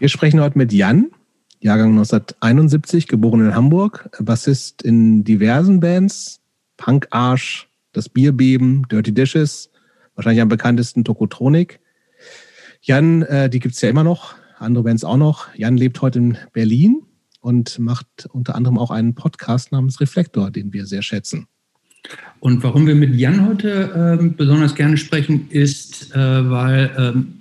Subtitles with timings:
[0.00, 1.10] Wir sprechen heute mit Jan,
[1.60, 6.40] Jahrgang 1971, geboren in Hamburg, Bassist in diversen Bands,
[6.76, 9.70] Punk Arsch, Das Bierbeben, Dirty Dishes,
[10.14, 11.80] wahrscheinlich am bekanntesten Tokotronik.
[12.80, 15.52] Jan, äh, die gibt es ja immer noch, andere Bands auch noch.
[15.56, 17.02] Jan lebt heute in Berlin
[17.40, 21.48] und macht unter anderem auch einen Podcast namens Reflektor, den wir sehr schätzen.
[22.38, 27.37] Und warum wir mit Jan heute äh, besonders gerne sprechen, ist, äh, weil ähm,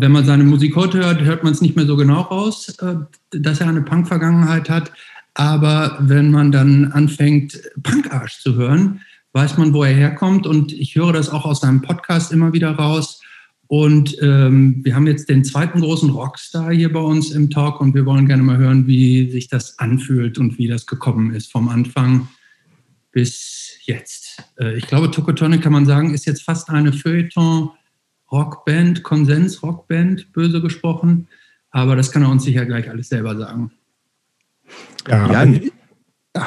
[0.00, 2.94] wenn man seine Musik heute hört, hört man es nicht mehr so genau raus, äh,
[3.32, 4.92] dass er eine Punk-Vergangenheit hat.
[5.34, 10.46] Aber wenn man dann anfängt, Punkarsch zu hören, weiß man, wo er herkommt.
[10.46, 13.20] Und ich höre das auch aus seinem Podcast immer wieder raus.
[13.66, 17.94] Und ähm, wir haben jetzt den zweiten großen Rockstar hier bei uns im Talk und
[17.94, 21.68] wir wollen gerne mal hören, wie sich das anfühlt und wie das gekommen ist vom
[21.68, 22.28] Anfang
[23.12, 24.42] bis jetzt.
[24.58, 27.70] Äh, ich glaube, Tokotone kann man sagen, ist jetzt fast eine Feuilleton-
[28.30, 31.28] Rockband, Konsens-Rockband, böse gesprochen.
[31.70, 33.70] Aber das kann er uns sicher gleich alles selber sagen.
[35.08, 35.60] Ja, ja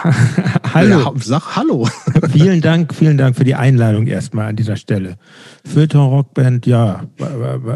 [0.73, 0.99] hallo.
[0.99, 1.89] Ja, sag hallo.
[2.31, 5.17] vielen Dank, vielen Dank für die Einladung erstmal an dieser Stelle.
[5.65, 7.03] Feuilleton Rockband, ja,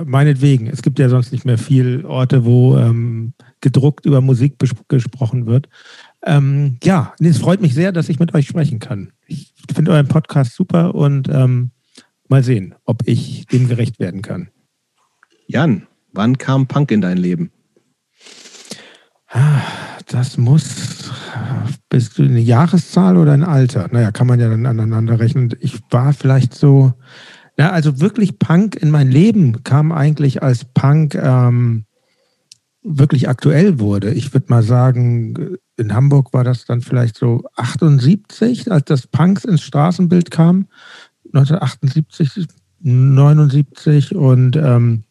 [0.05, 0.67] meinetwegen.
[0.67, 4.55] Es gibt ja sonst nicht mehr viel Orte, wo ähm, gedruckt über Musik
[4.87, 5.67] gesprochen wird.
[6.25, 9.11] Ähm, ja, es freut mich sehr, dass ich mit euch sprechen kann.
[9.25, 11.71] Ich finde euren Podcast super und ähm,
[12.29, 14.49] Mal sehen, ob ich dem gerecht werden kann.
[15.47, 17.51] Jan, wann kam Punk in dein Leben?
[19.29, 19.61] Ah,
[20.07, 21.11] das muss.
[21.89, 23.87] Bist du eine Jahreszahl oder ein Alter?
[23.91, 25.55] Naja, kann man ja dann aneinander rechnen.
[25.59, 26.93] Ich war vielleicht so.
[27.57, 31.85] Na, also wirklich Punk in mein Leben kam eigentlich als Punk ähm,
[32.83, 34.13] wirklich aktuell wurde.
[34.13, 39.43] Ich würde mal sagen, in Hamburg war das dann vielleicht so 78, als das Punks
[39.43, 40.67] ins Straßenbild kam.
[41.33, 42.47] 1978,
[42.81, 45.03] 79 und ähm,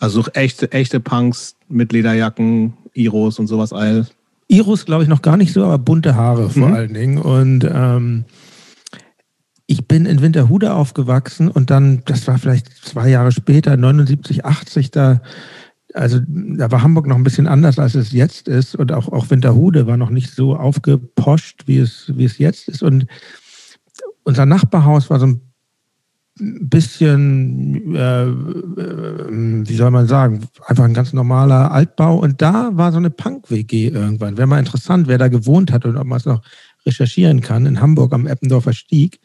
[0.00, 4.06] also echte, echte Punks mit Lederjacken, Iros und sowas all.
[4.48, 6.74] Iros glaube ich noch gar nicht so, aber bunte Haare vor mhm.
[6.74, 7.18] allen Dingen.
[7.18, 8.24] Und ähm,
[9.66, 14.90] ich bin in Winterhude aufgewachsen und dann, das war vielleicht zwei Jahre später, 79, 80,
[14.90, 15.22] da,
[15.94, 18.74] also da war Hamburg noch ein bisschen anders, als es jetzt ist.
[18.76, 22.82] Und auch, auch Winterhude war noch nicht so aufgeposcht, wie es, wie es jetzt ist.
[22.82, 23.06] Und
[24.24, 25.40] unser Nachbarhaus war so ein
[26.40, 32.18] bisschen, äh, äh, wie soll man sagen, einfach ein ganz normaler Altbau.
[32.18, 34.36] Und da war so eine Punk-WG irgendwann.
[34.36, 36.42] Wäre mal interessant, wer da gewohnt hat und ob man es noch
[36.84, 39.20] recherchieren kann, in Hamburg am Eppendorfer Stieg.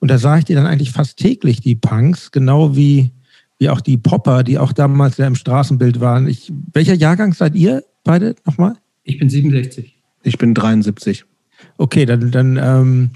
[0.00, 3.10] Und da sah ich die dann eigentlich fast täglich, die Punks, genau wie,
[3.58, 6.26] wie auch die Popper, die auch damals ja im Straßenbild waren.
[6.26, 8.76] Ich, welcher Jahrgang seid ihr beide nochmal?
[9.04, 9.94] Ich bin 67.
[10.22, 11.26] Ich bin 73.
[11.76, 13.10] Okay, dann, dann ähm,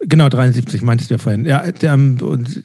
[0.00, 1.46] Genau, 73 meintest du ja vorhin.
[1.46, 2.64] Ja, der, und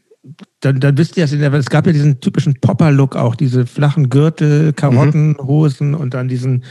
[0.60, 4.74] dann, dann wisst ihr es, es gab ja diesen typischen Popper-Look auch, diese flachen Gürtel,
[4.74, 5.96] Karottenhosen mhm.
[5.96, 6.66] und dann diesen,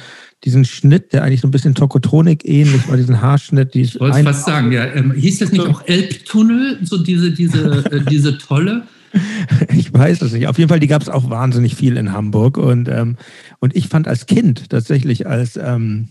[0.44, 3.74] diesen Schnitt, der eigentlich so ein bisschen Tokotronik ähnlich war, diesen Haarschnitt.
[3.74, 4.84] Die ich wollte fast sagen, ja.
[4.84, 8.84] Ähm, hieß das nicht auch Elbtunnel, so diese, diese, äh, diese tolle?
[9.72, 10.48] Ich weiß es nicht.
[10.48, 12.58] Auf jeden Fall, die gab es auch wahnsinnig viel in Hamburg.
[12.58, 13.16] Und, ähm,
[13.58, 16.08] und ich fand als Kind tatsächlich, als, ähm,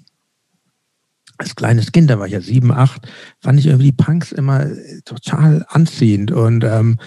[1.38, 3.08] als kleines Kind, da war ich ja sieben, acht,
[3.40, 4.66] fand ich irgendwie die Punks immer
[5.06, 6.98] total anziehend und ähm,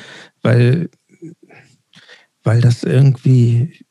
[0.42, 0.90] weil,
[2.42, 3.84] weil das irgendwie,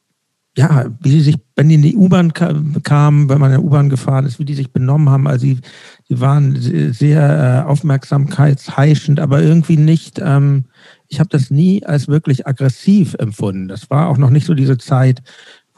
[0.58, 3.90] ja, wie sie sich, wenn die in die U-Bahn kamen, wenn man in der U-Bahn
[3.90, 5.60] gefahren ist, wie die sich benommen haben, also die,
[6.10, 6.56] die waren
[6.92, 10.66] sehr äh, aufmerksamkeitsheischend, aber irgendwie nicht, ähm,
[11.08, 13.68] ich habe das nie als wirklich aggressiv empfunden.
[13.68, 15.22] Das war auch noch nicht so diese Zeit,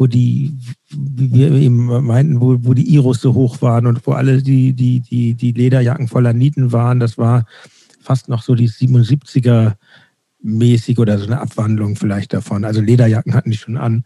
[0.01, 0.57] wo die,
[0.89, 4.73] wie wir eben meinten, wo, wo die Iros so hoch waren und wo alle die,
[4.73, 6.99] die, die, die Lederjacken voller Nieten waren.
[6.99, 7.45] Das war
[8.01, 9.73] fast noch so die 77er
[10.41, 12.65] mäßig oder so eine Abwandlung vielleicht davon.
[12.65, 14.03] Also Lederjacken hatten die schon an.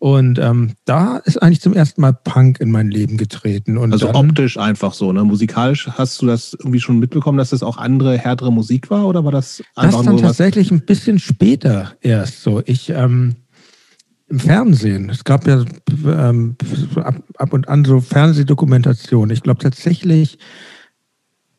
[0.00, 3.78] Und ähm, da ist eigentlich zum ersten Mal Punk in mein Leben getreten.
[3.78, 5.22] Und also dann, optisch einfach so, ne?
[5.22, 9.24] Musikalisch hast du das irgendwie schon mitbekommen, dass das auch andere, härtere Musik war oder
[9.24, 12.62] war das einfach das dann tatsächlich ein bisschen später erst so.
[12.66, 13.36] Ich ähm,
[14.28, 15.08] im Fernsehen.
[15.10, 15.64] Es gab ja
[16.06, 16.56] ähm,
[16.96, 19.30] ab, ab, und an so Fernsehdokumentationen.
[19.30, 20.38] Ich glaube tatsächlich,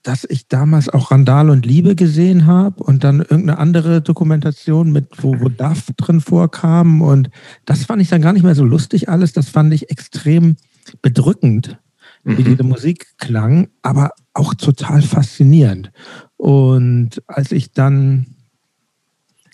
[0.04, 5.08] dass ich damals auch Randal und Liebe gesehen habe und dann irgendeine andere Dokumentation mit,
[5.22, 7.02] wo, wo Duff drin vorkam.
[7.02, 7.30] Und
[7.66, 9.34] das fand ich dann gar nicht mehr so lustig alles.
[9.34, 10.56] Das fand ich extrem
[11.02, 11.78] bedrückend,
[12.24, 12.46] wie mhm.
[12.46, 15.92] diese Musik klang, aber auch total faszinierend.
[16.38, 18.37] Und als ich dann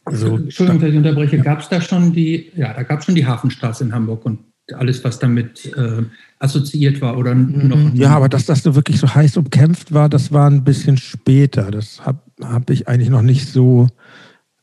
[0.05, 1.38] also, Entschuldigung, dass ich unterbreche.
[1.38, 1.44] Ja.
[1.44, 4.39] Gab es da schon die, ja, da gab es schon die Hafenstraße in Hamburg und
[4.71, 6.03] alles, was damit äh,
[6.39, 7.67] assoziiert war oder mhm.
[7.67, 7.94] noch.
[7.94, 11.71] Ja, aber dass das so wirklich so heiß umkämpft war, das war ein bisschen später.
[11.71, 13.88] Das habe hab ich eigentlich noch nicht so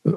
[0.03, 0.11] äh,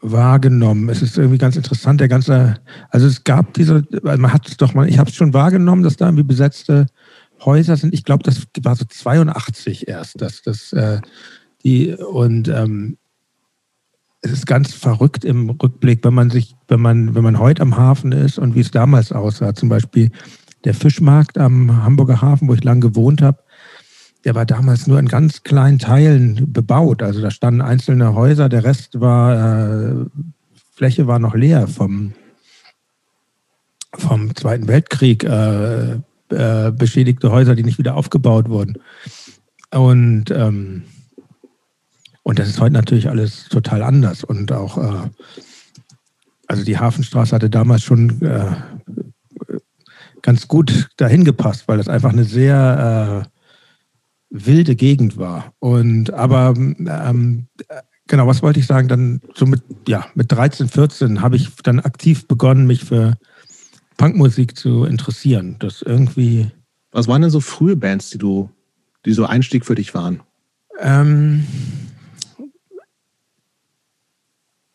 [0.00, 0.88] wahrgenommen.
[0.88, 2.56] Es ist irgendwie ganz interessant, der ganze,
[2.90, 5.96] also es gab diese, man hat es doch mal, ich habe es schon wahrgenommen, dass
[5.96, 6.86] da irgendwie besetzte
[7.44, 7.92] Häuser sind.
[7.92, 11.00] Ich glaube, das war so 82 erst, dass das äh,
[11.62, 12.96] die und ähm,
[14.26, 17.76] es ist ganz verrückt im Rückblick, wenn man sich, wenn man, wenn man heute am
[17.76, 19.54] Hafen ist und wie es damals aussah.
[19.54, 20.10] Zum Beispiel
[20.64, 23.38] der Fischmarkt am Hamburger Hafen, wo ich lange gewohnt habe,
[24.24, 27.02] der war damals nur in ganz kleinen Teilen bebaut.
[27.02, 29.94] Also da standen einzelne Häuser, der Rest war, äh,
[30.74, 32.12] Fläche war noch leer vom,
[33.94, 36.00] vom Zweiten Weltkrieg, äh,
[36.30, 38.78] äh, beschädigte Häuser, die nicht wieder aufgebaut wurden.
[39.70, 40.82] Und, ähm,
[42.26, 44.24] und das ist heute natürlich alles total anders.
[44.24, 45.08] Und auch, äh,
[46.48, 48.50] also die Hafenstraße hatte damals schon äh,
[50.22, 53.28] ganz gut dahin gepasst, weil das einfach eine sehr äh,
[54.28, 55.52] wilde Gegend war.
[55.60, 57.46] Und aber ähm,
[58.08, 58.88] genau, was wollte ich sagen?
[58.88, 63.16] Dann so mit, ja, mit 13, 14 habe ich dann aktiv begonnen, mich für
[63.98, 65.54] Punkmusik zu interessieren.
[65.60, 66.50] Das irgendwie.
[66.90, 68.50] Was waren denn so frühe Bands, die du,
[69.04, 70.24] die so Einstieg für dich waren?
[70.80, 71.46] Ähm,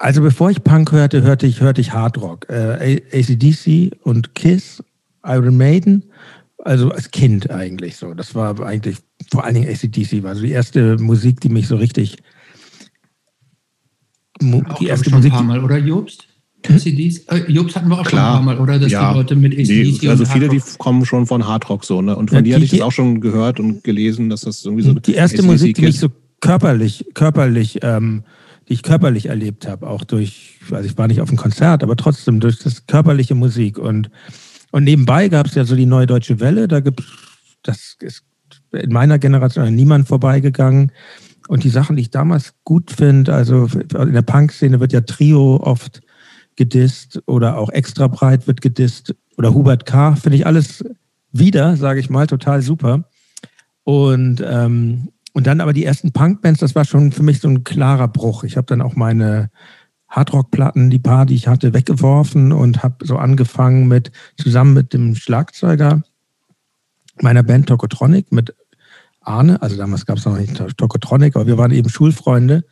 [0.01, 2.47] also bevor ich Punk hörte, hörte ich, hörte ich Hardrock.
[2.49, 4.83] Äh, ACDC und Kiss,
[5.23, 6.03] Iron Maiden
[6.63, 8.13] also als Kind eigentlich so.
[8.13, 8.97] Das war eigentlich
[9.31, 12.17] vor allen Dingen ACDC, war so die erste Musik, die mich so richtig.
[14.41, 15.31] Auch, die erste schon Musik.
[15.33, 16.27] Ein paar Mal, oder Jobst?
[16.67, 18.79] ACDs, äh, Jobst hatten wir auch Klar, schon ein paar Mal, oder?
[18.79, 19.11] Dass ja.
[19.11, 20.03] die Leute mit ACDC.
[20.03, 22.15] Nee, also viele, die kommen schon von Hardrock so, ne?
[22.15, 24.83] Und von ja, dir hatte ich das auch schon gehört und gelesen, dass das irgendwie
[24.83, 24.93] so.
[24.93, 26.09] Die erste Musik, die mich so
[26.39, 28.23] körperlich, körperlich, ähm,
[28.67, 31.95] die ich körperlich erlebt habe, auch durch, also ich war nicht auf einem Konzert, aber
[31.95, 34.09] trotzdem durch das körperliche Musik und
[34.73, 37.03] und nebenbei gab es ja so die Neue Deutsche Welle, da gibt
[37.63, 38.23] das ist
[38.71, 40.91] in meiner Generation niemand vorbeigegangen.
[41.47, 45.57] Und die Sachen, die ich damals gut finde, also in der Punk-Szene wird ja Trio
[45.57, 46.01] oft
[46.55, 50.15] gedisst oder auch extra breit wird gedisst oder Hubert K.
[50.15, 50.83] finde ich alles
[51.31, 53.05] wieder, sage ich mal, total super.
[53.83, 57.63] Und, ähm, und dann aber die ersten Punk-Bands, das war schon für mich so ein
[57.63, 58.43] klarer Bruch.
[58.43, 59.49] Ich habe dann auch meine
[60.09, 65.15] Hardrock-Platten, die paar, die ich hatte, weggeworfen und habe so angefangen mit, zusammen mit dem
[65.15, 66.03] Schlagzeuger
[67.21, 68.53] meiner Band Tokotronic, mit
[69.21, 72.65] Arne, also damals gab es noch nicht Tokotronic, aber wir waren eben Schulfreunde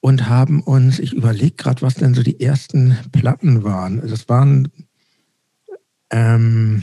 [0.00, 4.06] und haben uns, ich überlege gerade, was denn so die ersten Platten waren.
[4.06, 4.70] Das waren
[6.10, 6.82] ähm,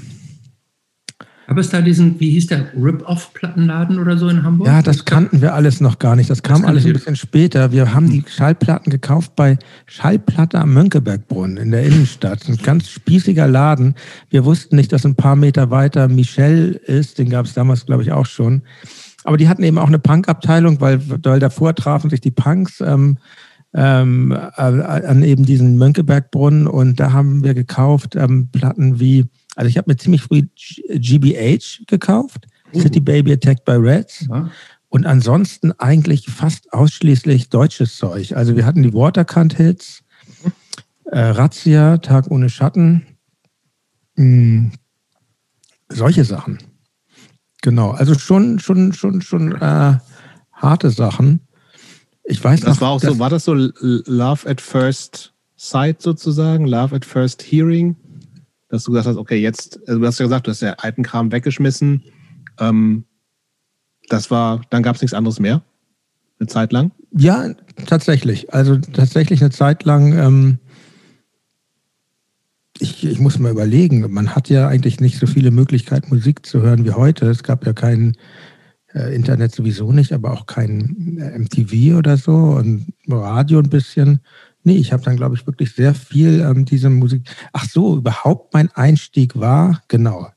[1.52, 4.68] Gab es da diesen, wie hieß der, Rip-Off-Plattenladen oder so in Hamburg?
[4.68, 6.30] Ja, das kannten wir alles noch gar nicht.
[6.30, 7.74] Das kam das alles ein bisschen später.
[7.74, 12.48] Wir haben die Schallplatten gekauft bei Schallplatte am Mönckebergbrunnen in der Innenstadt.
[12.48, 13.96] Ein ganz spießiger Laden.
[14.30, 17.20] Wir wussten nicht, dass ein paar Meter weiter Michel ist.
[17.20, 18.62] Den gab es damals, glaube ich, auch schon.
[19.26, 23.18] Aber die hatten eben auch eine Punk-Abteilung, weil, weil davor trafen sich die Punks ähm,
[23.74, 26.66] ähm, äh, an eben diesen Mönckebergbrunnen.
[26.66, 29.26] Und da haben wir gekauft ähm, Platten wie
[29.56, 30.44] also ich habe mir ziemlich früh
[30.90, 32.80] GBH gekauft, uh.
[32.80, 34.28] City Baby Attacked by Reds.
[34.30, 34.50] Ja.
[34.90, 38.36] Und ansonsten eigentlich fast ausschließlich deutsches Zeug.
[38.36, 40.04] Also wir hatten die Waterkant-Hits,
[41.06, 43.06] äh, Razzia, Tag ohne Schatten,
[44.16, 44.72] mh, hm,
[45.88, 46.58] solche Sachen.
[47.62, 49.98] Genau, also schon, schon, schon, schon äh,
[50.52, 51.42] harte Sachen.
[52.24, 56.66] Ich weiß das noch, war auch so, war das so Love at First Sight sozusagen,
[56.66, 57.96] Love at First Hearing?
[58.72, 61.04] Dass du gesagt hast, okay, jetzt, also du hast ja gesagt, du hast ja alten
[61.04, 62.04] Kram weggeschmissen.
[62.58, 63.04] Ähm,
[64.08, 65.62] das war, dann gab es nichts anderes mehr?
[66.40, 66.92] Eine Zeit lang?
[67.12, 67.50] Ja,
[67.86, 68.54] tatsächlich.
[68.54, 70.18] Also tatsächlich eine Zeit lang.
[70.18, 70.60] Ähm,
[72.80, 76.62] ich, ich muss mal überlegen, man hat ja eigentlich nicht so viele Möglichkeiten, Musik zu
[76.62, 77.30] hören wie heute.
[77.30, 78.16] Es gab ja kein
[78.94, 84.22] äh, Internet sowieso nicht, aber auch kein äh, MTV oder so und Radio ein bisschen.
[84.64, 87.24] Nee, ich habe dann, glaube ich, wirklich sehr viel ähm, diese Musik.
[87.52, 90.30] Ach so, überhaupt mein Einstieg war, genau.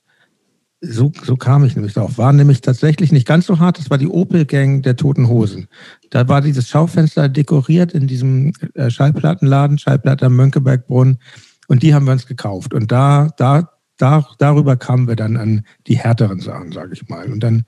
[0.86, 2.18] So, so kam ich nämlich drauf.
[2.18, 3.78] War nämlich tatsächlich nicht ganz so hart.
[3.78, 5.68] Das war die Opel-Gang der Toten Hosen.
[6.10, 11.18] Da war dieses Schaufenster dekoriert in diesem äh, Schallplattenladen, Schallplatte am Mönckebergbrunnen.
[11.68, 12.74] Und die haben wir uns gekauft.
[12.74, 17.32] Und da, da, da, darüber kamen wir dann an die härteren Sachen, sage ich mal.
[17.32, 17.64] Und dann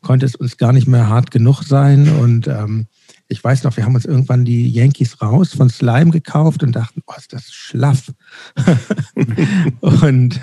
[0.00, 2.08] konnte es uns gar nicht mehr hart genug sein.
[2.08, 2.86] Und ähm,
[3.28, 7.02] ich weiß noch, wir haben uns irgendwann die Yankees raus von Slime gekauft und dachten,
[7.06, 8.12] oh, ist das schlaff.
[9.80, 10.40] und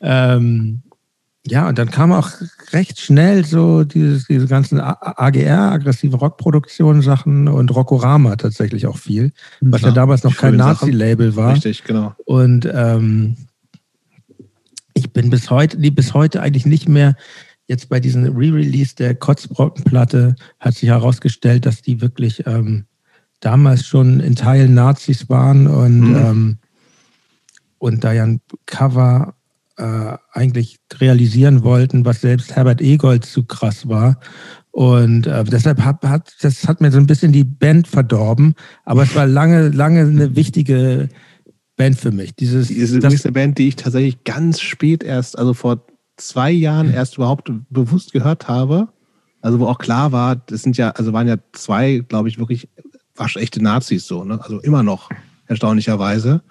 [0.00, 0.82] ähm,
[1.46, 2.30] ja, und dann kam auch
[2.72, 9.32] recht schnell so dieses, diese ganzen AGR, aggressive Rockproduktion Sachen und Rockorama tatsächlich auch viel,
[9.60, 11.54] was ja, ja damals noch kein Nazi-Label war.
[11.54, 12.14] Richtig, genau.
[12.26, 13.36] Und ähm,
[14.92, 17.16] ich bin bis heute, nee, bis heute eigentlich nicht mehr
[17.68, 22.86] jetzt bei diesem Re-Release der Kotzbrockenplatte hat sich herausgestellt, dass die wirklich ähm,
[23.40, 26.16] damals schon in Teilen Nazis waren und, mhm.
[26.16, 26.58] ähm,
[27.78, 29.34] und da ja ein Cover
[29.76, 34.18] äh, eigentlich realisieren wollten, was selbst Herbert Egold zu krass war.
[34.70, 39.02] Und äh, deshalb hat, hat das hat mir so ein bisschen die Band verdorben, aber
[39.02, 41.08] es war lange, lange eine wichtige
[41.76, 42.34] Band für mich.
[42.34, 45.86] Dieses, Diese das, eine Band, die ich tatsächlich ganz spät erst, also vor
[46.18, 48.88] zwei Jahren erst überhaupt bewusst gehört habe.
[49.40, 52.68] Also wo auch klar war, das sind ja, also waren ja zwei, glaube ich, wirklich
[53.14, 54.40] waschechte Nazis so, ne?
[54.42, 55.10] Also immer noch,
[55.46, 56.42] erstaunlicherweise.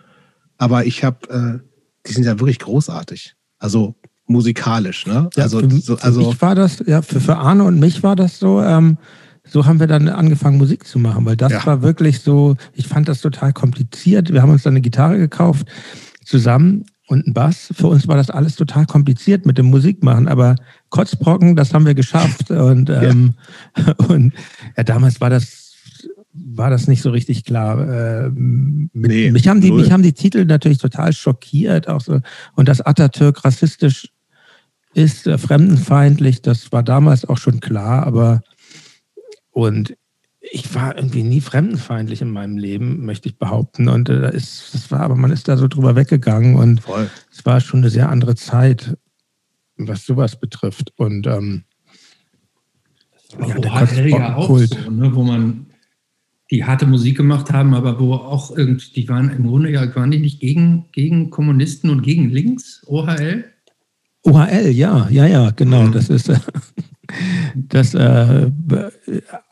[0.57, 3.35] Aber ich habe, äh, die sind ja wirklich großartig.
[3.59, 3.95] Also
[4.25, 5.29] musikalisch, ne?
[5.35, 8.15] Ja, also, für, so, also für war das, ja, für, für Arne und mich war
[8.15, 8.97] das so, ähm,
[9.43, 11.65] so haben wir dann angefangen, Musik zu machen, weil das ja.
[11.65, 14.33] war wirklich so, ich fand das total kompliziert.
[14.33, 15.67] Wir haben uns dann eine Gitarre gekauft
[16.25, 17.69] zusammen und ein Bass.
[17.73, 20.55] Für uns war das alles total kompliziert mit dem Musikmachen, aber
[20.89, 22.51] Kotzbrocken, das haben wir geschafft.
[22.51, 23.33] Und, ähm,
[23.77, 23.93] ja.
[24.07, 24.33] und
[24.75, 25.67] ja, damals war das
[26.39, 27.79] war das nicht so richtig klar.
[27.79, 31.87] Äh, mit, nee, mich, haben die, mich haben die Titel natürlich total schockiert.
[31.87, 32.19] Auch so.
[32.53, 34.09] Und dass Atatürk rassistisch
[34.93, 38.05] ist, äh, fremdenfeindlich, das war damals auch schon klar.
[38.05, 38.41] Aber
[39.51, 39.95] und
[40.51, 43.87] ich war irgendwie nie fremdenfeindlich in meinem Leben, möchte ich behaupten.
[43.87, 47.09] Und äh, ist, das war, aber man ist da so drüber weggegangen und Voll.
[47.31, 48.97] es war schon eine sehr andere Zeit,
[49.77, 50.93] was sowas betrifft.
[50.97, 51.63] Und ähm,
[53.39, 54.77] ja, der HL ja auch Kult.
[54.83, 55.67] so, ne, wo man
[56.49, 60.11] die harte Musik gemacht haben, aber wo auch irgendwie, die waren im Grunde ja waren
[60.11, 63.45] die nicht gegen, gegen Kommunisten und gegen links, OHL?
[64.23, 65.83] OHL, ja, ja, ja, genau.
[65.83, 65.91] Mhm.
[65.91, 66.39] Das ist, äh,
[67.55, 68.51] Das äh,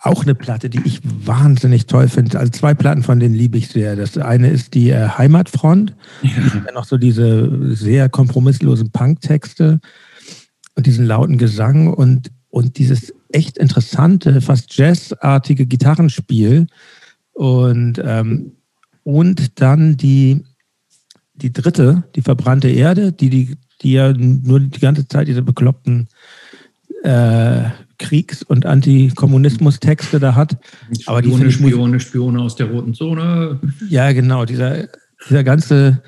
[0.02, 2.40] auch eine Platte, die ich wahnsinnig toll finde.
[2.40, 3.96] Also zwei Platten von denen liebe ich sehr.
[3.96, 5.96] Das eine ist die äh, Heimatfront.
[6.22, 6.72] Ja.
[6.74, 9.80] noch so diese sehr kompromisslosen Punk-Texte
[10.76, 16.68] und diesen lauten Gesang und, und dieses echt interessante, fast jazzartige Gitarrenspiel.
[17.34, 18.54] Und, ähm,
[19.04, 20.44] und dann die,
[21.34, 26.08] die dritte, die verbrannte Erde, die, die, die ja nur die ganze Zeit diese bekloppten
[27.06, 30.58] äh, Kriegs- und Antikommunismus-Texte da hat.
[31.06, 33.60] Aber Spione, die Spione, Spione aus der roten Zone.
[33.90, 34.88] Ja, genau, dieser,
[35.30, 36.02] dieser ganze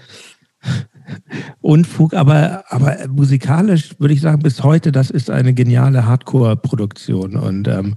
[1.61, 7.37] Unfug, aber, aber musikalisch würde ich sagen, bis heute, das ist eine geniale Hardcore-Produktion.
[7.37, 7.95] Und ähm,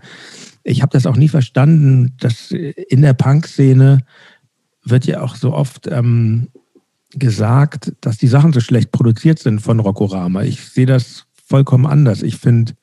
[0.62, 4.00] ich habe das auch nie verstanden, dass in der Punk-Szene
[4.84, 6.48] wird ja auch so oft ähm,
[7.12, 10.42] gesagt, dass die Sachen so schlecht produziert sind von Rockorama.
[10.42, 12.22] Ich sehe das vollkommen anders.
[12.22, 12.74] Ich finde,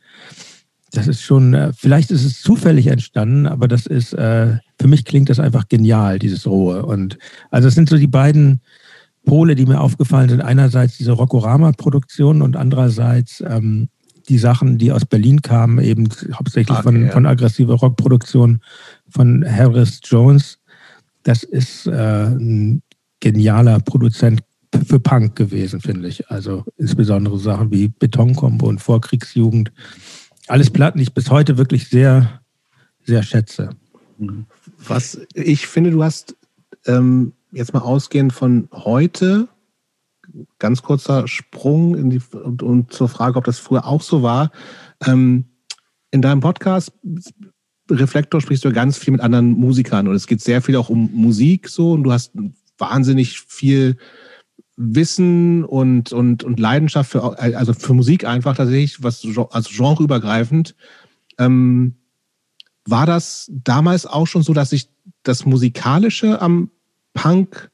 [0.98, 5.06] das ist schon, äh, vielleicht ist es zufällig entstanden, aber das ist, äh, für mich
[5.06, 6.86] klingt das einfach genial, dieses Rohe.
[6.86, 7.20] Und
[7.52, 8.62] also es sind so die beiden
[9.26, 10.42] Pole, die mir aufgefallen sind.
[10.42, 13.90] Einerseits diese Rockorama-Produktion und andererseits ähm,
[14.28, 17.12] die Sachen, die aus Berlin kamen, eben hauptsächlich okay, von, ja.
[17.12, 18.60] von aggressiver Rockproduktion
[19.08, 20.58] von Harris Jones.
[21.24, 22.82] Das ist äh, ein
[23.20, 24.42] genialer Produzent
[24.86, 26.30] für Punk gewesen, finde ich.
[26.32, 29.72] Also insbesondere Sachen wie Betonkombo und Vorkriegsjugend
[30.48, 32.42] alles Platten, die ich bis heute wirklich sehr,
[33.04, 33.70] sehr schätze.
[34.80, 36.36] Was ich finde, du hast
[36.86, 39.48] ähm, jetzt mal ausgehend von heute,
[40.60, 44.52] ganz kurzer Sprung in die, und, und zur Frage, ob das früher auch so war.
[45.06, 45.46] Ähm,
[46.12, 46.92] in deinem Podcast
[47.90, 51.10] Reflektor sprichst du ganz viel mit anderen Musikern und es geht sehr viel auch um
[51.14, 52.32] Musik so und du hast
[52.78, 53.98] wahnsinnig viel
[54.78, 60.76] Wissen und, und, und Leidenschaft für, also für Musik einfach tatsächlich, was also genreübergreifend.
[61.40, 61.96] Ähm,
[62.86, 64.90] war das damals auch schon so, dass sich
[65.24, 66.70] das Musikalische am
[67.14, 67.72] Punk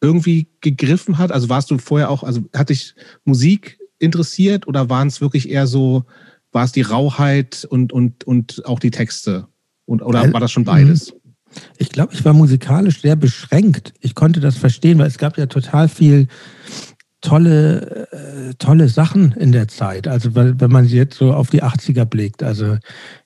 [0.00, 1.30] irgendwie gegriffen hat?
[1.30, 2.94] Also warst du vorher auch, also hat dich
[3.24, 6.04] Musik interessiert oder waren es wirklich eher so,
[6.52, 9.46] war es die Rauheit und, und, und auch die Texte?
[9.84, 11.12] Und, oder war das schon beides?
[11.78, 13.92] Ich glaube, ich war musikalisch sehr beschränkt.
[14.00, 16.28] Ich konnte das verstehen, weil es gab ja total viel
[17.20, 20.08] tolle, äh, tolle Sachen in der Zeit.
[20.08, 22.78] Also wenn man jetzt so auf die 80er blickt, also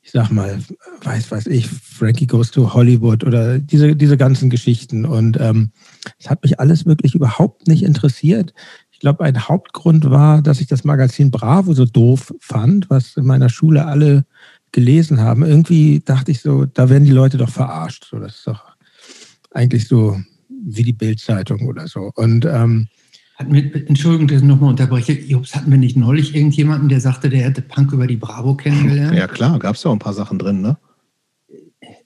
[0.02, 0.58] ich sag mal,
[1.02, 5.04] weiß weiß ich, Frankie Goes to Hollywood oder diese, diese ganzen Geschichten.
[5.04, 5.70] Und ähm,
[6.18, 8.52] es hat mich alles wirklich überhaupt nicht interessiert.
[8.90, 13.26] Ich glaube, ein Hauptgrund war, dass ich das Magazin Bravo so doof fand, was in
[13.26, 14.24] meiner Schule alle
[14.74, 18.08] gelesen haben, irgendwie dachte ich so, da werden die Leute doch verarscht.
[18.10, 18.62] So, das ist doch
[19.52, 22.10] eigentlich so wie die Bildzeitung oder so.
[22.16, 22.88] Und ähm,
[23.36, 25.12] hatten wir, Entschuldigung, dass ich nochmal unterbreche.
[25.12, 29.16] Jobs, hatten wir nicht neulich irgendjemanden, der sagte, der hätte Punk über die Bravo kennengelernt?
[29.16, 30.76] Ja, klar, gab es ja auch ein paar Sachen drin, ne?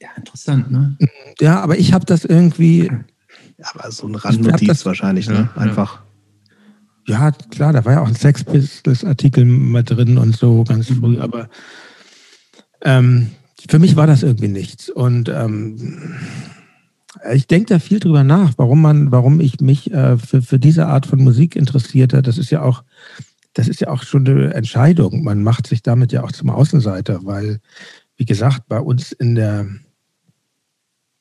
[0.01, 0.97] Ja, interessant, ne?
[1.41, 2.91] Ja, aber ich habe das irgendwie.
[3.59, 5.51] Ja, aber so ein Randnotiz wahrscheinlich, ne?
[5.55, 6.03] Ja, Einfach.
[7.07, 11.19] Ja, klar, da war ja auch ein Sex Pistols-Artikel mal drin und so ganz früh,
[11.19, 11.49] aber
[12.83, 13.31] ähm,
[13.69, 14.89] für mich war das irgendwie nichts.
[14.89, 16.15] Und ähm,
[17.33, 20.87] ich denke da viel drüber nach, warum man, warum ich mich äh, für, für diese
[20.87, 22.23] Art von Musik interessierte.
[22.23, 22.85] Das ist ja auch,
[23.55, 25.25] das ist ja auch schon eine Entscheidung.
[25.25, 27.61] Man macht sich damit ja auch zum Außenseiter, weil,
[28.17, 29.67] wie gesagt, bei uns in der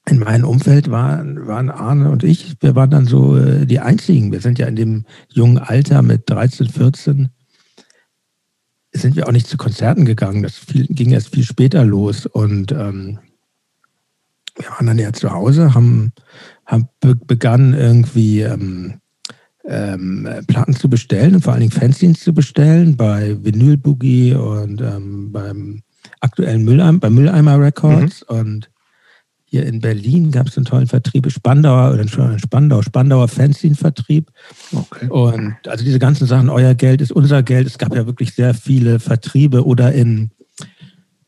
[0.10, 4.32] in meinem Umfeld waren, waren Arne und ich, wir waren dann so äh, die Einzigen.
[4.32, 7.30] Wir sind ja in dem jungen Alter mit 13, 14,
[8.98, 10.44] sind wir auch nicht zu Konzerten gegangen.
[10.44, 12.26] Das viel, ging erst viel später los.
[12.26, 13.20] Und ähm,
[14.56, 16.12] wir waren dann ja zu Hause, haben,
[16.66, 18.96] haben begann irgendwie ähm,
[19.66, 24.82] ähm, Platten zu bestellen und vor allen Dingen Fanzines zu bestellen bei Vinyl Boogie und
[24.82, 25.84] ähm, beim
[26.22, 28.38] aktuellen Mülleimer, bei Mülleimer Records mhm.
[28.38, 28.70] und
[29.50, 34.30] hier in Berlin gab es einen tollen Vertrieb, Spandauer oder Spandau, Spandauer Fanzine-Vertrieb.
[34.74, 35.08] Okay.
[35.08, 37.66] Und also diese ganzen Sachen, euer Geld ist unser Geld.
[37.66, 40.32] Es gab ja wirklich sehr viele Vertriebe oder in,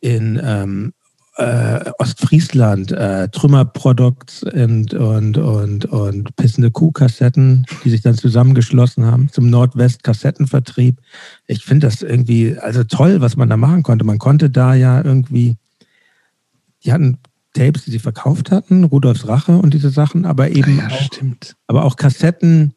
[0.01, 0.91] in ähm,
[1.37, 9.29] äh, Ostfriesland, äh, Trümmerprodukts und, und, und, und Pissende Kuh-Kassetten, die sich dann zusammengeschlossen haben
[9.31, 10.99] zum Nordwest-Kassettenvertrieb.
[11.47, 14.03] Ich finde das irgendwie, also toll, was man da machen konnte.
[14.03, 15.55] Man konnte da ja irgendwie,
[16.83, 17.17] die hatten
[17.59, 21.09] Tapes, die sie verkauft hatten, Rudolfs Rache und diese Sachen, aber eben ja, auch,
[21.67, 22.73] aber auch Kassetten.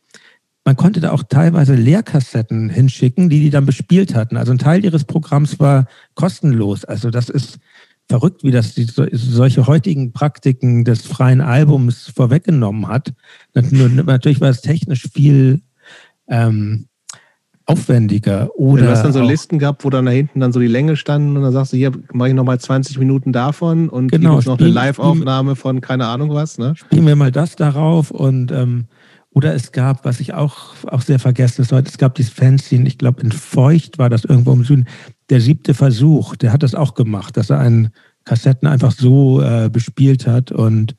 [0.65, 4.37] Man konnte da auch teilweise Leerkassetten hinschicken, die die dann bespielt hatten.
[4.37, 6.85] Also ein Teil ihres Programms war kostenlos.
[6.85, 7.59] Also das ist
[8.09, 13.13] verrückt, wie das die, solche heutigen Praktiken des freien Albums vorweggenommen hat.
[13.55, 15.63] Natürlich war es technisch viel
[16.29, 16.89] ähm,
[17.67, 18.51] aufwendiger.
[18.57, 20.97] Oder du hast dann so Listen gehabt, wo dann da hinten dann so die Länge
[20.97, 24.51] standen und dann sagst du, hier mache ich nochmal 20 Minuten davon und genau, hier
[24.51, 26.59] noch eine Live-Aufnahme von keine Ahnung was.
[26.59, 26.75] Ne?
[26.77, 28.87] Spielen wir mal das darauf und ähm,
[29.35, 32.87] oder es gab, was ich auch, auch sehr vergessen ist heute, es gab dieses Fanzine,
[32.87, 34.87] ich glaube in Feucht war das irgendwo im Süden,
[35.31, 37.91] der siebte Versuch, der hat das auch gemacht, dass er einen
[38.25, 40.95] Kassetten einfach so äh, bespielt hat und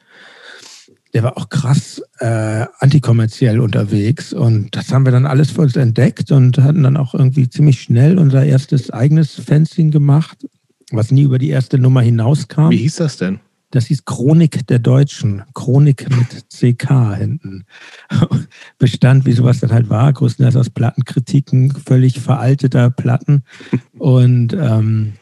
[1.14, 5.76] der war auch krass äh, antikommerziell unterwegs und das haben wir dann alles für uns
[5.76, 10.48] entdeckt und hatten dann auch irgendwie ziemlich schnell unser erstes eigenes Fanzine gemacht,
[10.92, 12.72] was nie über die erste Nummer hinauskam.
[12.72, 13.40] Wie hieß das denn?
[13.70, 15.42] Das hieß Chronik der Deutschen.
[15.56, 17.66] Chronik mit CK hinten.
[18.78, 23.42] Bestand, wie sowas dann halt war, größtenteils aus Plattenkritiken, völlig veralteter Platten.
[23.98, 25.14] Und ähm,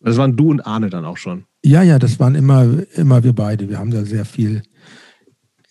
[0.00, 1.44] das waren du und Arne dann auch schon.
[1.62, 3.68] Ja, ja, das waren immer, immer wir beide.
[3.68, 4.62] Wir haben da sehr viel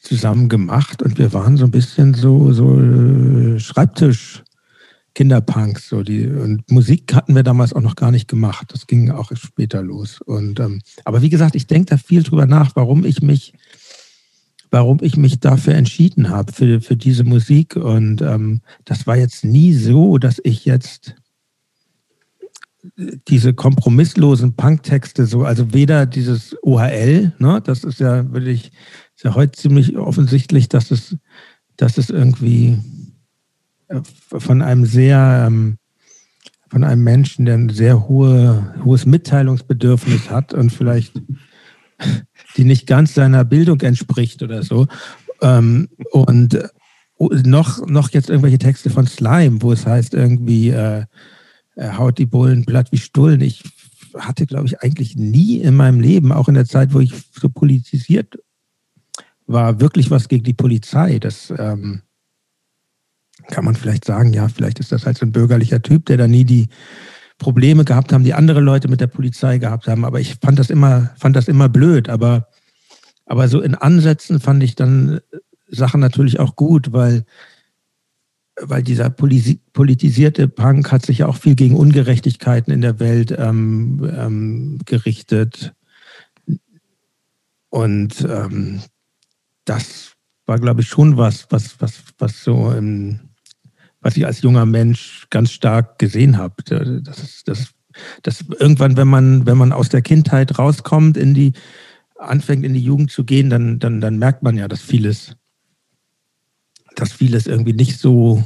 [0.02, 4.44] zusammen gemacht und wir waren so ein bisschen so, so äh, Schreibtisch.
[5.16, 8.68] Kinderpunks, so die und Musik hatten wir damals auch noch gar nicht gemacht.
[8.72, 10.22] Das ging auch später los.
[10.22, 13.54] Und ähm, aber wie gesagt, ich denke da viel drüber nach, warum ich mich,
[14.72, 17.76] warum ich mich dafür entschieden habe für, für diese Musik.
[17.76, 21.16] Und ähm, das war jetzt nie so, dass ich jetzt
[23.28, 28.72] diese kompromisslosen Punktexte so, also weder dieses OHL, ne, das ist ja wirklich,
[29.20, 31.18] ist ja heute ziemlich offensichtlich, dass es,
[31.76, 32.78] dass es irgendwie
[34.16, 35.78] von einem sehr, ähm,
[36.70, 41.22] von einem Menschen, der ein sehr hohe, hohes Mitteilungsbedürfnis hat und vielleicht
[42.56, 44.88] die nicht ganz seiner Bildung entspricht oder so.
[45.42, 46.58] Ähm, und
[47.18, 51.04] noch, noch jetzt irgendwelche Texte von Slime, wo es heißt irgendwie, äh,
[51.78, 53.42] haut die Bullen platt wie Stullen.
[53.42, 53.64] Ich
[54.18, 57.50] hatte, glaube ich, eigentlich nie in meinem Leben, auch in der Zeit, wo ich so
[57.50, 58.38] politisiert
[59.50, 61.20] war, wirklich was gegen die Polizei.
[61.20, 62.02] Das, ähm,
[63.48, 66.28] kann man vielleicht sagen, ja, vielleicht ist das halt so ein bürgerlicher Typ, der da
[66.28, 66.68] nie die
[67.38, 70.06] Probleme gehabt haben, die andere Leute mit der Polizei gehabt haben.
[70.06, 72.10] Aber ich fand das immer, fand das immer blöd.
[72.10, 72.48] Aber,
[73.26, 75.20] aber so in Ansätzen fand ich dann
[75.68, 77.24] Sachen natürlich auch gut, weil,
[78.62, 84.10] weil dieser politisierte Punk hat sich ja auch viel gegen Ungerechtigkeiten in der Welt ähm,
[84.16, 85.74] ähm, gerichtet.
[87.70, 88.82] Und ähm,
[89.70, 90.14] das
[90.46, 93.20] war, glaube ich, schon was, was, was, was so im,
[94.02, 96.56] was ich als junger Mensch ganz stark gesehen habe.
[97.04, 97.70] Das ist, das,
[98.24, 101.54] das irgendwann, wenn man, wenn man aus der Kindheit rauskommt, in die,
[102.18, 105.36] anfängt in die Jugend zu gehen, dann, dann, dann merkt man ja, dass vieles,
[106.96, 108.44] dass vieles irgendwie nicht so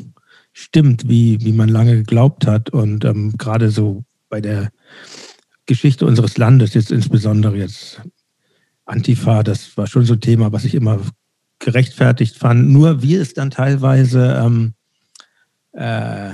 [0.51, 2.69] stimmt, wie, wie man lange geglaubt hat.
[2.69, 4.71] Und ähm, gerade so bei der
[5.65, 8.01] Geschichte unseres Landes, jetzt insbesondere jetzt
[8.85, 10.99] Antifa, das war schon so ein Thema, was ich immer
[11.59, 12.69] gerechtfertigt fand.
[12.69, 14.73] Nur wie es dann teilweise ähm,
[15.73, 16.31] äh,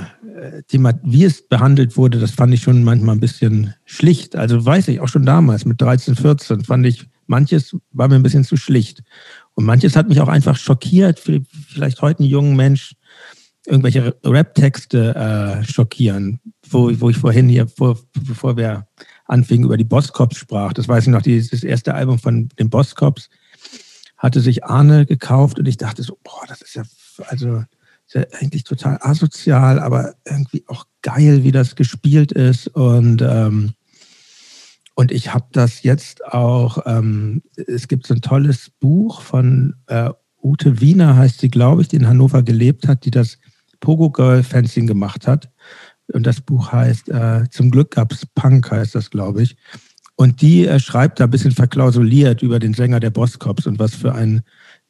[0.68, 4.36] Thema, wie es behandelt wurde, das fand ich schon manchmal ein bisschen schlicht.
[4.36, 8.24] Also weiß ich auch schon damals mit 13, 14 fand ich, manches war mir ein
[8.24, 9.04] bisschen zu schlicht.
[9.54, 12.96] Und manches hat mich auch einfach schockiert, vielleicht heute einen jungen Mensch
[13.66, 18.88] irgendwelche Rap-Texte äh, schockieren, wo, wo ich vorhin hier, vor, bevor wir
[19.30, 20.74] anfingen, über die Bosscops sprach.
[20.74, 23.30] Das weiß ich noch, dieses erste Album von den Bosscops
[24.18, 26.84] hatte sich Arne gekauft und ich dachte so, boah, das ist ja,
[27.28, 27.64] also
[28.06, 32.68] ist ja eigentlich total asozial, aber irgendwie auch geil, wie das gespielt ist.
[32.68, 33.74] Und, ähm,
[34.96, 40.10] und ich habe das jetzt auch, ähm, es gibt so ein tolles Buch von äh,
[40.42, 43.38] Ute Wiener, heißt sie, glaube ich, die in Hannover gelebt hat, die das
[43.80, 45.50] Pogo Girl Fencing gemacht hat.
[46.14, 49.56] Und das Buch heißt, äh, zum Glück gab es Punk, heißt das, glaube ich.
[50.16, 53.96] Und die äh, schreibt da ein bisschen verklausuliert über den Sänger der Bosscops und was
[53.96, 54.42] für ein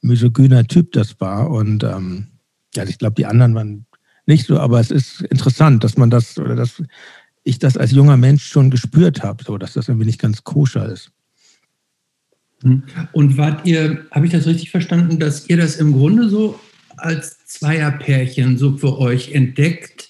[0.01, 1.49] misogyner Typ das war.
[1.51, 2.27] Und ähm,
[2.75, 3.85] ja, ich glaube, die anderen waren
[4.25, 6.81] nicht so, aber es ist interessant, dass man das oder dass
[7.43, 10.87] ich das als junger Mensch schon gespürt habe, so dass das irgendwie nicht ganz koscher
[10.87, 11.11] ist.
[12.63, 12.83] Hm.
[13.11, 16.59] Und wart ihr, habe ich das richtig verstanden, dass ihr das im Grunde so
[16.97, 20.08] als Zweierpärchen so für euch entdeckt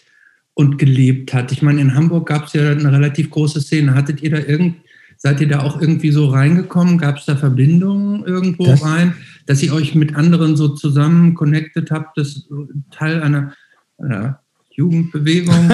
[0.59, 1.53] und gelebt habt?
[1.53, 3.95] Ich meine, in Hamburg gab es ja eine relativ große Szene.
[3.95, 4.75] Hattet ihr da irgend,
[5.15, 6.97] seid ihr da auch irgendwie so reingekommen?
[6.97, 9.13] Gab es da Verbindungen irgendwo das, rein,
[9.45, 12.17] dass ihr euch mit anderen so zusammen connected habt?
[12.17, 12.49] Das
[12.91, 13.53] Teil einer,
[13.99, 14.41] einer
[14.71, 15.69] Jugendbewegung?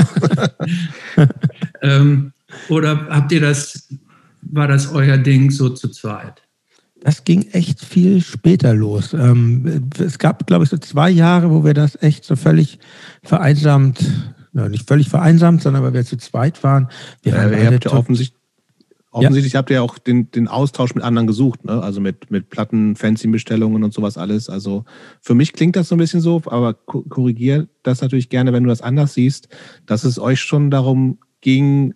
[1.81, 2.31] ähm,
[2.69, 3.89] oder habt ihr das,
[4.43, 6.43] war das euer Ding so zu zweit?
[7.01, 9.13] Das ging echt viel später los.
[9.13, 12.77] Ähm, es gab, glaube ich, so zwei Jahre, wo wir das echt so völlig
[13.23, 16.87] vereinsamt, ja, nicht völlig vereinsamt, sondern weil wir zu zweit waren.
[17.21, 18.39] Wir ja, ihr habt ja offensichtlich,
[19.11, 19.59] offensichtlich ja.
[19.59, 21.83] habt ihr auch den, den Austausch mit anderen gesucht, ne?
[21.83, 24.49] also mit, mit Platten, Fancy-Bestellungen und sowas alles.
[24.49, 24.85] Also
[25.21, 28.69] für mich klingt das so ein bisschen so, aber korrigier das natürlich gerne, wenn du
[28.69, 29.49] das anders siehst,
[29.85, 31.93] dass es euch schon darum ging,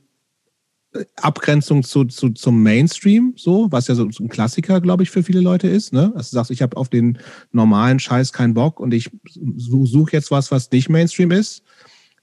[1.15, 5.39] Abgrenzung zu, zu, zum Mainstream, so, was ja so ein Klassiker, glaube ich, für viele
[5.39, 5.93] Leute ist.
[5.93, 6.12] Ne?
[6.15, 7.19] Also du sagst, ich habe auf den
[7.52, 9.10] normalen Scheiß keinen Bock und ich
[9.56, 11.63] suche jetzt was, was nicht Mainstream ist.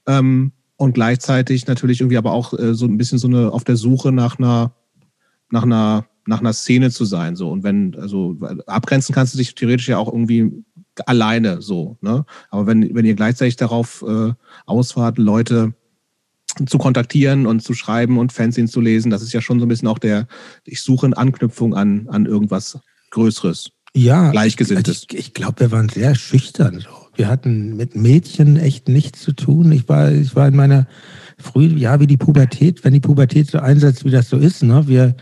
[0.07, 3.77] Ähm, und gleichzeitig natürlich irgendwie aber auch äh, so ein bisschen so eine auf der
[3.77, 4.73] Suche nach einer,
[5.49, 7.35] nach einer, nach einer Szene zu sein.
[7.35, 7.49] So.
[7.49, 10.51] Und wenn, also abgrenzen kannst du dich theoretisch ja auch irgendwie
[11.05, 11.97] alleine so.
[12.01, 12.25] Ne?
[12.49, 14.33] Aber wenn, wenn ihr gleichzeitig darauf äh,
[14.65, 15.73] ausfahrt, Leute
[16.65, 19.11] zu kontaktieren und zu schreiben und Fanzines zu lesen.
[19.11, 20.27] Das ist ja schon so ein bisschen auch der,
[20.65, 22.79] ich suche eine Anknüpfung an, an irgendwas
[23.11, 23.71] Größeres.
[23.93, 25.05] Ja, Gleichgesinntes.
[25.09, 26.79] Ich, ich glaube, wir waren sehr schüchtern.
[26.79, 27.06] So.
[27.17, 29.71] Wir hatten mit Mädchen echt nichts zu tun.
[29.71, 30.87] Ich war, ich war in meiner
[31.37, 34.63] früh, ja, wie die Pubertät, wenn die Pubertät so einsetzt, wie das so ist.
[34.63, 34.87] Ne?
[34.87, 35.15] Wir,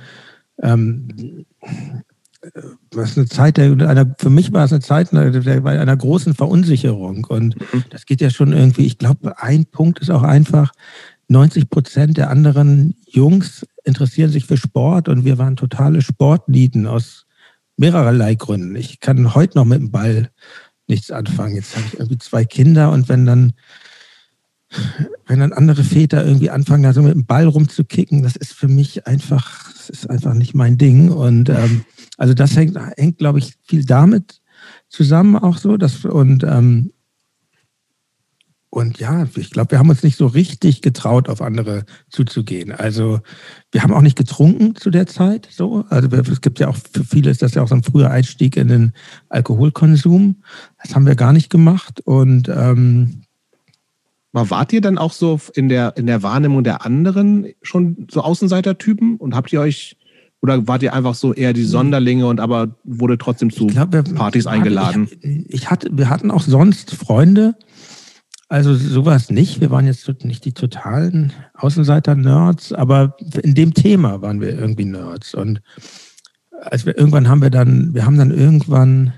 [0.61, 1.45] ähm,
[2.93, 6.35] was eine Zeit der, einer, für mich war es eine Zeit der, der, einer großen
[6.35, 7.25] Verunsicherung.
[7.25, 7.85] Und mhm.
[7.89, 10.71] das geht ja schon irgendwie, ich glaube, ein Punkt ist auch einfach,
[11.27, 17.25] 90 Prozent der anderen Jungs interessieren sich für Sport und wir waren totale Sportnieten aus
[17.77, 18.75] mehrererlei Gründen.
[18.75, 20.29] Ich kann heute noch mit dem Ball
[20.87, 21.55] nichts anfangen.
[21.55, 23.53] Jetzt habe ich irgendwie zwei Kinder und wenn dann,
[25.25, 28.67] wenn dann andere Väter irgendwie anfangen, da so mit dem Ball rumzukicken, das ist für
[28.67, 31.09] mich einfach, das ist einfach nicht mein Ding.
[31.09, 31.85] Und ähm,
[32.17, 34.41] also das hängt, hängt glaube ich, viel damit
[34.89, 35.77] zusammen auch so.
[35.77, 36.91] Dass, und ähm,
[38.75, 42.73] und ja, ich glaube, wir haben uns nicht so richtig getraut, auf andere zuzugehen.
[42.73, 43.21] Also
[43.71, 45.47] wir haben auch nicht getrunken zu der Zeit.
[45.49, 48.11] So, also es gibt ja auch für viele ist das ja auch so ein früher
[48.11, 48.91] Einstieg in den
[49.29, 50.43] Alkoholkonsum.
[50.83, 52.01] Das haben wir gar nicht gemacht.
[52.01, 53.21] Und ähm,
[54.33, 59.15] wart ihr dann auch so in der in der Wahrnehmung der anderen schon so Außenseitertypen
[59.15, 59.95] und habt ihr euch
[60.41, 64.03] oder wart ihr einfach so eher die Sonderlinge und aber wurde trotzdem zu glaub, wir,
[64.03, 65.07] Partys eingeladen?
[65.21, 67.55] Ich, ich hatte, wir hatten auch sonst Freunde,
[68.47, 69.59] also sowas nicht.
[69.61, 75.33] Wir waren jetzt nicht die totalen Außenseiter-Nerds, aber in dem Thema waren wir irgendwie Nerds.
[75.33, 75.61] Und
[76.51, 79.13] als wir irgendwann haben wir dann, wir haben dann irgendwann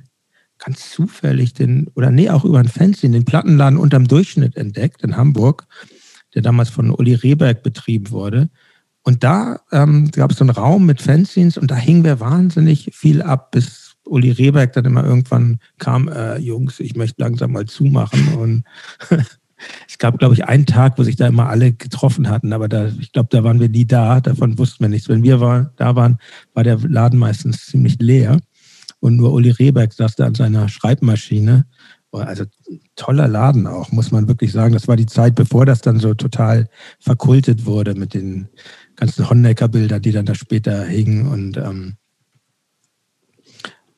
[0.59, 5.17] ganz zufällig den, oder nee, auch über ein Fanzine, den Plattenladen unterm Durchschnitt entdeckt in
[5.17, 5.67] Hamburg,
[6.33, 8.49] der damals von Uli Rehberg betrieben wurde.
[9.03, 12.89] Und da ähm, gab es so einen Raum mit Fanzines und da hingen wir wahnsinnig
[12.93, 17.65] viel ab, bis Uli Rehberg dann immer irgendwann kam, äh, Jungs, ich möchte langsam mal
[17.65, 18.35] zumachen.
[18.35, 18.63] Und
[19.87, 22.87] es gab, glaube ich, einen Tag, wo sich da immer alle getroffen hatten, aber da,
[22.99, 25.09] ich glaube, da waren wir nie da, davon wussten wir nichts.
[25.09, 26.17] Wenn wir war, da waren,
[26.53, 28.39] war der Laden meistens ziemlich leer
[28.99, 31.65] und nur Uli Rehberg saß da an seiner Schreibmaschine.
[32.11, 32.45] Also
[32.95, 34.73] toller Laden auch, muss man wirklich sagen.
[34.73, 36.67] Das war die Zeit, bevor das dann so total
[36.99, 38.47] verkultet wurde mit den
[38.95, 41.97] ganzen Honecker-Bildern, die dann da später hingen und ähm,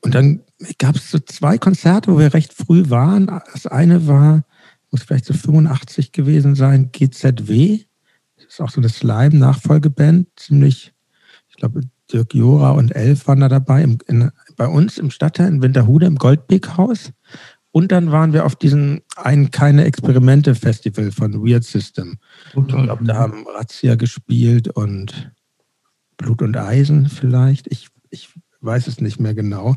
[0.02, 0.42] und dann
[0.78, 3.28] gab es so zwei Konzerte, wo wir recht früh waren.
[3.54, 4.44] Das eine war,
[4.92, 7.82] muss vielleicht so 85 gewesen sein, GZW.
[8.38, 10.28] Das ist auch so eine Slime-Nachfolgeband.
[10.38, 10.94] Ziemlich,
[11.50, 11.82] ich glaube,
[12.12, 13.84] Dirk Jora und Elf waren da dabei.
[13.84, 17.12] Im, in, bei uns im Stadtteil in Winterhude im Goldbeck-Haus.
[17.72, 22.18] Und dann waren wir auf diesem ein Keine Experimente Festival von Weird System.
[22.56, 25.32] Oh, ich glaube, da haben Razzia gespielt und
[26.18, 27.68] Blut und Eisen vielleicht.
[27.68, 28.30] Ich, ich
[28.62, 29.76] weiß es nicht mehr genau.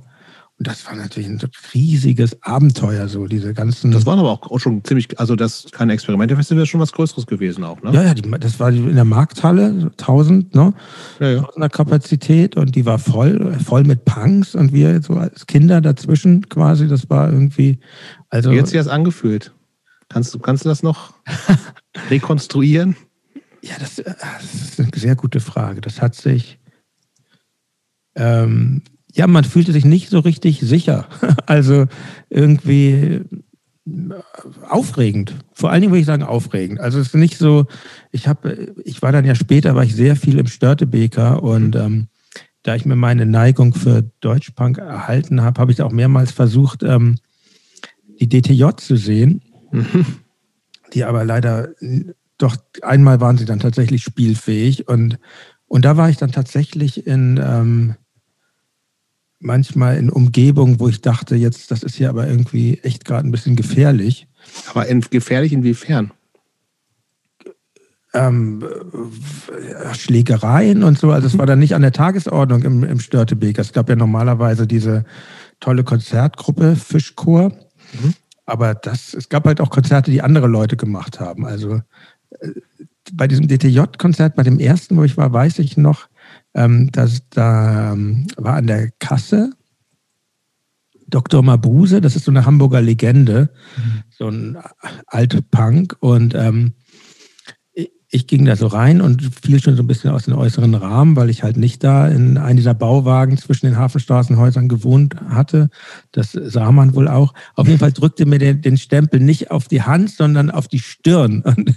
[0.58, 1.40] Und das war natürlich ein
[1.74, 3.90] riesiges Abenteuer, so diese ganzen.
[3.90, 7.64] Das waren aber auch schon ziemlich, also das keine Experimente-Festival, ist schon was Größeres gewesen
[7.64, 7.92] auch, ne?
[7.92, 10.74] Ja, ja, die, das war in der Markthalle, 1000, ne?
[11.18, 11.40] Ja, ja.
[11.40, 16.48] 1000er Kapazität und die war voll, voll mit Punks und wir so als Kinder dazwischen
[16.48, 17.80] quasi, das war irgendwie,
[18.28, 18.52] also.
[18.52, 19.52] Wie hat sich das angefühlt?
[20.08, 21.14] Kannst du, kannst du das noch
[22.10, 22.94] rekonstruieren?
[23.62, 25.80] Ja, das, äh, das, ist eine sehr gute Frage.
[25.80, 26.58] Das hat sich,
[28.14, 28.82] ähm,
[29.12, 31.08] ja, man fühlte sich nicht so richtig sicher.
[31.46, 31.86] Also
[32.30, 33.20] irgendwie
[33.86, 34.14] äh,
[34.68, 35.34] aufregend.
[35.52, 36.80] Vor allen Dingen würde ich sagen aufregend.
[36.80, 37.66] Also es ist nicht so,
[38.10, 42.08] ich habe, ich war dann ja später, war ich sehr viel im Störtebeker und ähm,
[42.62, 47.18] da ich mir meine Neigung für Deutschpunk erhalten habe, habe ich auch mehrmals versucht, ähm,
[48.20, 50.06] die DTJ zu sehen, mhm.
[50.94, 51.70] die aber leider
[52.38, 55.18] doch einmal waren sie dann tatsächlich spielfähig und,
[55.66, 57.94] und da war ich dann tatsächlich in ähm,
[59.42, 63.32] manchmal in Umgebungen, wo ich dachte, jetzt, das ist hier aber irgendwie echt gerade ein
[63.32, 64.28] bisschen gefährlich.
[64.70, 66.12] Aber in, gefährlich inwiefern?
[68.14, 68.64] Ähm,
[69.94, 71.10] Schlägereien und so.
[71.10, 73.62] Also es war dann nicht an der Tagesordnung im, im Störtebeker.
[73.62, 75.04] Es gab ja normalerweise diese
[75.60, 77.50] tolle Konzertgruppe Fischchor.
[77.50, 78.14] Mhm.
[78.44, 81.46] Aber das, es gab halt auch Konzerte, die andere Leute gemacht haben.
[81.46, 81.80] Also
[82.40, 82.48] äh,
[83.12, 86.08] bei diesem DTJ-Konzert, bei dem ersten, wo ich war, weiß ich noch,
[86.54, 89.52] ähm, das, da ähm, war an der Kasse
[91.12, 91.42] Dr.
[91.42, 94.02] Mabuse, das ist so eine Hamburger Legende, mhm.
[94.10, 94.58] so ein
[95.06, 95.96] alter Punk.
[96.00, 96.72] Und ähm,
[98.14, 101.16] ich ging da so rein und fiel schon so ein bisschen aus dem äußeren Rahmen,
[101.16, 105.70] weil ich halt nicht da in einem dieser Bauwagen zwischen den Hafenstraßenhäusern gewohnt hatte.
[106.12, 107.32] Das sah man wohl auch.
[107.54, 110.80] Auf jeden Fall drückte mir den, den Stempel nicht auf die Hand, sondern auf die
[110.80, 111.42] Stirn.
[111.42, 111.76] Und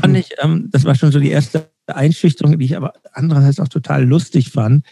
[0.00, 3.68] fand ich, ähm, das war schon so die erste Einschüchterung, die ich aber andererseits auch
[3.68, 4.84] total lustig fand.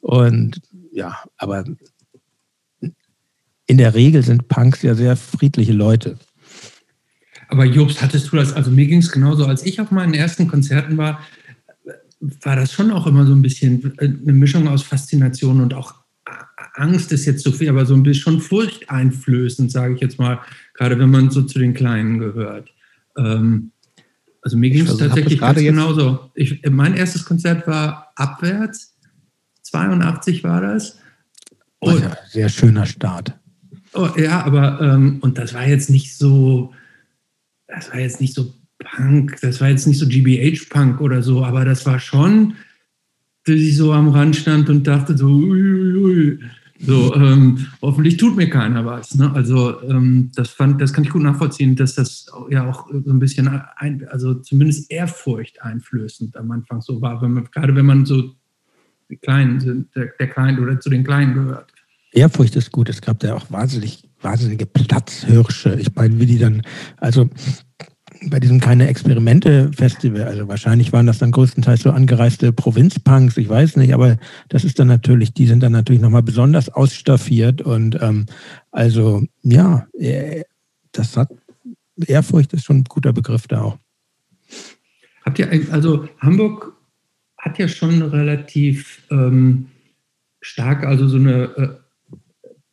[0.00, 0.60] Und
[0.92, 1.64] ja, aber
[3.66, 6.18] in der Regel sind Punks ja sehr friedliche Leute.
[7.48, 10.48] Aber Jobst, hattest du das, also mir ging es genauso, als ich auf meinen ersten
[10.48, 11.20] Konzerten war,
[12.20, 15.94] war das schon auch immer so ein bisschen eine Mischung aus Faszination und auch
[16.74, 20.40] Angst ist jetzt zu viel, aber so ein bisschen schon furchteinflößend, sage ich jetzt mal,
[20.74, 22.72] gerade wenn man so zu den Kleinen gehört.
[23.16, 23.72] Ähm,
[24.42, 26.30] also mir ging es tatsächlich ganz genauso.
[26.34, 28.96] Ich, mein erstes Konzert war abwärts,
[29.62, 30.98] 82 war das.
[31.78, 33.34] Und, oh ja, sehr schöner Start.
[33.92, 36.72] Oh, ja, aber und ähm, das war jetzt nicht so,
[37.66, 41.64] das war jetzt nicht so Punk, das war jetzt nicht so GBH-Punk oder so, aber
[41.64, 42.54] das war schon,
[43.44, 46.38] dass ich so am Rand stand und dachte so, ui,
[46.82, 49.14] so, ähm, hoffentlich tut mir keiner was.
[49.14, 49.30] Ne?
[49.34, 53.18] Also ähm, das fand, das kann ich gut nachvollziehen, dass das ja auch so ein
[53.18, 58.06] bisschen, ein, also zumindest Ehrfurcht einflößend am Anfang so war, wenn man, gerade wenn man
[58.06, 58.34] so
[59.10, 61.70] die Kleinen sind, der, der Kleinen oder zu den Kleinen gehört.
[62.12, 62.88] Ehrfurcht ist gut.
[62.88, 65.78] Es gab ja auch wahnsinnig, wahnsinnige Platzhirsche.
[65.78, 66.62] Ich meine, wie die dann,
[66.96, 67.28] also
[68.28, 73.76] bei diesem keine Experimente-Festival, also wahrscheinlich waren das dann größtenteils so angereiste Provinzpunks, ich weiß
[73.76, 78.26] nicht, aber das ist dann natürlich, die sind dann natürlich nochmal besonders ausstaffiert und ähm,
[78.70, 80.42] also ja, äh,
[80.92, 81.30] das hat,
[82.06, 83.78] Ehrfurcht ist schon ein guter Begriff da auch.
[85.24, 86.72] Habt ihr, also Hamburg
[87.38, 89.68] hat ja schon relativ ähm,
[90.40, 91.68] stark, also so eine äh,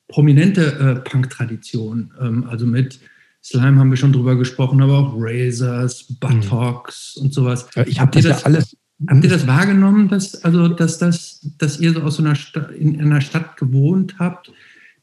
[0.07, 2.99] prominente äh, Punk-Tradition, ähm, also mit
[3.47, 7.23] Slime haben wir schon drüber gesprochen, aber auch Razors, Buttocks mhm.
[7.23, 7.67] und sowas.
[7.75, 8.77] Ja, ich habe das, das ja alles.
[9.07, 12.71] Habt ihr das wahrgenommen, dass, also, dass, das, dass ihr so aus so einer Stadt,
[12.71, 14.51] in einer Stadt gewohnt habt,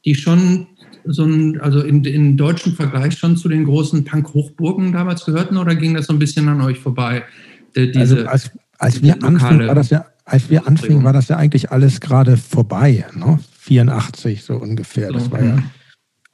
[0.04, 0.66] die schon
[1.04, 5.74] so ein, also in, in deutschen Vergleich schon zu den großen Punk-Hochburgen damals gehörten oder
[5.76, 7.22] ging das so ein bisschen an euch vorbei?
[7.76, 11.36] Diese, also als, als wir anfingen, war das ja, als wir anfingen, war das ja
[11.36, 13.38] eigentlich alles gerade vorbei, ne?
[13.60, 15.12] 84 so ungefähr.
[15.12, 15.62] Das war ja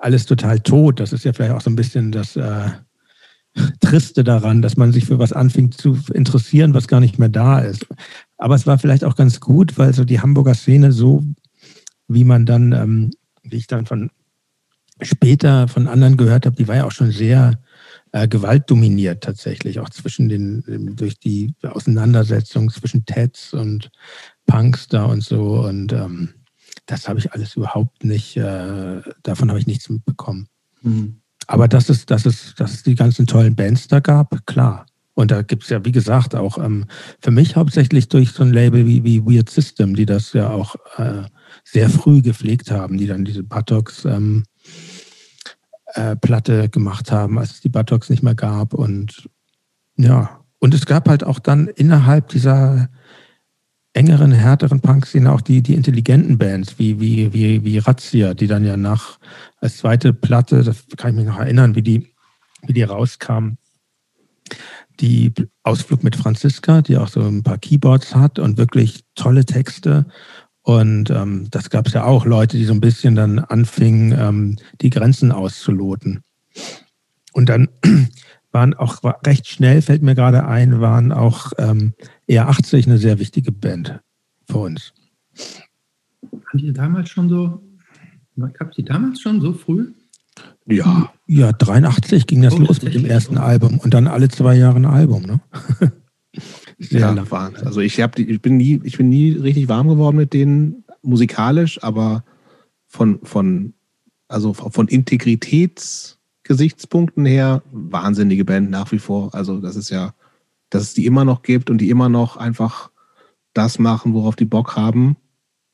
[0.00, 1.00] alles total tot.
[1.00, 2.70] Das ist ja vielleicht auch so ein bisschen das äh,
[3.80, 7.60] Triste daran, dass man sich für was anfängt zu interessieren, was gar nicht mehr da
[7.60, 7.86] ist.
[8.38, 11.24] Aber es war vielleicht auch ganz gut, weil so die Hamburger Szene so,
[12.08, 13.10] wie man dann, ähm,
[13.42, 14.10] wie ich dann von
[15.02, 17.60] später von anderen gehört habe, die war ja auch schon sehr
[18.12, 23.90] äh, gewaltdominiert tatsächlich, auch zwischen den, durch die Auseinandersetzung zwischen Teds und
[24.46, 25.64] Punks da und so.
[25.64, 26.30] Und ähm,
[26.90, 30.48] das habe ich alles überhaupt nicht, äh, davon habe ich nichts mitbekommen.
[30.82, 31.20] Mhm.
[31.46, 34.86] Aber dass es, dass, es, dass es die ganzen tollen Bands da gab, klar.
[35.14, 36.86] Und da gibt es ja, wie gesagt, auch ähm,
[37.20, 40.76] für mich hauptsächlich durch so ein Label wie, wie Weird System, die das ja auch
[40.96, 41.22] äh,
[41.64, 44.44] sehr früh gepflegt haben, die dann diese Buttocks ähm,
[45.94, 48.72] äh, Platte gemacht haben, als es die Buttocks nicht mehr gab.
[48.72, 49.28] Und
[49.96, 52.88] ja, und es gab halt auch dann innerhalb dieser
[53.92, 58.64] engeren, härteren Punk-Szene auch die, die intelligenten Bands wie, wie, wie, wie Razzia, die dann
[58.64, 59.18] ja nach
[59.58, 62.14] als zweite Platte, das kann ich mich noch erinnern, wie die,
[62.62, 63.54] wie die rauskam.
[65.00, 70.06] Die Ausflug mit Franziska, die auch so ein paar Keyboards hat und wirklich tolle Texte.
[70.62, 74.56] Und ähm, das gab es ja auch Leute, die so ein bisschen dann anfingen, ähm,
[74.80, 76.22] die Grenzen auszuloten.
[77.32, 77.68] Und dann
[78.52, 81.94] waren auch recht schnell, fällt mir gerade ein, waren auch ähm,
[82.26, 84.00] eher 80 eine sehr wichtige Band
[84.48, 84.92] für uns.
[86.22, 87.62] Haben die damals schon so,
[88.54, 89.92] gab es die damals schon so früh?
[90.66, 91.12] Ja.
[91.26, 93.40] Ja, 83 ging das oh, los mit dem ersten so.
[93.40, 95.40] Album und dann alle zwei Jahre ein Album, ne?
[96.78, 97.30] Sehr ja, lang.
[97.30, 97.66] Wahnsinn.
[97.66, 100.84] Also ich, hab die, ich, bin nie, ich bin nie richtig warm geworden mit denen
[101.02, 102.24] musikalisch, aber
[102.86, 103.74] von, von,
[104.28, 104.88] also von
[106.50, 109.34] Integritätsgesichtspunkten her wahnsinnige Band nach wie vor.
[109.34, 110.14] Also das ist ja,
[110.68, 112.90] dass es die immer noch gibt und die immer noch einfach
[113.54, 115.16] das machen, worauf die Bock haben.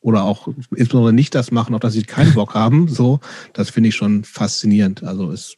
[0.00, 2.88] Oder auch insbesondere nicht das machen, auf das sie keinen Bock haben.
[2.88, 3.20] So,
[3.54, 5.02] das finde ich schon faszinierend.
[5.02, 5.56] Also ist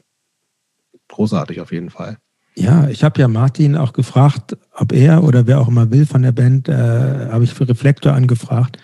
[1.09, 2.19] großartig auf jeden Fall.
[2.55, 6.23] Ja, ich habe ja Martin auch gefragt, ob er oder wer auch immer will von
[6.23, 8.79] der Band, äh, habe ich für Reflektor angefragt.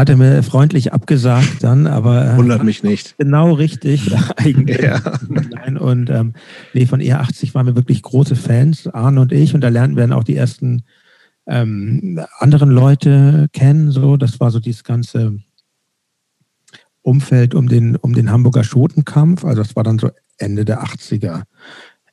[0.00, 2.32] Hat er mir freundlich abgesagt dann, aber.
[2.32, 3.18] Äh, Wundert mich nicht.
[3.18, 4.80] Genau richtig, eigentlich.
[4.80, 4.98] Ja.
[5.28, 6.32] Nein, und ähm,
[6.72, 10.04] nee, von E80 waren wir wirklich große Fans, Arne und ich, und da lernten wir
[10.04, 10.84] dann auch die ersten
[11.46, 13.90] ähm, anderen Leute kennen.
[13.90, 15.38] So, das war so dieses ganze
[17.02, 19.44] Umfeld um den, um den Hamburger Schotenkampf.
[19.44, 20.08] Also das war dann so
[20.38, 21.42] Ende der 80er.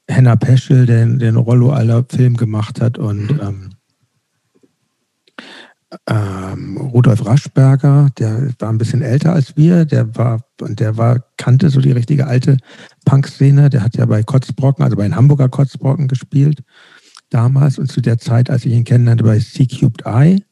[0.09, 3.39] Henna Peschel, der den Rollo aller Film gemacht hat und mhm.
[3.41, 3.69] ähm,
[6.07, 11.23] ähm, Rudolf Raschberger, der war ein bisschen älter als wir, der war und der war
[11.37, 12.57] kannte so die richtige alte
[13.05, 13.69] Punk-Szene.
[13.69, 16.63] Der hat ja bei Kotzbrocken, also bei den Hamburger Kotzbrocken gespielt
[17.29, 20.43] damals und zu der Zeit, als ich ihn kennenlernte, bei C-Cubed Eye,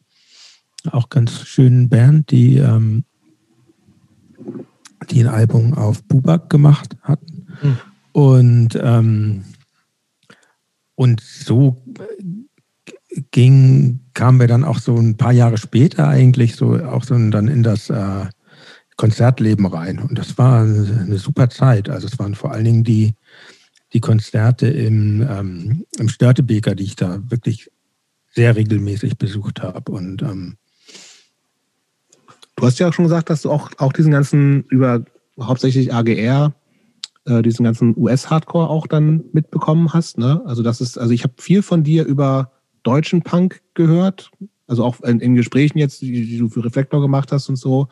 [0.91, 3.05] auch ganz schönen Band, die ähm,
[5.09, 7.47] die ein Album auf Bubak gemacht hatten.
[7.61, 7.77] Mhm.
[8.11, 9.43] Und, ähm,
[10.95, 11.83] und so
[13.31, 17.47] ging, kamen wir dann auch so ein paar Jahre später eigentlich so auch so dann
[17.47, 18.25] in das äh,
[18.97, 19.99] Konzertleben rein.
[19.99, 21.89] Und das war eine, super Zeit.
[21.89, 23.13] Also es waren vor allen Dingen die,
[23.93, 27.71] die Konzerte im, ähm, im Störtebeker, die ich da wirklich
[28.31, 29.91] sehr regelmäßig besucht habe.
[29.91, 30.57] Und ähm,
[32.55, 35.03] du hast ja auch schon gesagt, dass du auch, auch diesen ganzen über
[35.39, 36.53] hauptsächlich AGR
[37.25, 40.17] äh, diesen ganzen US-Hardcore auch dann mitbekommen hast.
[40.17, 40.41] Ne?
[40.45, 42.51] Also das ist, also ich habe viel von dir über
[42.85, 44.31] deutschen Punk gehört,
[44.67, 47.87] also auch in, in Gesprächen jetzt, die, die, du für Reflektor gemacht hast und so.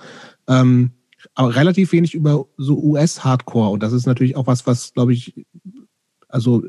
[0.47, 0.91] Ähm,
[1.36, 3.69] aber relativ wenig über so US-Hardcore.
[3.69, 5.45] Und das ist natürlich auch was, was, glaube ich,
[6.27, 6.63] also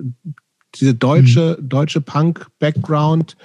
[0.74, 1.68] diese deutsche, mhm.
[1.68, 3.36] deutsche Punk-Background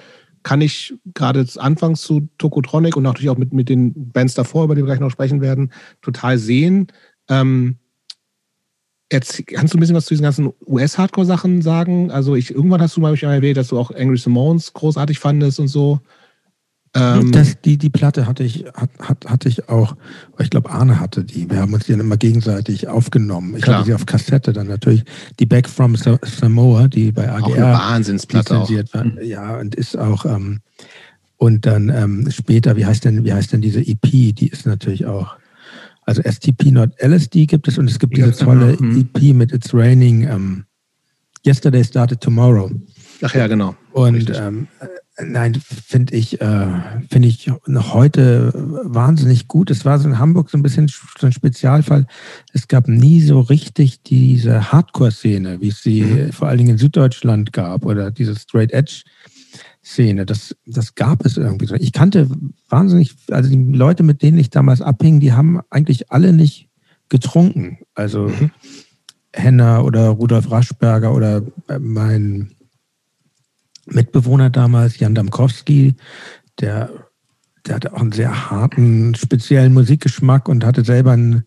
[0.42, 4.74] kann ich gerade anfangs zu Tokotronic und natürlich auch mit, mit den Bands davor, über
[4.74, 6.88] die wir gleich noch sprechen werden, total sehen.
[7.28, 7.76] Ähm,
[9.12, 12.10] Jetzt kannst du ein bisschen was zu diesen ganzen US-Hardcore-Sachen sagen?
[12.10, 15.68] Also ich, irgendwann hast du mal erwähnt, dass du auch Angry Simones großartig fandest und
[15.68, 16.00] so.
[16.94, 19.96] Ähm das, die, die Platte hatte ich, hat, hat, hatte ich auch,
[20.38, 21.48] ich glaube, Arne hatte die.
[21.50, 23.56] Wir haben uns die dann immer gegenseitig aufgenommen.
[23.56, 23.78] Ich Klar.
[23.78, 25.04] hatte sie auf Kassette dann natürlich.
[25.38, 29.04] Die Back from Samoa, die bei AGR auch eine Wahnsinnsplatte lizenziert war.
[29.04, 29.18] Mhm.
[29.22, 30.60] Ja, und ist auch, ähm,
[31.36, 34.02] und dann ähm, später, wie heißt denn, wie heißt denn diese EP?
[34.34, 35.36] Die ist natürlich auch
[36.10, 38.98] also STP Not LSD gibt es und es gibt diese tolle genau.
[38.98, 40.28] EP mit It's Raining.
[40.28, 40.64] Um,
[41.46, 42.70] Yesterday Started Tomorrow.
[43.22, 43.76] Ach ja, genau.
[43.92, 46.66] Und ähm, äh, nein, finde ich, äh,
[47.08, 49.70] finde ich noch heute wahnsinnig gut.
[49.70, 52.06] Es war so in Hamburg so ein bisschen so ein Spezialfall.
[52.52, 56.32] Es gab nie so richtig diese Hardcore-Szene, wie es sie mhm.
[56.32, 59.02] vor allen Dingen in Süddeutschland gab oder diese Straight Edge.
[59.90, 60.26] Szene.
[60.26, 61.74] Das, das gab es irgendwie so.
[61.74, 62.28] Ich kannte
[62.68, 66.68] wahnsinnig, also die Leute, mit denen ich damals abhing, die haben eigentlich alle nicht
[67.08, 67.78] getrunken.
[67.94, 68.50] Also mhm.
[69.34, 72.52] Henner oder Rudolf Raschberger oder äh, mein
[73.86, 75.94] Mitbewohner damals, Jan Damkowski,
[76.60, 76.90] der,
[77.66, 81.44] der hatte auch einen sehr harten, speziellen Musikgeschmack und hatte selber einen,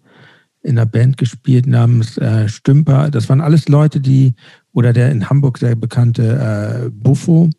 [0.61, 3.09] in einer Band gespielt namens äh, Stümper.
[3.11, 4.33] Das waren alles Leute, die,
[4.73, 7.49] oder der in Hamburg sehr bekannte äh, Buffo,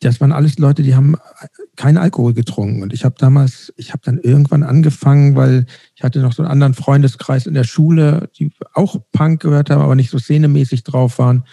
[0.00, 1.16] das waren alles Leute, die haben
[1.76, 2.82] keinen Alkohol getrunken.
[2.82, 6.50] Und ich habe damals, ich habe dann irgendwann angefangen, weil ich hatte noch so einen
[6.50, 11.18] anderen Freundeskreis in der Schule, die auch Punk gehört haben, aber nicht so szenemäßig drauf
[11.18, 11.44] waren.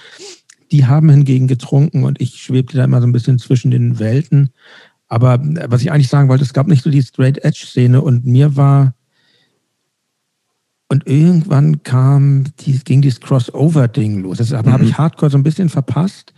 [0.72, 4.50] Die haben hingegen getrunken und ich schwebte da immer so ein bisschen zwischen den Welten.
[5.08, 8.26] Aber was ich eigentlich sagen wollte, es gab nicht so die Straight Edge Szene und
[8.26, 8.96] mir war
[10.94, 14.38] und irgendwann kam, die, ging dieses Crossover-Ding los.
[14.38, 14.72] Das mhm.
[14.72, 16.34] habe ich Hardcore so ein bisschen verpasst.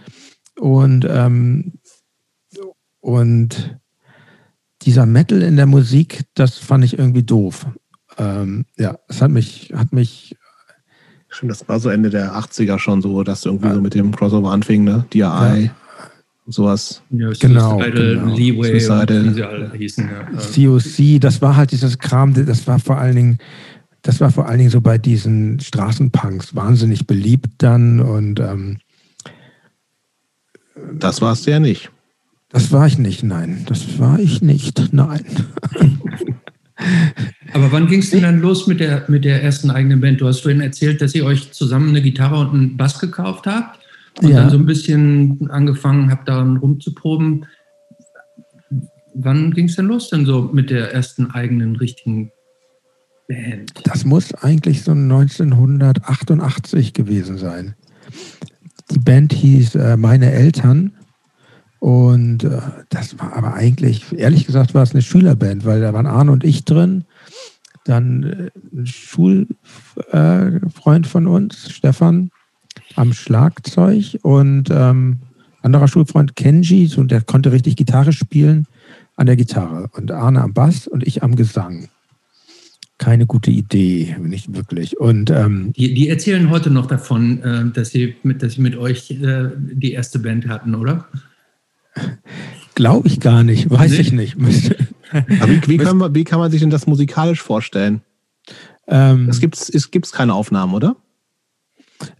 [0.58, 1.74] Und ähm,
[3.06, 3.78] und
[4.82, 7.68] dieser Metal in der Musik, das fand ich irgendwie doof.
[8.18, 10.36] Ähm, ja, es hat mich, hat mich.
[11.28, 13.76] Stimmt, das war so Ende der 80er schon so, dass irgendwie ja.
[13.76, 15.06] so mit dem Crossover anfing, ne?
[15.14, 15.20] DRI.
[15.20, 15.72] Ja.
[16.48, 17.04] Sowas.
[17.12, 18.36] Ja, genau, genau.
[18.36, 20.10] Leeway, wie sie alle hießen.
[20.10, 20.38] Ja.
[20.38, 23.38] COC, das war halt dieses Kram, das war vor allen Dingen,
[24.02, 28.78] das war vor allen Dingen so bei diesen Straßenpunks wahnsinnig beliebt dann und ähm,
[30.94, 31.92] das warst du ja nicht.
[32.56, 33.66] Das war ich nicht, nein.
[33.66, 35.26] Das war ich nicht, nein.
[37.54, 40.22] Aber wann ging es denn dann los mit der, mit der ersten eigenen Band?
[40.22, 43.82] Du hast vorhin erzählt, dass ihr euch zusammen eine Gitarre und einen Bass gekauft habt
[44.22, 44.38] und ja.
[44.38, 47.46] dann so ein bisschen angefangen habt, daran rumzuproben.
[49.14, 52.32] Wann ging es denn los denn so mit der ersten eigenen richtigen
[53.28, 53.74] Band?
[53.84, 57.76] Das muss eigentlich so 1988 gewesen sein.
[58.92, 60.94] Die Band hieß äh, Meine Eltern
[61.86, 66.08] und äh, das war aber eigentlich, ehrlich gesagt, war es eine Schülerband, weil da waren
[66.08, 67.04] Arne und ich drin.
[67.84, 72.32] Dann äh, ein Schulfreund von uns, Stefan,
[72.96, 75.18] am Schlagzeug und ähm,
[75.62, 78.66] anderer Schulfreund Kenji, so, der konnte richtig Gitarre spielen,
[79.16, 79.92] an der Gitarre.
[79.92, 81.90] Und Arne am Bass und ich am Gesang.
[82.98, 85.00] Keine gute Idee, nicht wirklich.
[85.00, 88.76] Und ähm, die, die, erzählen heute noch davon, äh, dass, sie mit, dass sie mit
[88.76, 91.06] euch äh, die erste Band hatten, oder?
[92.76, 93.98] Glaube ich gar nicht, weiß nee.
[93.98, 94.36] ich nicht.
[95.12, 98.02] Aber wie, wie, kann man, wie, kann man, sich denn das musikalisch vorstellen?
[98.88, 100.96] Ähm, es gibt es gibt's keine Aufnahmen, oder?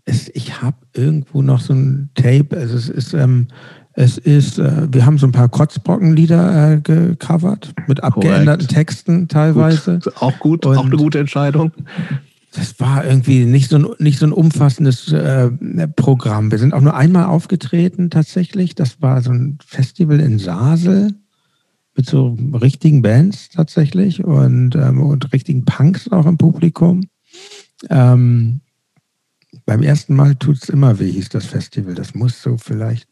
[0.06, 2.56] Es, ich habe irgendwo noch so ein Tape.
[2.56, 3.50] Also es ist, ähm,
[3.94, 8.72] es ist, äh, wir haben so ein paar Kotzbrockenlieder äh, gecovert mit abgeänderten Korrekt.
[8.72, 10.00] Texten teilweise.
[10.00, 10.18] Gut.
[10.22, 11.72] Auch gut, Und auch eine gute Entscheidung
[12.56, 15.50] das war irgendwie nicht so ein, nicht so ein umfassendes äh,
[15.96, 16.52] Programm.
[16.52, 18.76] Wir sind auch nur einmal aufgetreten tatsächlich.
[18.76, 21.14] Das war so ein Festival in Sasel
[21.96, 27.04] mit so richtigen Bands tatsächlich und, ähm, und richtigen Punks auch im Publikum.
[27.90, 28.62] Ähm,
[29.66, 31.96] beim ersten Mal tut es immer weh, hieß das Festival.
[31.96, 33.10] Das muss so vielleicht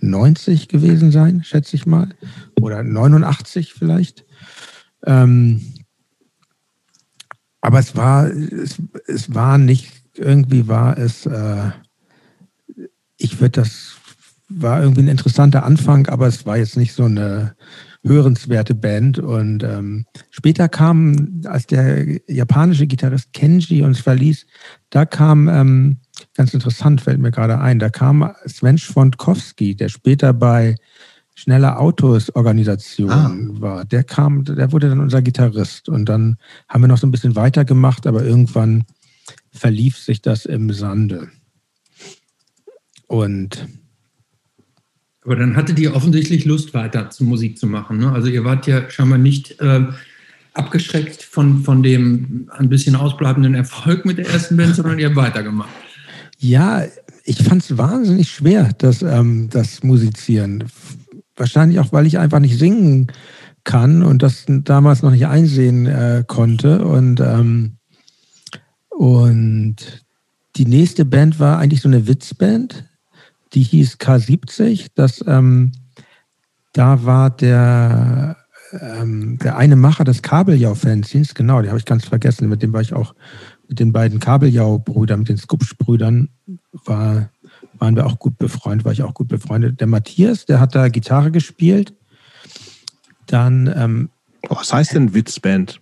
[0.00, 2.10] 90 gewesen sein, schätze ich mal.
[2.60, 4.24] Oder 89 vielleicht.
[5.06, 5.73] Ähm,
[7.64, 11.70] aber es war, es, es war nicht, irgendwie war es, äh,
[13.16, 13.96] ich würde das,
[14.50, 17.56] war irgendwie ein interessanter Anfang, aber es war jetzt nicht so eine
[18.02, 19.18] hörenswerte Band.
[19.18, 24.46] Und ähm, später kam, als der japanische Gitarrist Kenji uns verließ,
[24.90, 25.96] da kam, ähm,
[26.36, 30.74] ganz interessant, fällt mir gerade ein, da kam Sven Schwondkowski, der später bei
[31.34, 33.34] Schnelle Autos Organisation ah.
[33.60, 33.84] war.
[33.84, 36.36] Der kam, der wurde dann unser Gitarrist und dann
[36.68, 38.84] haben wir noch so ein bisschen weitergemacht, aber irgendwann
[39.50, 41.28] verlief sich das im Sande.
[43.06, 43.66] Und
[45.24, 47.96] aber dann hattet ihr offensichtlich Lust, weiter zu Musik zu machen.
[47.96, 48.12] Ne?
[48.12, 49.86] Also ihr wart ja scheinbar nicht äh,
[50.52, 55.16] abgeschreckt von, von dem ein bisschen ausbleibenden Erfolg mit der ersten Band, sondern ihr habt
[55.16, 55.70] weitergemacht.
[56.38, 56.84] Ja,
[57.24, 60.64] ich fand es wahnsinnig schwer, das, ähm, das Musizieren
[61.36, 63.08] wahrscheinlich auch, weil ich einfach nicht singen
[63.64, 66.84] kann und das damals noch nicht einsehen äh, konnte.
[66.84, 67.78] Und, ähm,
[68.90, 69.76] und
[70.56, 72.84] die nächste Band war eigentlich so eine Witzband,
[73.54, 74.88] die hieß K70.
[74.94, 75.72] Das, ähm,
[76.72, 78.36] da war der,
[78.80, 82.80] ähm, der eine Macher des Kabeljau-Fanzines, genau, die habe ich ganz vergessen, mit dem war
[82.80, 83.14] ich auch,
[83.68, 86.28] mit den beiden Kabeljau-Brüdern, mit den Skupsch-Brüdern,
[86.84, 87.30] war
[87.78, 89.80] waren wir auch gut befreundet, war ich auch gut befreundet.
[89.80, 91.94] Der Matthias, der hat da Gitarre gespielt.
[93.26, 93.72] Dann.
[93.74, 94.10] Ähm,
[94.48, 95.80] Was heißt denn Witzband?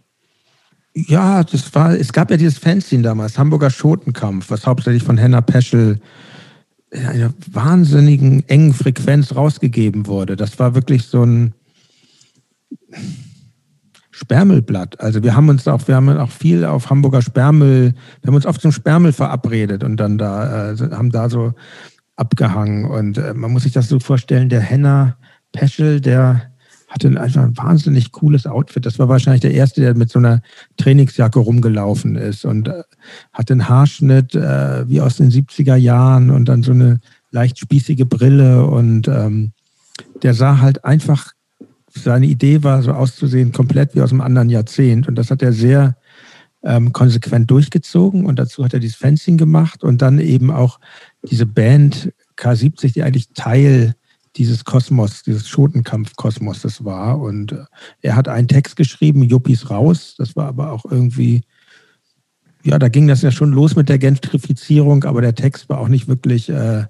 [0.94, 5.40] Ja, das war, es gab ja dieses Fanzine damals, Hamburger Schotenkampf, was hauptsächlich von Henna
[5.40, 6.00] Peschel
[6.90, 10.36] in einer wahnsinnigen engen Frequenz rausgegeben wurde.
[10.36, 11.54] Das war wirklich so ein
[14.12, 15.00] Spermelblatt.
[15.00, 18.46] Also wir haben uns auch, wir haben auch viel auf Hamburger Spermel, wir haben uns
[18.46, 21.54] oft zum Spermel verabredet und dann da, äh, haben da so
[22.16, 22.84] abgehangen.
[22.84, 25.16] Und äh, man muss sich das so vorstellen, der Henner
[25.52, 26.52] Peschel, der
[26.88, 28.84] hatte einfach ein wahnsinnig cooles Outfit.
[28.84, 30.42] Das war wahrscheinlich der erste, der mit so einer
[30.76, 32.82] Trainingsjacke rumgelaufen ist und äh,
[33.32, 37.00] hatte einen Haarschnitt äh, wie aus den 70er Jahren und dann so eine
[37.30, 39.52] leicht spießige Brille und ähm,
[40.22, 41.32] der sah halt einfach
[41.94, 45.08] seine Idee war, so auszusehen, komplett wie aus einem anderen Jahrzehnt.
[45.08, 45.96] Und das hat er sehr
[46.62, 48.24] ähm, konsequent durchgezogen.
[48.24, 50.78] Und dazu hat er dieses Fencing gemacht und dann eben auch
[51.22, 53.94] diese Band K70, die eigentlich Teil
[54.36, 57.20] dieses Kosmos, dieses Schotenkampf-Kosmoses war.
[57.20, 57.64] Und äh,
[58.00, 60.14] er hat einen Text geschrieben, Juppies raus.
[60.16, 61.42] Das war aber auch irgendwie,
[62.62, 65.88] ja, da ging das ja schon los mit der Gentrifizierung, aber der Text war auch
[65.88, 66.86] nicht wirklich, äh, äh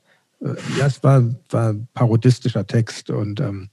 [0.79, 3.71] ja, es war, war parodistischer Text und ähm,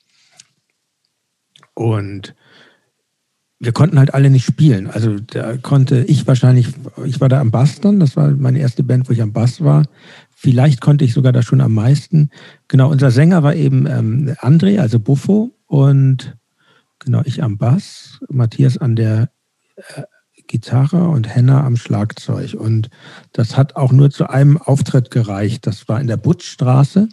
[1.80, 2.36] Und
[3.58, 4.88] wir konnten halt alle nicht spielen.
[4.88, 6.68] Also da konnte ich wahrscheinlich,
[7.06, 9.64] ich war da am Bass dann, das war meine erste Band, wo ich am Bass
[9.64, 9.86] war.
[10.30, 12.32] Vielleicht konnte ich sogar da schon am meisten.
[12.68, 15.52] Genau, unser Sänger war eben ähm, André, also Buffo.
[15.68, 16.36] Und
[17.00, 19.30] genau, ich am Bass, Matthias an der
[19.78, 20.02] äh,
[20.48, 22.56] Gitarre und Henna am Schlagzeug.
[22.56, 22.90] Und
[23.32, 25.66] das hat auch nur zu einem Auftritt gereicht.
[25.66, 27.08] Das war in der Butzstraße.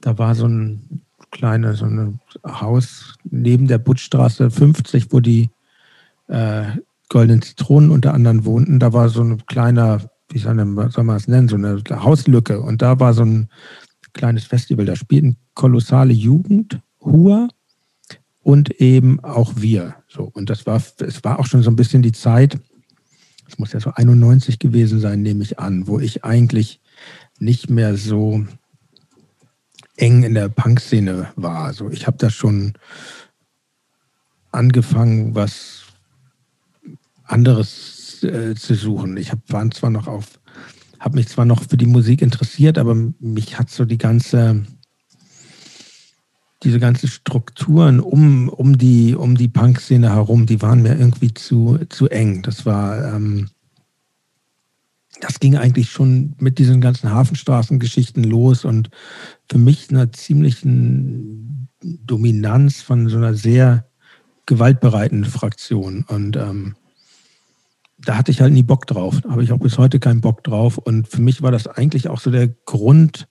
[0.00, 1.03] Da war so ein
[1.34, 5.50] kleines so ein Haus neben der Butzstraße 50, wo die
[6.28, 6.64] äh,
[7.10, 8.78] Goldenen Zitronen unter anderem wohnten.
[8.78, 12.60] Da war so ein kleiner, wie soll man, das nennen, so eine Hauslücke.
[12.60, 13.48] Und da war so ein
[14.14, 14.86] kleines Festival.
[14.86, 17.48] Da spielten kolossale Jugend, Hua
[18.40, 19.96] und eben auch wir.
[20.08, 22.58] So, und das war, es war auch schon so ein bisschen die Zeit,
[23.48, 26.80] es muss ja so 91 gewesen sein, nehme ich an, wo ich eigentlich
[27.38, 28.46] nicht mehr so
[29.96, 31.64] eng in der Punk-Szene war.
[31.64, 32.74] Also ich habe da schon
[34.50, 35.82] angefangen, was
[37.24, 39.16] anderes äh, zu suchen.
[39.16, 40.40] Ich habe zwar noch auf,
[41.00, 44.64] habe mich zwar noch für die Musik interessiert, aber mich hat so die ganze,
[46.62, 51.78] diese ganzen Strukturen um, um die, um die Punk-Szene herum, die waren mir irgendwie zu,
[51.88, 52.42] zu eng.
[52.42, 53.48] Das war, ähm,
[55.20, 58.90] das ging eigentlich schon mit diesen ganzen Hafenstraßengeschichten los und
[59.50, 63.86] für mich einer ziemlichen Dominanz von so einer sehr
[64.46, 66.04] gewaltbereiten Fraktion.
[66.08, 66.76] Und ähm,
[67.98, 69.20] da hatte ich halt nie Bock drauf.
[69.28, 70.78] Habe ich auch bis heute keinen Bock drauf.
[70.78, 73.28] Und für mich war das eigentlich auch so der Grund,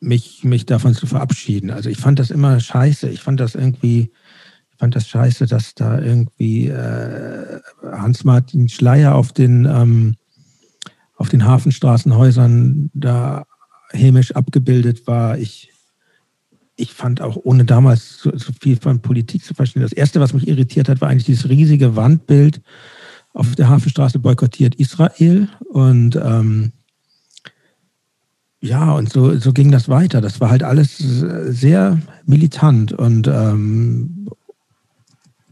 [0.00, 1.70] mich, mich davon zu verabschieden.
[1.70, 3.08] Also ich fand das immer scheiße.
[3.08, 4.12] Ich fand das irgendwie,
[4.70, 10.16] ich fand das scheiße, dass da irgendwie äh, Hans-Martin Schleier auf den, ähm,
[11.16, 13.46] auf den Hafenstraßenhäusern da
[13.94, 15.38] hämisch abgebildet war.
[15.38, 15.72] Ich,
[16.76, 20.34] ich fand auch, ohne damals so, so viel von Politik zu verstehen, das Erste, was
[20.34, 22.60] mich irritiert hat, war eigentlich dieses riesige Wandbild
[23.32, 25.48] auf der Hafenstraße boykottiert Israel.
[25.68, 26.72] Und ähm,
[28.60, 30.20] ja, und so, so ging das weiter.
[30.20, 32.92] Das war halt alles sehr militant.
[32.92, 34.28] Und, ähm,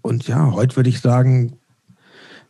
[0.00, 1.58] und ja, heute würde ich sagen,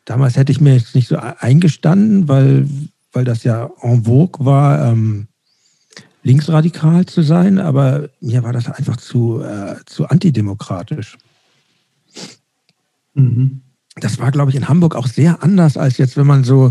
[0.05, 2.69] damals hätte ich mir jetzt nicht so eingestanden, weil,
[3.13, 5.27] weil das ja en vogue war, ähm,
[6.23, 11.19] linksradikal zu sein, aber mir war das einfach zu, äh, zu antidemokratisch.
[13.15, 13.63] Mhm
[13.97, 16.71] das war, glaube ich, in Hamburg auch sehr anders als jetzt, wenn man so,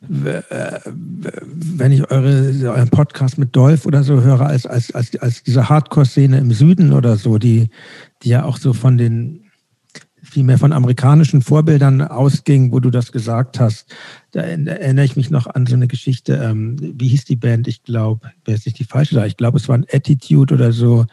[0.00, 5.42] äh, wenn ich eure, euren Podcast mit Dolph oder so höre, als, als, als, als
[5.42, 7.68] diese Hardcore-Szene im Süden oder so, die,
[8.22, 9.40] die ja auch so von den
[10.22, 13.94] viel mehr von amerikanischen Vorbildern ausging, wo du das gesagt hast.
[14.34, 17.68] Da erinnere ich mich noch an so eine Geschichte, ähm, wie hieß die Band?
[17.68, 19.26] Ich glaube, wer ist nicht die falsche da?
[19.26, 21.06] Ich glaube, es war ein Attitude oder so,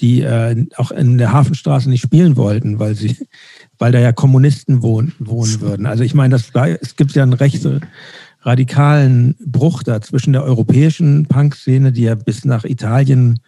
[0.00, 3.16] die äh, auch in der Hafenstraße nicht spielen wollten, weil sie
[3.78, 5.86] weil da ja Kommunisten wohnen, wohnen würden.
[5.86, 6.50] Also ich meine, das,
[6.80, 7.66] es gibt ja einen recht
[8.40, 13.40] radikalen Bruch da zwischen der europäischen Punk-Szene, die ja bis nach Italien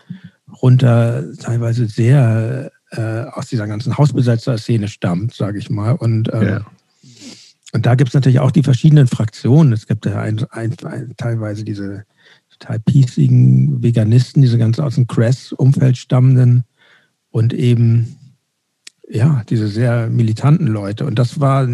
[0.61, 5.93] runter teilweise sehr äh, aus dieser ganzen Hausbesetzer-Szene stammt, sage ich mal.
[5.93, 6.66] Und, ähm, ja.
[7.75, 9.72] Und da gibt es natürlich auch die verschiedenen Fraktionen.
[9.72, 12.05] Es gibt ja ein, ein, ein, teilweise diese
[12.49, 16.62] total piesigen Veganisten, diese ganz aus dem Cress-Umfeld stammenden
[17.31, 18.16] und eben
[19.09, 21.05] ja, diese sehr militanten Leute.
[21.05, 21.68] Und das war,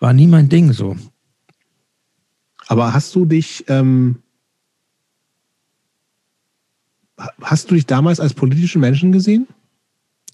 [0.00, 0.96] war nie mein Ding so.
[2.66, 4.22] Aber hast du dich, ähm,
[7.42, 9.46] hast du dich damals als politischen Menschen gesehen?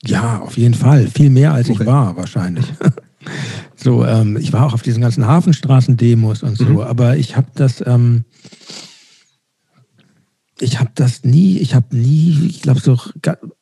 [0.05, 1.09] Ja, auf jeden Fall.
[1.09, 1.83] Viel mehr als okay.
[1.83, 2.73] ich war, wahrscheinlich.
[3.77, 6.81] so, ähm, ich war auch auf diesen ganzen Hafenstraßen-Demos und so, mhm.
[6.81, 8.25] aber ich habe das, ähm,
[10.61, 12.99] ich habe das nie, ich habe nie, ich glaube so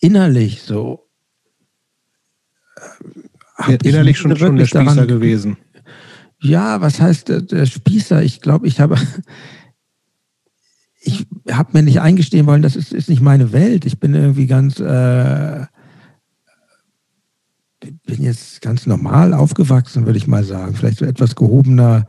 [0.01, 1.07] innerlich so
[3.83, 5.57] innerlich schon, schon der Spießer daran, gewesen.
[6.41, 8.23] Ja, was heißt der, der Spießer?
[8.23, 8.97] Ich glaube, ich habe
[11.01, 13.85] ich habe mir nicht eingestehen wollen, das ist, ist nicht meine Welt.
[13.85, 15.67] Ich bin irgendwie ganz äh,
[18.07, 20.75] bin jetzt ganz normal aufgewachsen, würde ich mal sagen.
[20.75, 22.07] Vielleicht so etwas gehobener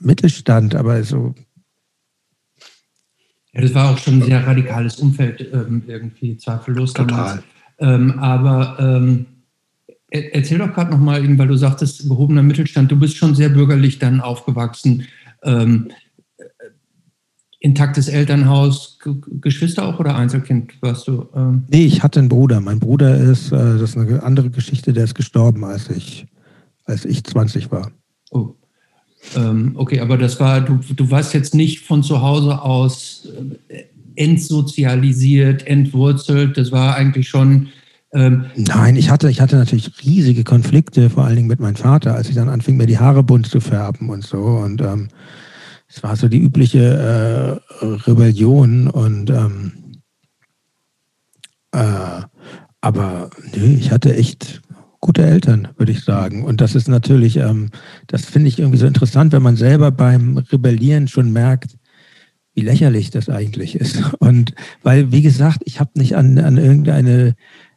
[0.00, 1.34] Mittelstand, aber so.
[3.52, 6.92] Ja, das war auch schon ein sehr radikales Umfeld ähm, irgendwie, zweifellos.
[6.92, 7.42] Total.
[7.78, 9.26] Ähm, aber ähm,
[10.12, 14.20] Erzähl doch gerade nochmal, weil du sagtest, gehobener Mittelstand, du bist schon sehr bürgerlich dann
[14.20, 15.06] aufgewachsen.
[15.44, 15.92] Ähm, äh,
[17.60, 18.98] intaktes Elternhaus,
[19.40, 21.26] Geschwister auch oder Einzelkind warst du?
[21.36, 21.64] Ähm?
[21.68, 22.60] Nee, ich hatte einen Bruder.
[22.60, 26.26] Mein Bruder ist, äh, das ist eine andere Geschichte, der ist gestorben, als ich,
[26.86, 27.90] als ich 20 war.
[28.30, 28.54] Oh.
[29.36, 33.28] Ähm, okay, aber das war, du, du warst jetzt nicht von zu Hause aus
[33.68, 33.84] äh,
[34.16, 36.56] entsozialisiert, entwurzelt.
[36.56, 37.68] Das war eigentlich schon
[38.12, 42.14] Ähm, Nein, ich hatte, ich hatte natürlich riesige Konflikte, vor allen Dingen mit meinem Vater,
[42.14, 44.38] als ich dann anfing, mir die Haare bunt zu färben und so.
[44.38, 45.08] Und ähm,
[45.92, 49.72] es war so die übliche äh, Rebellion und ähm,
[51.72, 52.22] äh,
[52.80, 54.62] aber nee, ich hatte echt
[55.00, 56.44] gute Eltern, würde ich sagen.
[56.44, 57.70] Und das ist natürlich, ähm,
[58.06, 61.76] das finde ich irgendwie so interessant, wenn man selber beim Rebellieren schon merkt,
[62.54, 64.14] wie lächerlich das eigentlich ist.
[64.18, 67.34] Und weil, wie gesagt, ich habe nicht an, an irgendeine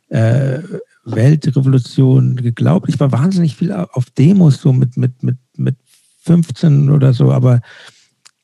[0.09, 0.59] äh,
[1.05, 2.89] Weltrevolution geglaubt.
[2.89, 5.76] Ich war wahnsinnig viel auf Demos, so mit, mit, mit, mit
[6.22, 7.61] 15 oder so, aber,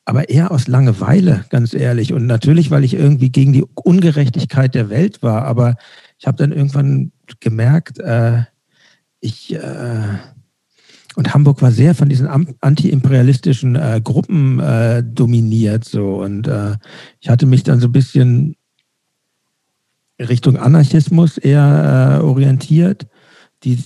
[0.09, 2.13] aber eher aus Langeweile, ganz ehrlich.
[2.13, 5.43] Und natürlich, weil ich irgendwie gegen die Ungerechtigkeit der Welt war.
[5.43, 5.75] Aber
[6.17, 8.41] ich habe dann irgendwann gemerkt, äh,
[9.19, 10.17] ich äh,
[11.15, 16.77] und Hamburg war sehr von diesen antiimperialistischen äh, Gruppen äh, dominiert so und äh,
[17.19, 18.55] ich hatte mich dann so ein bisschen
[20.19, 23.07] Richtung Anarchismus eher äh, orientiert,
[23.63, 23.79] die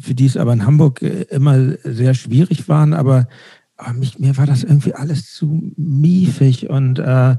[0.00, 3.28] für die es aber in Hamburg äh, immer sehr schwierig waren, aber,
[3.76, 7.36] aber mich, mir war das irgendwie alles zu miefig und äh,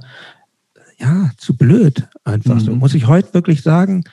[0.99, 2.59] ja, zu blöd einfach mhm.
[2.59, 2.75] so.
[2.75, 4.03] Muss ich heute wirklich sagen,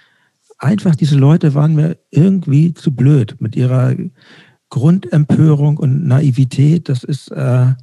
[0.59, 3.95] einfach diese Leute waren mir irgendwie zu blöd mit ihrer
[4.69, 6.89] Grundempörung und Naivität.
[6.89, 7.75] Das ist äh,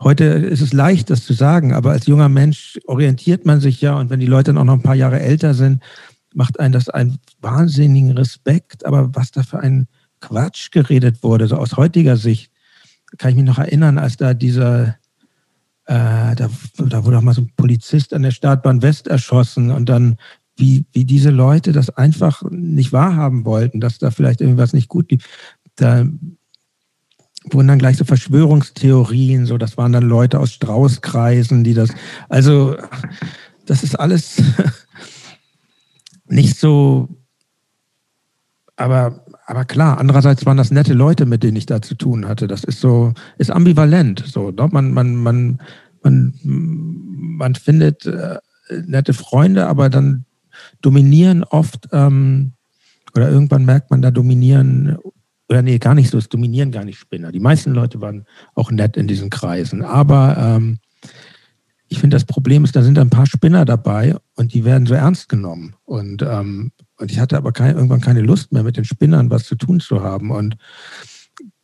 [0.00, 3.94] heute ist es leicht, das zu sagen, aber als junger Mensch orientiert man sich ja
[3.94, 5.82] und wenn die Leute dann auch noch ein paar Jahre älter sind,
[6.34, 8.86] macht einen das einen wahnsinnigen Respekt.
[8.86, 9.88] Aber was da für ein
[10.20, 12.52] Quatsch geredet wurde, so aus heutiger Sicht,
[13.18, 14.96] kann ich mich noch erinnern, als da dieser
[15.86, 19.88] äh, da, da wurde auch mal so ein Polizist an der Startbahn West erschossen und
[19.88, 20.18] dann
[20.56, 25.10] wie, wie diese Leute das einfach nicht wahrhaben wollten, dass da vielleicht irgendwas nicht gut
[25.10, 25.24] lief.
[25.74, 26.06] Da
[27.50, 31.90] wurden dann gleich so Verschwörungstheorien, so das waren dann Leute aus Straußkreisen, die das,
[32.28, 32.76] also
[33.66, 34.42] das ist alles
[36.26, 37.08] nicht so,
[38.76, 42.46] aber, aber klar, andererseits waren das nette Leute, mit denen ich da zu tun hatte.
[42.46, 44.22] Das ist so, ist ambivalent.
[44.24, 44.68] So, ne?
[44.70, 45.60] man, man, man,
[46.04, 48.38] man, man findet äh,
[48.86, 50.24] nette Freunde, aber dann
[50.82, 52.52] dominieren oft, ähm,
[53.16, 54.98] oder irgendwann merkt man, da dominieren,
[55.48, 57.32] oder nee, gar nicht so, es dominieren gar nicht Spinner.
[57.32, 59.82] Die meisten Leute waren auch nett in diesen Kreisen.
[59.82, 60.78] Aber ähm,
[61.88, 64.94] ich finde, das Problem ist, da sind ein paar Spinner dabei und die werden so
[64.94, 65.74] ernst genommen.
[65.84, 66.70] Und, ähm,
[67.00, 69.80] und ich hatte aber kein, irgendwann keine Lust mehr, mit den Spinnern was zu tun
[69.80, 70.30] zu haben.
[70.30, 70.56] Und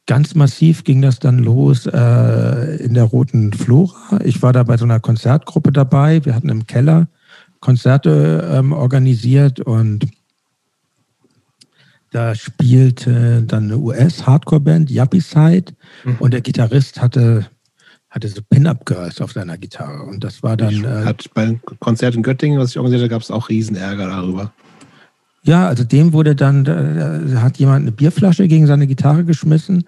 [0.07, 4.21] ganz massiv ging das dann los äh, in der Roten Flora.
[4.25, 6.25] Ich war da bei so einer Konzertgruppe dabei.
[6.25, 7.09] Wir hatten im Keller
[7.61, 10.07] Konzerte ähm, organisiert und
[12.13, 15.75] da spielte dann eine US-Hardcore-Band, Yuppie Side,
[16.05, 16.17] mhm.
[16.19, 17.47] und der Gitarrist hatte,
[18.09, 20.05] hatte so Pin-Up-Girls auf seiner Gitarre.
[20.05, 20.85] Und das war dann.
[20.85, 24.53] Äh, hat beim Konzert in Göttingen, was ich organisiert habe, gab es auch Riesenärger darüber.
[25.47, 29.85] Ja, also dem wurde dann, da hat jemand eine Bierflasche gegen seine Gitarre geschmissen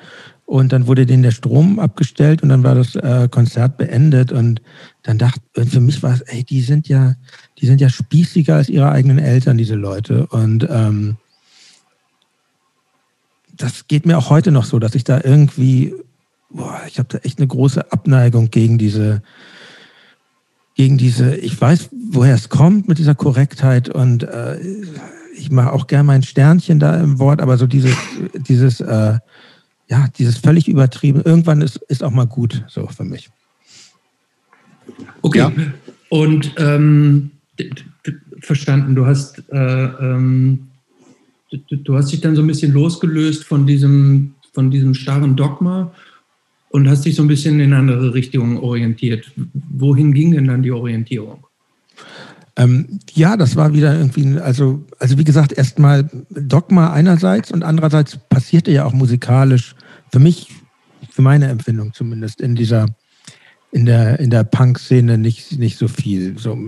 [0.47, 4.63] und dann wurde denen der Strom abgestellt und dann war das äh, Konzert beendet und
[5.03, 7.17] dann dachte, für mich war es, ey, die sind ja,
[7.59, 10.29] die sind ja spießiger als ihre eigenen Eltern, diese Leute.
[10.29, 11.17] Und ähm,
[13.57, 15.93] das geht mir auch heute noch so, dass ich da irgendwie,
[16.51, 19.23] boah, ich habe da echt eine große Abneigung gegen diese,
[20.77, 24.61] gegen diese, ich weiß, woher es kommt mit dieser Korrektheit und äh,
[25.39, 27.95] ich mache auch gern mein Sternchen da im Wort, aber so dieses,
[28.35, 29.19] dieses, äh,
[29.89, 33.31] ja, dieses völlig übertrieben, irgendwann ist, ist auch mal gut, so für mich.
[35.23, 35.39] Okay.
[35.39, 35.53] Ja.
[36.11, 37.31] Und ähm,
[38.41, 38.95] verstanden.
[38.95, 40.69] Du hast, äh, ähm,
[41.51, 45.93] du, du, hast dich dann so ein bisschen losgelöst von diesem, von diesem starren Dogma
[46.71, 49.31] und hast dich so ein bisschen in andere Richtungen orientiert.
[49.71, 51.47] Wohin ging denn dann die Orientierung?
[52.59, 58.19] Ähm, ja, das war wieder irgendwie, also, also wie gesagt, erstmal Dogma einerseits und andererseits
[58.29, 59.77] passierte ja auch musikalisch,
[60.11, 60.49] für mich,
[61.09, 62.87] für meine Empfindung zumindest, in dieser,
[63.71, 66.37] in der, in der Punk-Szene nicht, nicht so viel.
[66.37, 66.59] So,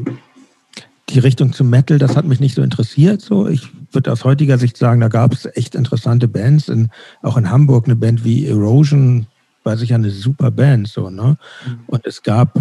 [1.09, 3.21] die Richtung zum Metal, das hat mich nicht so interessiert.
[3.21, 6.69] So, ich würde aus heutiger Sicht sagen, da gab es echt interessante Bands.
[6.69, 6.89] In,
[7.23, 9.27] auch in Hamburg eine Band wie Erosion
[9.65, 10.87] war sicher eine super Band.
[10.87, 11.37] So, ne?
[11.67, 11.79] Mhm.
[11.89, 12.61] Und es gab,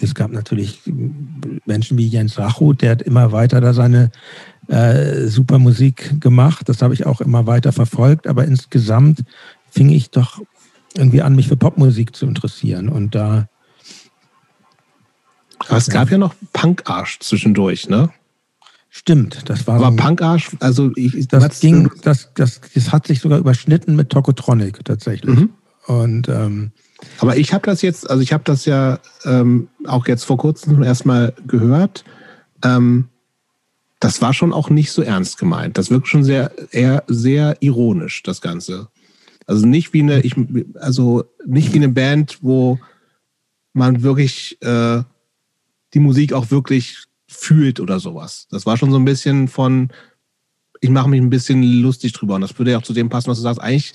[0.00, 0.80] es gab natürlich
[1.64, 4.10] Menschen wie Jens Rachut, der hat immer weiter da seine
[4.68, 6.68] äh, super Musik gemacht.
[6.68, 8.26] Das habe ich auch immer weiter verfolgt.
[8.26, 9.24] Aber insgesamt
[9.70, 10.40] fing ich doch
[10.96, 12.88] irgendwie an, mich für Popmusik zu interessieren.
[12.88, 13.48] Und da
[15.58, 18.10] aber es gab ja, ja noch Punkarsch zwischendurch, ne?
[18.90, 19.76] Stimmt, das war.
[19.76, 24.10] Aber so Punkarsch, also ich, das ging, das, das, das hat sich sogar überschnitten mit
[24.10, 25.38] Tokotronic tatsächlich.
[25.38, 25.50] Mhm.
[25.86, 26.72] Und ähm,
[27.18, 30.82] aber ich habe das jetzt, also ich habe das ja ähm, auch jetzt vor kurzem
[30.82, 32.04] erstmal gehört.
[32.62, 33.08] Ähm,
[34.00, 35.78] das war schon auch nicht so ernst gemeint.
[35.78, 38.88] Das wirkt schon sehr, eher sehr ironisch, das Ganze.
[39.46, 40.34] Also nicht wie eine, ich,
[40.74, 42.78] also nicht wie eine Band, wo
[43.72, 45.02] man wirklich äh,
[45.94, 48.48] die Musik auch wirklich fühlt oder sowas.
[48.50, 49.90] Das war schon so ein bisschen von,
[50.80, 52.34] ich mache mich ein bisschen lustig drüber.
[52.34, 53.60] Und das würde ja auch zu dem passen, was du sagst.
[53.60, 53.92] Eigentlich,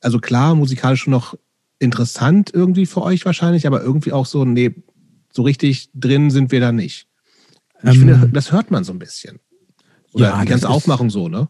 [0.00, 1.36] also klar, musikalisch schon noch
[1.78, 4.74] interessant irgendwie für euch wahrscheinlich, aber irgendwie auch so, nee,
[5.32, 7.08] so richtig drin sind wir da nicht.
[7.82, 9.40] ich ähm, finde, das hört man so ein bisschen.
[10.12, 11.48] Oder ja, die ganze Aufmachung so, ne?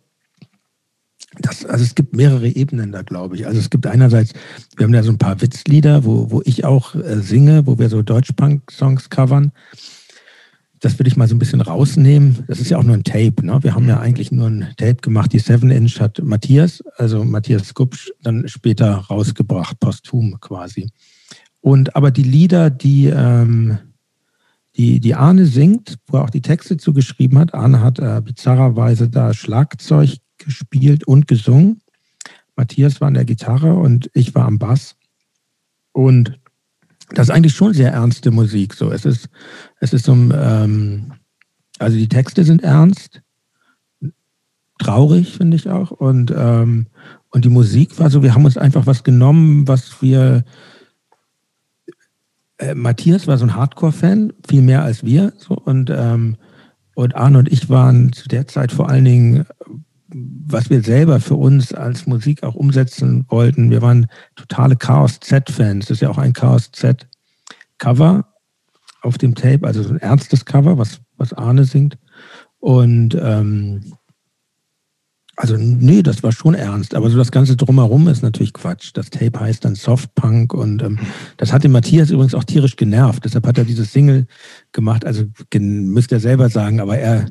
[1.38, 3.46] Das, also es gibt mehrere Ebenen da, glaube ich.
[3.46, 4.32] Also es gibt einerseits,
[4.76, 7.88] wir haben da so ein paar Witzlieder, wo, wo ich auch äh, singe, wo wir
[7.88, 9.52] so Deutschpunk-Songs covern.
[10.84, 12.44] Das würde ich mal so ein bisschen rausnehmen.
[12.46, 13.36] Das ist ja auch nur ein Tape.
[13.40, 13.58] Ne?
[13.62, 15.32] Wir haben ja eigentlich nur ein Tape gemacht.
[15.32, 20.90] Die 7-Inch hat Matthias, also Matthias Skupsch, dann später rausgebracht, posthum quasi.
[21.62, 23.78] Und aber die Lieder, die, ähm,
[24.76, 29.08] die, die Arne singt, wo er auch die Texte zugeschrieben hat, Arne hat äh, bizarrerweise
[29.08, 31.80] da Schlagzeug gespielt und gesungen.
[32.56, 34.96] Matthias war an der Gitarre und ich war am Bass.
[35.92, 36.38] Und
[37.10, 38.74] das ist eigentlich schon sehr ernste Musik.
[38.74, 39.28] So, es ist,
[39.80, 41.12] es ist so, ähm,
[41.78, 43.22] also die Texte sind ernst,
[44.78, 45.90] traurig finde ich auch.
[45.90, 46.86] Und, ähm,
[47.30, 50.44] und die Musik war so, wir haben uns einfach was genommen, was wir.
[52.58, 55.32] Äh, Matthias war so ein Hardcore-Fan, viel mehr als wir.
[55.38, 56.36] So, und, ähm,
[56.94, 59.46] und Arne und ich waren zu der Zeit vor allen Dingen
[60.14, 63.70] was wir selber für uns als Musik auch umsetzen wollten.
[63.70, 64.06] Wir waren
[64.36, 65.86] totale Chaos Z-Fans.
[65.86, 68.24] Das ist ja auch ein Chaos Z-Cover
[69.02, 71.98] auf dem Tape, also so ein ernstes Cover, was, was Arne singt.
[72.58, 73.92] Und ähm,
[75.36, 78.92] also nee, das war schon ernst, aber so das Ganze drumherum ist natürlich Quatsch.
[78.94, 80.98] Das Tape heißt dann Softpunk und ähm,
[81.36, 83.24] das hat den Matthias übrigens auch tierisch genervt.
[83.24, 84.26] Deshalb hat er dieses Single
[84.72, 85.04] gemacht.
[85.04, 85.24] Also
[85.58, 87.26] müsste er selber sagen, aber er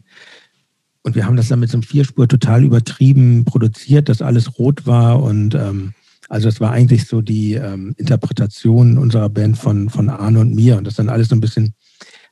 [1.04, 4.88] und wir haben das dann mit so einem Vierspur total übertrieben produziert, dass alles rot
[4.88, 5.22] war.
[5.22, 5.94] Und ähm,
[6.30, 10.78] also es war eigentlich so die ähm, Interpretation unserer Band von, von Arne und mir.
[10.78, 11.74] Und das dann alles so ein bisschen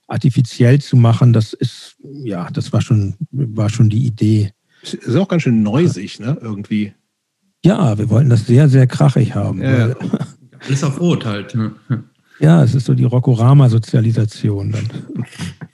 [0.08, 4.52] artifiziell zu machen, das ist, ja, das war schon, war schon die Idee.
[4.84, 6.38] Ist auch ganz schön neusig, ne?
[6.42, 6.94] Irgendwie.
[7.64, 9.62] Ja, wir wollten das sehr, sehr krachig haben.
[9.62, 9.96] Ja, ja.
[10.66, 11.56] Alles auf Rot halt.
[11.56, 11.74] Ne?
[12.40, 14.90] Ja, es ist so die Rockorama-Sozialisation dann.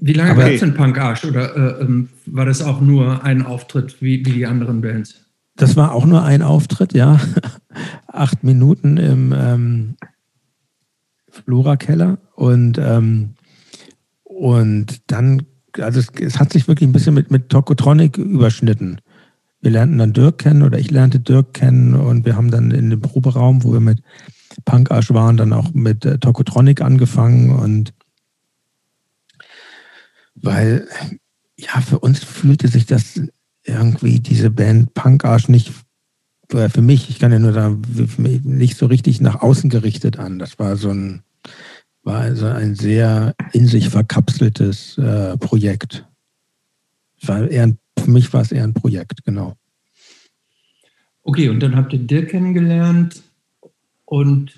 [0.00, 1.24] Wie lange gab es denn Punk Arsch?
[1.24, 5.26] Oder äh, ähm, war das auch nur ein Auftritt wie, wie die anderen Bands?
[5.56, 7.20] Das war auch nur ein Auftritt, ja.
[8.06, 9.96] Acht Minuten im ähm,
[11.28, 12.18] Flora-Keller.
[12.34, 13.34] Und, ähm,
[14.24, 15.42] und dann,
[15.78, 19.00] also es, es, hat sich wirklich ein bisschen mit, mit Tokotronic überschnitten.
[19.60, 22.90] Wir lernten dann Dirk kennen oder ich lernte Dirk kennen und wir haben dann in
[22.90, 24.02] dem Proberaum, wo wir mit
[24.64, 27.92] Punk Arsch waren, dann auch mit äh, Tokotronic angefangen und
[30.34, 30.88] weil
[31.56, 33.20] ja, für uns fühlte sich das
[33.64, 35.72] irgendwie, diese Band Punk Arsch nicht,
[36.48, 37.82] für mich, ich kann ja nur sagen,
[38.44, 40.38] nicht so richtig nach außen gerichtet an.
[40.38, 41.22] Das war so ein,
[42.02, 46.06] war also ein sehr in sich verkapseltes äh, Projekt.
[47.22, 49.54] War eher ein, für mich war es eher ein Projekt, genau.
[51.22, 53.22] Okay, und dann habt ihr Dirk kennengelernt
[54.04, 54.52] und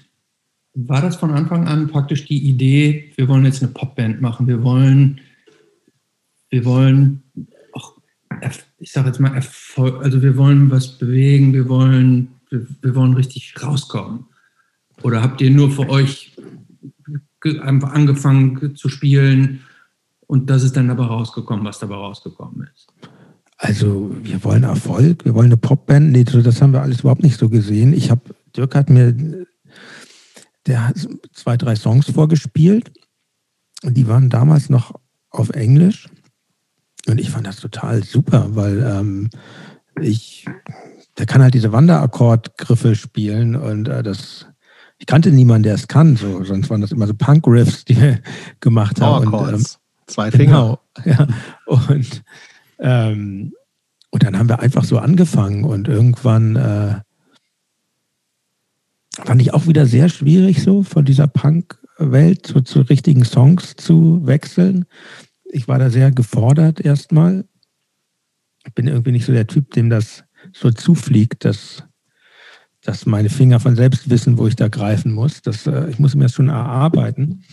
[0.72, 4.64] war das von Anfang an praktisch die Idee, wir wollen jetzt eine Popband machen, wir
[4.64, 5.20] wollen
[6.54, 7.24] wir wollen
[7.72, 7.94] auch,
[8.78, 13.14] ich sage jetzt mal, Erfolg, also wir wollen was bewegen, wir wollen, wir, wir wollen
[13.14, 14.26] richtig rauskommen.
[15.02, 16.36] Oder habt ihr nur für euch
[17.60, 19.64] einfach angefangen zu spielen
[20.28, 22.86] und das ist dann aber rausgekommen, was dabei rausgekommen ist?
[23.56, 26.12] Also wir wollen Erfolg, wir wollen eine Popband.
[26.12, 27.92] Nee, das haben wir alles überhaupt nicht so gesehen.
[27.92, 28.22] Ich habe,
[28.56, 29.12] Dirk hat mir,
[30.66, 32.92] der hat zwei, drei Songs vorgespielt
[33.92, 34.94] die waren damals noch
[35.30, 36.08] auf Englisch.
[37.06, 39.30] Und ich fand das total super, weil ähm,
[40.00, 40.46] ich,
[41.18, 44.46] der kann halt diese Wanderakkordgriffe spielen und äh, das,
[44.98, 48.20] ich kannte niemanden, der es kann, so, sonst waren das immer so Punk-Riffs, die wir
[48.60, 49.32] gemacht haben.
[49.32, 49.64] Und, ähm,
[50.06, 50.78] Zwei Finger.
[51.02, 51.26] Genau, ja.
[51.66, 52.22] Und,
[52.78, 53.52] ähm,
[54.10, 57.00] und dann haben wir einfach so angefangen und irgendwann äh,
[59.22, 64.26] fand ich auch wieder sehr schwierig, so von dieser Punk-Welt so zu richtigen Songs zu
[64.26, 64.86] wechseln
[65.54, 67.44] ich war da sehr gefordert erstmal.
[68.66, 71.84] Ich bin irgendwie nicht so der Typ, dem das so zufliegt, dass,
[72.82, 75.42] dass meine Finger von selbst wissen, wo ich da greifen muss.
[75.42, 77.44] Das, äh, ich muss mir das schon erarbeiten.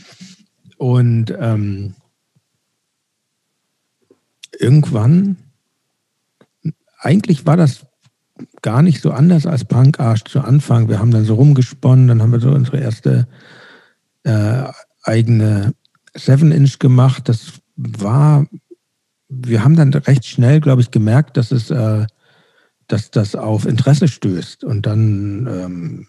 [0.78, 1.94] Und ähm,
[4.60, 5.38] irgendwann,
[6.98, 7.86] eigentlich war das
[8.64, 10.90] gar nicht so anders als Punk Arsch zu Anfang.
[10.90, 13.28] Wir haben dann so rumgesponnen, dann haben wir so unsere erste
[14.24, 14.64] äh,
[15.04, 15.76] eigene
[16.16, 17.30] Seven Inch gemacht.
[17.30, 18.46] Das war,
[19.30, 22.06] wir haben dann recht schnell, glaube ich, gemerkt, dass es, äh,
[22.88, 24.64] dass das auf Interesse stößt.
[24.64, 26.08] Und dann, ähm,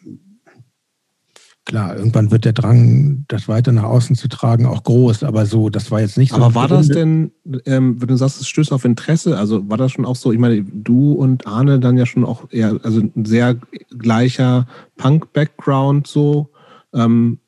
[1.65, 5.23] klar, irgendwann wird der Drang, das weiter nach außen zu tragen, auch groß.
[5.23, 6.37] Aber so, das war jetzt nicht so.
[6.37, 7.31] Aber war das denn,
[7.67, 10.39] ähm, wenn du sagst, es stößt auf Interesse, also war das schon auch so, ich
[10.39, 13.57] meine, du und Arne dann ja schon auch eher, also ein sehr
[13.97, 16.51] gleicher Punk-Background so.
[16.93, 17.39] Ähm,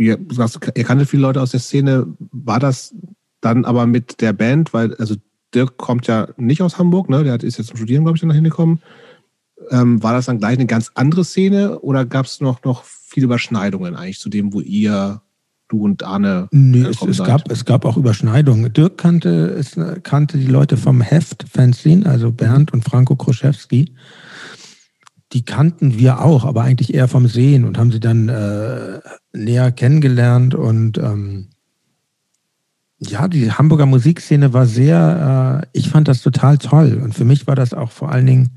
[0.00, 2.06] ihr, sagst, ihr kanntet viele Leute aus der Szene.
[2.32, 2.94] War das
[3.40, 5.16] dann aber mit der Band, weil, also
[5.54, 7.24] Dirk kommt ja nicht aus Hamburg, ne?
[7.24, 8.80] Der ist jetzt zum Studieren, glaube ich, dann hingekommen.
[9.70, 13.24] Ähm, war das dann gleich eine ganz andere Szene oder gab es noch, noch viele
[13.24, 15.22] Überschneidungen eigentlich zu dem, wo ihr,
[15.68, 16.48] du und Arne.
[16.50, 18.72] Nee, es, es gab, es gab auch Überschneidungen.
[18.72, 23.94] Dirk kannte, es, kannte die Leute vom Heft Fanzine, also Bernd und Franco Kroschewski.
[25.32, 29.00] Die kannten wir auch, aber eigentlich eher vom Sehen und haben sie dann äh,
[29.32, 31.50] näher kennengelernt und ähm,
[33.00, 37.00] ja, die Hamburger Musikszene war sehr, äh, ich fand das total toll.
[37.02, 38.50] Und für mich war das auch vor allen Dingen,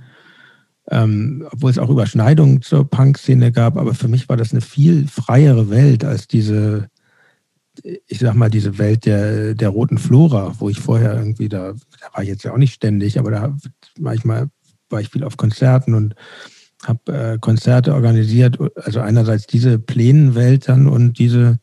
[0.92, 5.08] ähm, obwohl es auch Überschneidungen zur Punk-Szene gab, aber für mich war das eine viel
[5.08, 6.90] freiere Welt als diese,
[7.84, 12.14] ich sag mal, diese Welt der, der roten Flora, wo ich vorher irgendwie, da, da
[12.14, 13.58] war ich jetzt ja auch nicht ständig, aber da
[13.98, 14.50] manchmal
[14.90, 16.16] war ich viel auf Konzerten und
[16.86, 18.60] habe äh, Konzerte organisiert.
[18.76, 21.60] Also einerseits diese Plänenwelt dann und diese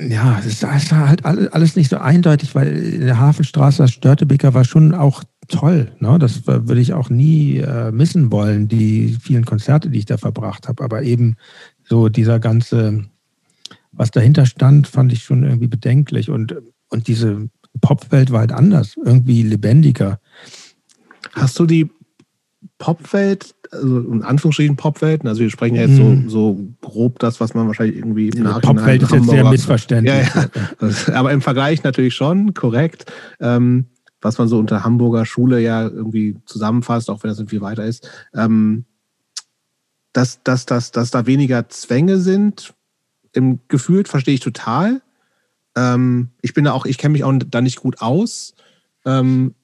[0.00, 4.64] ja, es war halt alles nicht so eindeutig, weil in der Hafenstraße, das Störtebeker war
[4.64, 5.92] schon auch toll.
[5.98, 6.18] Ne?
[6.18, 10.68] Das würde ich auch nie äh, missen wollen, die vielen Konzerte, die ich da verbracht
[10.68, 10.84] habe.
[10.84, 11.36] Aber eben
[11.84, 13.04] so dieser ganze,
[13.92, 16.30] was dahinter stand, fand ich schon irgendwie bedenklich.
[16.30, 16.54] Und,
[16.90, 17.48] und diese
[17.80, 20.20] Popwelt war halt anders, irgendwie lebendiger.
[21.32, 21.90] Hast du die
[22.78, 27.54] Popwelt also in Anführungsstrichen Popwelten, also wir sprechen ja jetzt so, so grob das, was
[27.54, 30.14] man wahrscheinlich irgendwie im ja, Popwelt ist jetzt sehr missverständlich.
[30.34, 30.46] Ja,
[30.80, 31.14] ja.
[31.14, 33.06] Aber im Vergleich natürlich schon, korrekt.
[33.40, 33.86] Ähm,
[34.20, 38.08] was man so unter Hamburger Schule ja irgendwie zusammenfasst, auch wenn das viel weiter ist,
[38.34, 38.84] ähm,
[40.12, 42.74] dass, dass, dass, dass da weniger Zwänge sind,
[43.32, 45.02] im gefühlt verstehe ich total.
[45.76, 48.54] Ähm, ich bin da auch, ich kenne mich auch da nicht gut aus.
[49.04, 49.54] Ähm,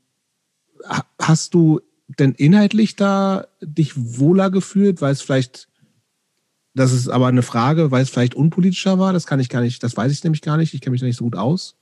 [1.18, 5.68] hast du denn inhaltlich da dich wohler gefühlt, weil es vielleicht,
[6.74, 9.12] das ist aber eine Frage, weil es vielleicht unpolitischer war?
[9.12, 10.74] Das kann ich gar nicht, das weiß ich nämlich gar nicht.
[10.74, 11.76] Ich kenne mich da nicht so gut aus.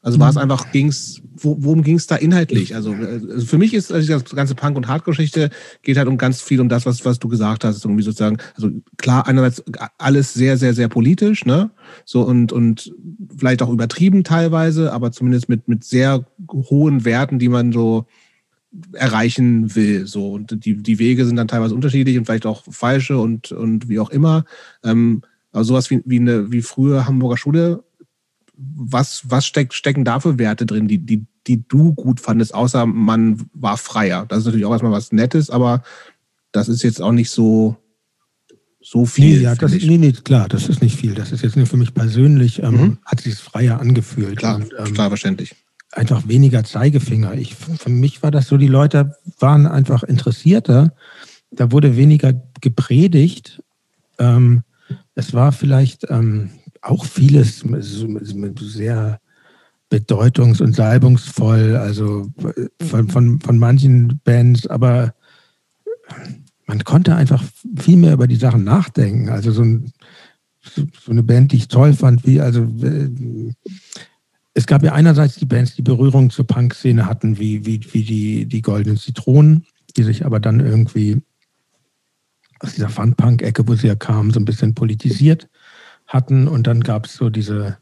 [0.00, 0.42] Also war es mhm.
[0.42, 2.74] einfach, ging's, wo, worum ging es da inhaltlich?
[2.76, 5.50] Also, also, für mich ist also die ganze Punk- und Hardcore-Geschichte
[5.82, 7.84] geht halt um ganz viel um das, was, was du gesagt hast.
[7.84, 9.62] Irgendwie sozusagen, also klar, einerseits
[9.98, 11.70] alles sehr, sehr, sehr politisch, ne?
[12.04, 12.94] So und, und
[13.36, 18.06] vielleicht auch übertrieben teilweise, aber zumindest mit, mit sehr hohen Werten, die man so
[18.92, 20.06] erreichen will.
[20.06, 20.32] So.
[20.32, 23.98] Und die, die Wege sind dann teilweise unterschiedlich und vielleicht auch falsche und, und wie
[23.98, 24.44] auch immer.
[24.84, 27.84] Ähm, aber sowas wie, wie eine wie frühe Hamburger Schule,
[28.54, 32.86] was, was steck, stecken da für Werte drin, die, die, die du gut fandest, außer
[32.86, 34.26] man war freier?
[34.28, 35.82] Das ist natürlich auch erstmal was Nettes, aber
[36.52, 37.76] das ist jetzt auch nicht so,
[38.82, 39.38] so viel.
[39.38, 41.14] Nee, ja, das, nee, nee, klar, das ist nicht viel.
[41.14, 42.98] Das ist jetzt nur für mich persönlich, ähm, mhm.
[43.04, 44.38] hat sich freier angefühlt.
[44.38, 45.54] Klar, und, ähm, total verständlich
[45.92, 47.34] einfach weniger Zeigefinger.
[47.34, 50.92] Ich, für mich war das so, die Leute waren einfach interessierter.
[51.50, 53.62] Da wurde weniger gepredigt.
[54.18, 54.62] Ähm,
[55.14, 56.50] es war vielleicht ähm,
[56.82, 57.64] auch vieles
[58.60, 59.20] sehr
[59.90, 62.28] bedeutungs- und salbungsvoll, also
[62.82, 65.14] von, von, von manchen Bands, aber
[66.66, 67.42] man konnte einfach
[67.76, 69.30] viel mehr über die Sachen nachdenken.
[69.30, 69.92] Also so, ein,
[70.62, 73.08] so eine Band, die ich toll fand, wie also äh,
[74.58, 78.46] es gab ja einerseits die Bands, die Berührung zur Punk-Szene hatten, wie, wie, wie die,
[78.46, 79.64] die Goldenen Zitronen,
[79.96, 81.22] die sich aber dann irgendwie
[82.58, 85.48] aus dieser Fun-Punk-Ecke, wo sie ja kamen, so ein bisschen politisiert
[86.08, 86.48] hatten.
[86.48, 87.78] Und dann gab es so diese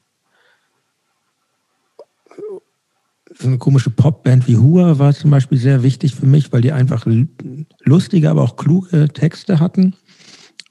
[3.38, 6.72] so eine komische Popband wie Hua war zum Beispiel sehr wichtig für mich, weil die
[6.72, 7.06] einfach
[7.84, 9.94] lustige, aber auch kluge Texte hatten.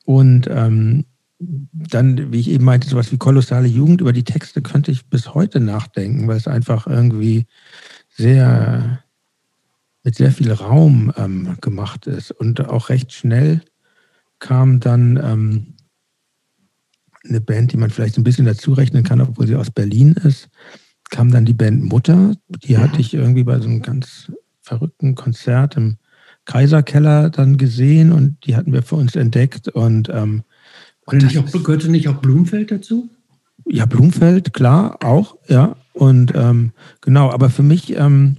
[0.05, 1.05] Und ähm,
[1.39, 5.33] dann, wie ich eben meinte, sowas wie kolossale Jugend, über die Texte könnte ich bis
[5.33, 7.45] heute nachdenken, weil es einfach irgendwie
[8.09, 9.03] sehr
[10.03, 12.31] mit sehr viel Raum ähm, gemacht ist.
[12.31, 13.61] Und auch recht schnell
[14.39, 15.73] kam dann ähm,
[17.27, 20.49] eine Band, die man vielleicht ein bisschen dazu rechnen kann, obwohl sie aus Berlin ist,
[21.09, 22.33] kam dann die Band Mutter.
[22.63, 24.31] Die hatte ich irgendwie bei so einem ganz
[24.61, 25.97] verrückten Konzert im
[26.45, 30.43] Kaiserkeller dann gesehen und die hatten wir für uns entdeckt und ähm,
[31.05, 33.09] und nicht auch, gehörte nicht auch Blumfeld dazu?
[33.65, 35.75] Ja, Blumfeld, klar, auch, ja.
[35.93, 38.37] Und ähm, genau, aber für mich, ähm,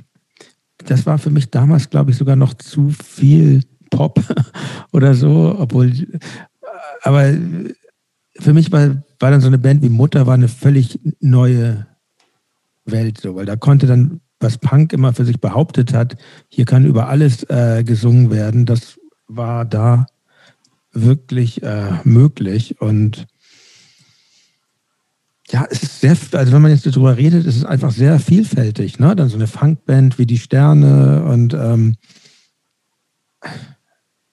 [0.85, 4.21] das war für mich damals, glaube ich, sogar noch zu viel Pop
[4.93, 5.93] oder so, obwohl,
[7.03, 7.35] aber
[8.39, 11.87] für mich war war dann so eine Band wie Mutter, war eine völlig neue
[12.85, 16.17] Welt, so, weil da konnte dann, was Punk immer für sich behauptet hat,
[16.49, 20.07] hier kann über alles äh, gesungen werden, das war da
[21.05, 23.27] wirklich äh, möglich und
[25.49, 28.99] ja, es ist sehr, also wenn man jetzt darüber redet, ist es einfach sehr vielfältig,
[28.99, 29.15] ne?
[29.15, 31.95] Dann so eine Funkband wie die Sterne und ähm,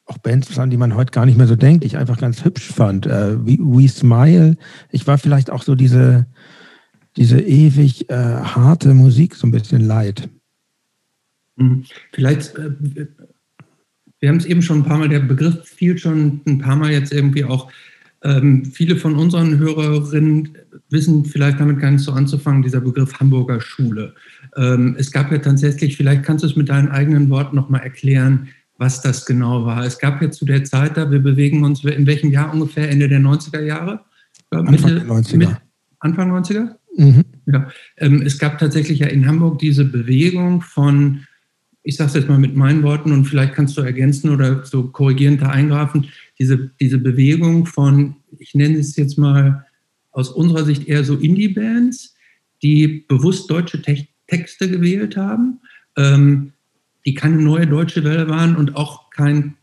[0.06, 3.06] auch Bands, die man heute gar nicht mehr so denkt, ich einfach ganz hübsch fand.
[3.06, 4.58] Äh, wie We Smile.
[4.90, 6.26] Ich war vielleicht auch so diese,
[7.16, 10.30] diese ewig äh, harte Musik so ein bisschen leid.
[11.56, 11.86] Mhm.
[12.12, 12.72] Vielleicht, äh,
[14.24, 16.94] wir haben es eben schon ein paar Mal, der Begriff fiel schon ein paar Mal
[16.94, 17.70] jetzt irgendwie auch.
[18.24, 20.58] Ähm, viele von unseren Hörerinnen
[20.90, 24.16] wissen vielleicht damit gar nicht so anzufangen, dieser Begriff Hamburger Schule.
[24.56, 28.48] Ähm, es gab ja tatsächlich, vielleicht kannst du es mit deinen eigenen Worten nochmal erklären,
[28.78, 29.84] was das genau war.
[29.84, 32.90] Es gab ja zu der Zeit da, wir bewegen uns in welchem Jahr ungefähr?
[32.90, 34.06] Ende der 90er Jahre?
[34.52, 35.38] Anfang Mitte, 90er.
[35.38, 35.50] Mit,
[36.00, 36.70] Anfang 90er?
[36.96, 37.26] Mhm.
[37.48, 37.68] Ja.
[37.98, 41.26] Ähm, es gab tatsächlich ja in Hamburg diese Bewegung von,
[41.84, 44.88] ich sage es jetzt mal mit meinen Worten und vielleicht kannst du ergänzen oder so
[44.88, 46.10] korrigierend da eingreifen,
[46.40, 49.66] diese, diese Bewegung von, ich nenne es jetzt mal
[50.12, 52.16] aus unserer Sicht eher so Indie-Bands,
[52.62, 55.60] die bewusst deutsche Te Texte gewählt haben,
[55.98, 56.54] ähm,
[57.06, 59.58] die keine neue deutsche Welle waren und auch kein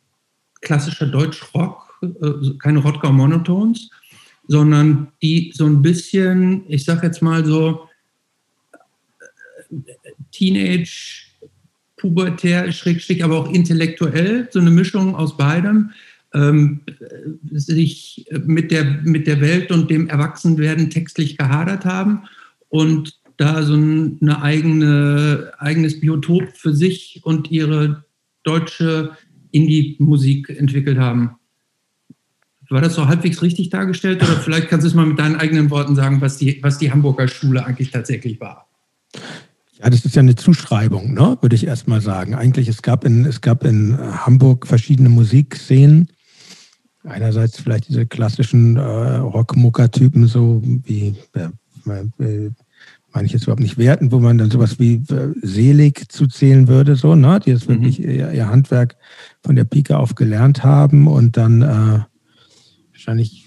[0.60, 3.90] klassischer Deutsch-Rock, äh, keine Rottgau-Monotones,
[4.46, 7.88] sondern die so ein bisschen, ich sag jetzt mal so,
[10.30, 11.30] Teenage,
[12.01, 15.90] pubertär, schrägstrich, aber auch intellektuell, so eine Mischung aus beidem,
[16.32, 16.80] ähm,
[17.53, 22.22] sich mit der, mit der Welt und dem Erwachsenwerden textlich gehadert haben
[22.68, 28.05] und da so ein eigene, eigenes Biotop für sich und ihre
[28.44, 29.12] deutsche
[29.51, 31.36] Indie-Musik entwickelt haben.
[32.70, 35.70] War das so halbwegs richtig dargestellt oder vielleicht kannst du es mal mit deinen eigenen
[35.70, 38.68] Worten sagen, was die, was die Hamburger Schule eigentlich tatsächlich war?
[39.83, 41.39] Ja, das ist ja eine Zuschreibung, ne?
[41.41, 42.35] würde ich erst mal sagen.
[42.35, 46.09] Eigentlich, es gab in, es gab in Hamburg verschiedene Musikszenen.
[47.03, 51.49] Einerseits vielleicht diese klassischen äh, Rockmucker-Typen, so wie äh,
[52.22, 52.51] äh,
[53.12, 56.95] meine ich jetzt überhaupt nicht werten, wo man dann sowas wie äh, selig zuzählen würde,
[56.95, 57.41] so, ne?
[57.41, 57.74] die jetzt mhm.
[57.74, 58.97] wirklich ihr, ihr, Handwerk
[59.43, 62.01] von der Pike auf gelernt haben und dann äh,
[62.93, 63.47] wahrscheinlich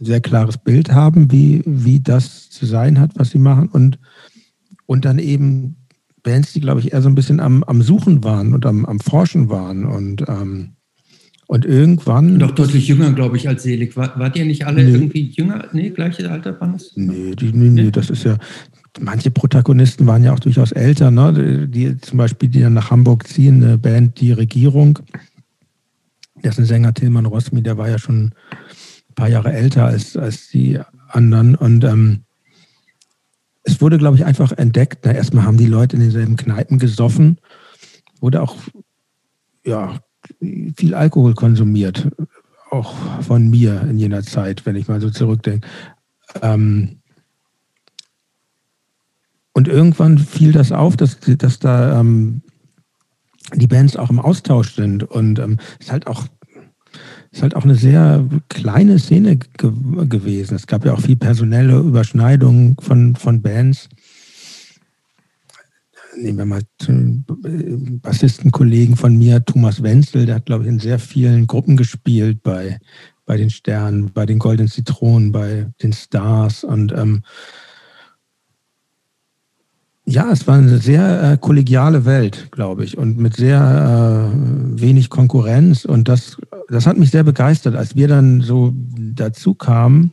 [0.00, 3.68] ein sehr klares Bild haben, wie, wie das zu sein hat, was sie machen.
[3.68, 3.98] Und,
[4.90, 5.76] und dann eben
[6.24, 8.98] Bands, die, glaube ich, eher so ein bisschen am, am Suchen waren und am, am
[8.98, 10.72] Forschen waren und ähm,
[11.46, 12.40] und irgendwann.
[12.40, 13.96] Doch deutlich jünger, glaube ich, als Selig.
[13.96, 14.90] War, wart ihr nicht alle nee.
[14.90, 15.68] irgendwie jünger?
[15.72, 16.92] Nee, gleiche Alter waren es?
[16.96, 18.36] Nee, die, nee, nee, das ist ja,
[19.00, 21.68] manche Protagonisten waren ja auch durchaus älter, ne?
[21.68, 24.98] Die zum Beispiel, die dann nach Hamburg ziehen, eine Band Die Regierung.
[26.42, 30.80] Ein Sänger Tilman Rosmi, der war ja schon ein paar Jahre älter als, als die
[31.08, 31.54] anderen.
[31.54, 32.24] Und ähm,
[33.62, 35.00] es wurde, glaube ich, einfach entdeckt.
[35.04, 37.38] Na, erstmal haben die Leute in denselben Kneipen gesoffen,
[38.20, 38.56] wurde auch
[39.64, 40.00] ja,
[40.76, 42.08] viel Alkohol konsumiert,
[42.70, 45.66] auch von mir in jener Zeit, wenn ich mal so zurückdenke.
[46.42, 47.00] Ähm,
[49.52, 52.42] und irgendwann fiel das auf, dass, dass da ähm,
[53.54, 55.02] die Bands auch im Austausch sind.
[55.02, 56.26] Und es ähm, ist halt auch
[57.32, 59.70] ist halt auch eine sehr kleine Szene ge
[60.08, 60.56] gewesen.
[60.56, 63.88] Es gab ja auch viel personelle Überschneidungen von, von Bands.
[66.16, 70.80] Nehmen wir mal einen äh, Bassistenkollegen von mir, Thomas Wenzel, der hat, glaube ich, in
[70.80, 72.78] sehr vielen Gruppen gespielt bei,
[73.26, 77.22] bei den Sternen, bei den Goldenen Zitronen, bei den Stars und ähm,
[80.10, 85.08] ja, es war eine sehr äh, kollegiale Welt, glaube ich, und mit sehr äh, wenig
[85.08, 85.84] Konkurrenz.
[85.84, 86.36] Und das,
[86.70, 90.12] das hat mich sehr begeistert, als wir dann so dazu kamen.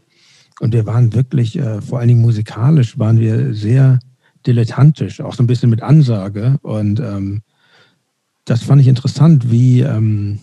[0.59, 3.99] Und wir waren wirklich, äh, vor allen Dingen musikalisch, waren wir sehr
[4.47, 6.57] dilettantisch, auch so ein bisschen mit Ansage.
[6.63, 7.41] Und ähm,
[8.45, 10.39] das fand ich interessant, wie ähm,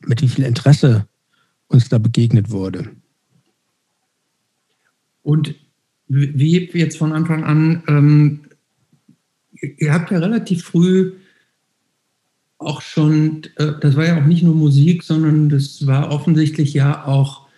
[0.00, 1.06] mit wie viel Interesse
[1.68, 2.90] uns da begegnet wurde.
[5.22, 5.54] Und
[6.08, 8.40] wie jetzt von Anfang an, ähm,
[9.78, 11.12] ihr habt ja relativ früh
[12.60, 17.06] auch schon, äh, das war ja auch nicht nur Musik, sondern das war offensichtlich ja
[17.06, 17.48] auch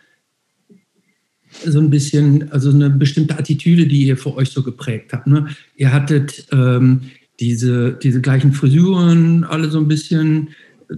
[1.64, 5.26] so ein bisschen, also eine bestimmte Attitüde, die ihr für euch so geprägt habt.
[5.26, 5.48] Ne?
[5.76, 7.02] Ihr hattet ähm,
[7.40, 10.50] diese, diese gleichen Frisuren, alle so ein bisschen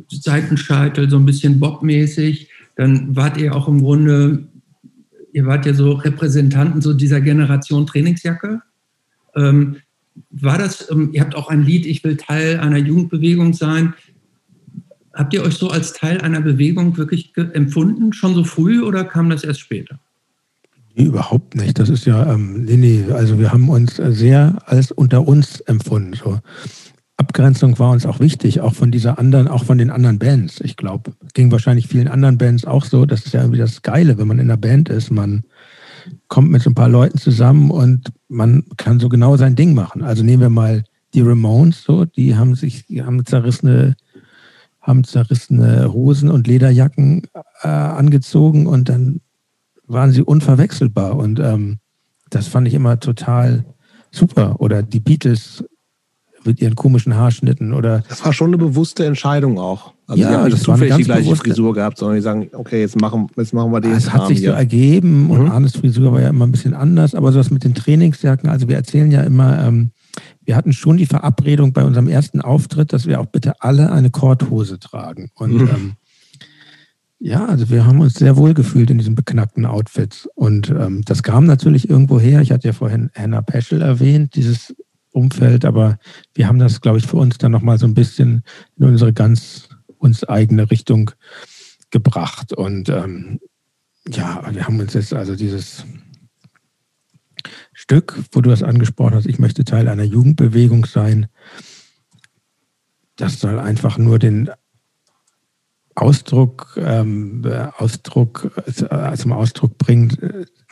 [0.09, 2.49] Seitenscheitel, so ein bisschen Bob-mäßig.
[2.77, 4.47] Dann wart ihr auch im Grunde
[5.35, 8.63] ihr wart ja so Repräsentanten so dieser Generation Trainingsjacke.
[9.35, 9.77] Ähm,
[10.31, 13.95] war das, ähm, ihr habt auch ein Lied, ich will Teil einer Jugendbewegung sein.
[15.13, 19.31] Habt ihr euch so als Teil einer Bewegung wirklich empfunden, schon so früh oder kam
[19.31, 19.99] das erst später?
[20.97, 21.79] Nee, überhaupt nicht.
[21.79, 26.15] Das ist ja, ähm, nee, nee, also wir haben uns sehr als unter uns empfunden.
[26.15, 26.39] So.
[27.17, 30.61] Abgrenzung war uns auch wichtig, auch von dieser anderen, auch von den anderen Bands.
[30.61, 33.07] Ich glaube, ging wahrscheinlich vielen anderen Bands auch so.
[33.07, 35.11] Das ist ja irgendwie das Geile, wenn man in einer Band ist.
[35.11, 35.45] Man
[36.29, 40.03] kommt mit so ein paar Leuten zusammen und man kann so genau sein Ding machen.
[40.03, 40.85] Also nehmen wir mal
[41.15, 43.95] die Ramones, so, die haben sich, die haben zerrissene,
[44.81, 47.23] haben zerrissene Hosen und Lederjacken
[47.63, 49.21] äh, angezogen und dann
[49.87, 51.17] waren sie unverwechselbar.
[51.17, 51.79] Und ähm,
[52.31, 53.65] das fand ich immer total
[54.11, 54.61] super.
[54.61, 55.65] Oder die Beatles
[56.47, 58.03] mit ihren komischen Haarschnitten oder.
[58.09, 59.93] Das war schon eine bewusste Entscheidung auch.
[60.07, 61.51] Also ja, die haben nicht zufällig die gleiche bewusste.
[61.51, 63.93] Frisur gehabt, sondern die sagen, okay, jetzt machen, jetzt machen wir den.
[63.93, 64.51] Es hat sich hier.
[64.51, 65.51] so ergeben und mhm.
[65.51, 68.77] Arnes Frisur war ja immer ein bisschen anders, aber sowas mit den Trainingsjacken, also wir
[68.77, 69.91] erzählen ja immer, ähm,
[70.45, 74.11] wir hatten schon die Verabredung bei unserem ersten Auftritt, dass wir auch bitte alle eine
[74.11, 75.31] Korthose tragen.
[75.35, 75.69] Und mhm.
[75.69, 75.93] ähm,
[77.19, 80.29] ja, also wir haben uns sehr wohl gefühlt in diesen beknackten Outfits.
[80.35, 82.43] Und ähm, das kam natürlich irgendwo her.
[82.43, 84.75] Ich hatte ja vorhin Hannah Peschel erwähnt, dieses
[85.15, 85.99] Umfeld, aber
[86.35, 88.43] wir haben das, glaube ich, für uns dann nochmal so ein bisschen
[88.77, 91.13] in unsere ganz uns eigene Richtung
[91.91, 92.53] gebracht.
[92.53, 93.41] Und ähm,
[94.09, 95.85] ja, wir haben uns jetzt also dieses
[97.73, 101.27] Stück, wo du das angesprochen hast, ich möchte Teil einer Jugendbewegung sein,
[103.17, 104.51] das soll einfach nur den
[105.95, 107.45] Ausdruck, ähm,
[107.77, 110.19] Ausdruck, äh, zum Ausdruck bringt,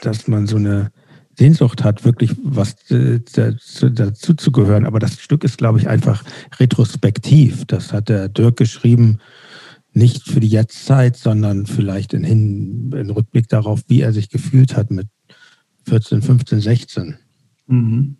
[0.00, 0.90] dass man so eine
[1.34, 4.86] Sehnsucht hat, wirklich was äh, dazu, dazu zu gehören.
[4.86, 6.24] Aber das Stück ist, glaube ich, einfach
[6.58, 7.64] retrospektiv.
[7.66, 9.18] Das hat der Dirk geschrieben,
[9.94, 14.76] nicht für die Jetztzeit, sondern vielleicht in, Hin in Rückblick darauf, wie er sich gefühlt
[14.76, 15.08] hat mit
[15.86, 17.18] 14, 15, 16.
[17.66, 18.16] Mhm.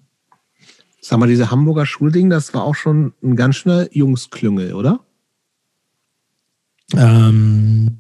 [1.01, 5.01] Sag mal, diese Hamburger Schulding, das war auch schon ein ganz schöner Jungsklüngel, oder?
[6.95, 7.99] Ähm,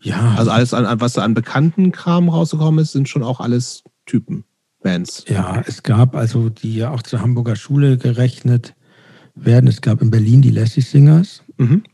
[0.00, 0.34] ja.
[0.36, 4.44] Also alles, an, was da an bekannten Kram rausgekommen ist, sind schon auch alles Typen,
[4.82, 5.24] Bands.
[5.28, 8.74] Ja, es gab also, die ja auch zur Hamburger Schule gerechnet
[9.34, 9.66] werden.
[9.66, 11.84] Es gab in Berlin die Lassie Singers, mhm.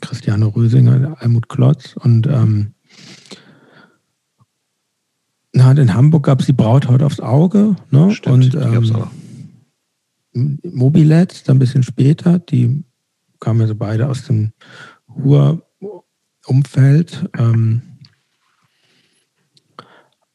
[0.00, 2.72] Christiane Rösinger, Almut Klotz und ähm,
[5.52, 7.76] na, in Hamburg gab es die Brauthaut aufs Auge.
[7.90, 8.10] Ne?
[8.10, 12.84] Stimmt, und ähm, Mobilet, dann ein bisschen später, die
[13.40, 14.52] kamen also beide aus dem
[15.08, 15.64] Ruhr-Umfeld.
[17.38, 17.80] Ähm,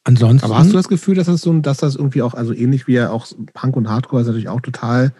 [0.03, 0.45] Ansonsten.
[0.45, 2.93] Aber hast du das Gefühl, dass das so, dass das irgendwie auch, also ähnlich wie
[2.93, 5.13] ja auch Punk und Hardcore ist natürlich auch total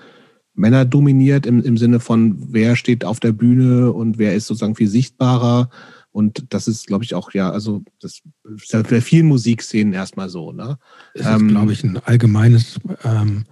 [0.54, 4.76] Männer dominiert im, im Sinne von, wer steht auf der Bühne und wer ist sozusagen
[4.76, 5.70] viel sichtbarer.
[6.12, 8.22] Und das ist, glaube ich, auch, ja, also das
[8.56, 10.52] ist ja bei vielen Musikszenen erstmal so.
[10.52, 10.78] Ne?
[11.14, 13.46] Das ist, ähm, glaube ich, ein allgemeines ähm,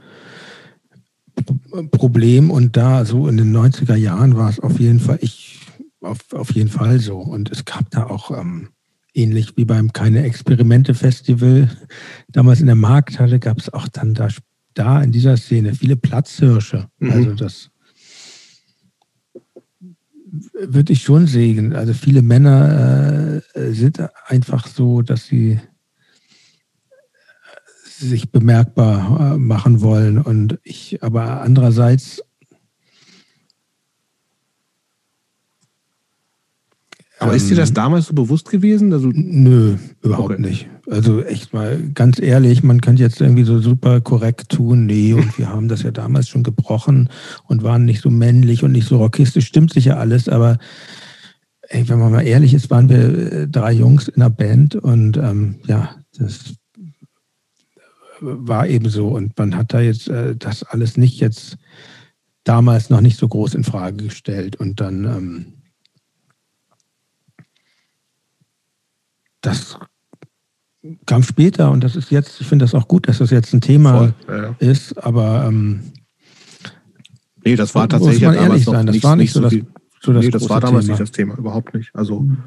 [1.91, 2.51] Problem.
[2.51, 5.61] Und da so in den 90er Jahren war es auf jeden Fall, ich,
[6.01, 7.19] auf, auf jeden Fall so.
[7.19, 8.69] Und es gab da auch ähm,
[9.13, 11.69] ähnlich wie beim Keine Experimente Festival.
[12.29, 14.29] Damals in der Markthalle gab es auch dann da,
[14.73, 16.87] da in dieser Szene viele Platzhirsche.
[16.99, 17.11] Mhm.
[17.11, 17.71] Also das
[20.53, 21.73] würde ich schon sehen.
[21.73, 25.59] Also viele Männer äh, sind einfach so, dass sie
[27.99, 30.19] sich bemerkbar äh, machen wollen.
[30.19, 32.21] Und ich, aber andererseits
[37.19, 38.93] Aber ähm, ist dir das ähm, damals so bewusst gewesen?
[38.93, 40.41] Also, nö, überhaupt okay.
[40.41, 40.69] nicht.
[40.89, 45.37] Also echt mal ganz ehrlich, man könnte jetzt irgendwie so super korrekt tun, nee, und
[45.37, 47.09] wir haben das ja damals schon gebrochen
[47.45, 50.57] und waren nicht so männlich und nicht so rockistisch, stimmt sicher alles, aber
[51.61, 55.17] ey, wenn man mal ehrlich ist, waren wir äh, drei Jungs in einer Band und
[55.17, 56.55] ähm, ja, das
[58.21, 61.57] war eben so und man hat da jetzt äh, das alles nicht jetzt
[62.43, 65.45] damals noch nicht so groß in Frage gestellt und dann ähm,
[69.41, 69.77] das
[71.05, 73.61] kam später und das ist jetzt, ich finde das auch gut, dass das jetzt ein
[73.61, 74.55] Thema Voll, ja.
[74.59, 75.81] ist, aber ähm,
[77.43, 79.53] nee, das war tatsächlich muss man ehrlich sein, das nicht, war nicht so, das,
[80.01, 80.93] so das Nee, das war damals Thema.
[80.93, 81.93] nicht das Thema, überhaupt nicht.
[81.93, 82.37] Also, mhm.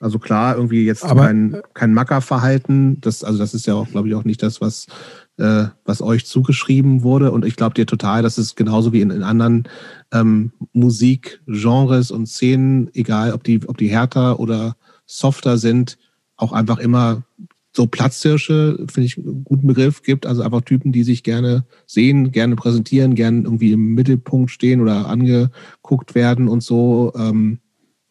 [0.00, 4.08] also klar, irgendwie jetzt aber, kein, kein Mackerverhalten, das, also das ist ja auch, glaube
[4.08, 4.86] ich, auch nicht das, was,
[5.36, 7.30] äh, was euch zugeschrieben wurde.
[7.30, 9.68] Und ich glaube dir total, dass es genauso wie in, in anderen
[10.12, 14.76] ähm, Musikgenres und Szenen, egal ob die, ob die härter oder
[15.06, 15.98] softer sind,
[16.36, 17.22] auch einfach immer
[17.76, 20.26] so Platzhirsche, finde ich, einen guten Begriff gibt.
[20.26, 25.08] Also einfach Typen, die sich gerne sehen, gerne präsentieren, gerne irgendwie im Mittelpunkt stehen oder
[25.08, 27.12] angeguckt werden und so.
[27.16, 27.58] Ähm,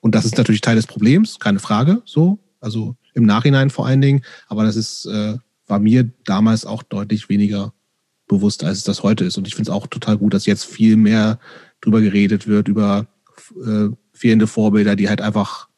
[0.02, 2.40] und das ist natürlich Teil des Problems, keine Frage, so.
[2.60, 4.22] Also im Nachhinein vor allen Dingen.
[4.48, 5.38] Aber das ist, äh,
[5.68, 7.74] war mir damals auch deutlich weniger
[8.28, 9.38] bewusst, als es das heute ist.
[9.38, 11.40] Und ich finde es auch total gut, dass jetzt viel mehr
[11.80, 13.08] drüber geredet wird, über
[13.66, 15.70] äh, fehlende Vorbilder, die halt einfach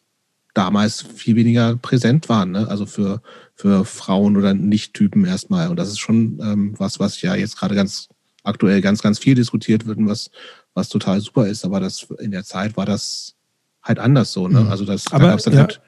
[0.55, 2.67] damals viel weniger präsent waren, ne?
[2.67, 3.21] also für,
[3.53, 5.69] für Frauen oder Nicht-Typen erstmal.
[5.69, 8.09] Und das ist schon ähm, was, was ja jetzt gerade ganz
[8.43, 10.31] aktuell ganz, ganz viel diskutiert wird und was,
[10.73, 11.65] was total super ist.
[11.65, 13.35] Aber das in der Zeit war das
[13.83, 14.47] halt anders so.
[14.47, 14.61] Ne?
[14.61, 14.69] Mhm.
[14.69, 15.81] Also das aber, da dann ja, halt.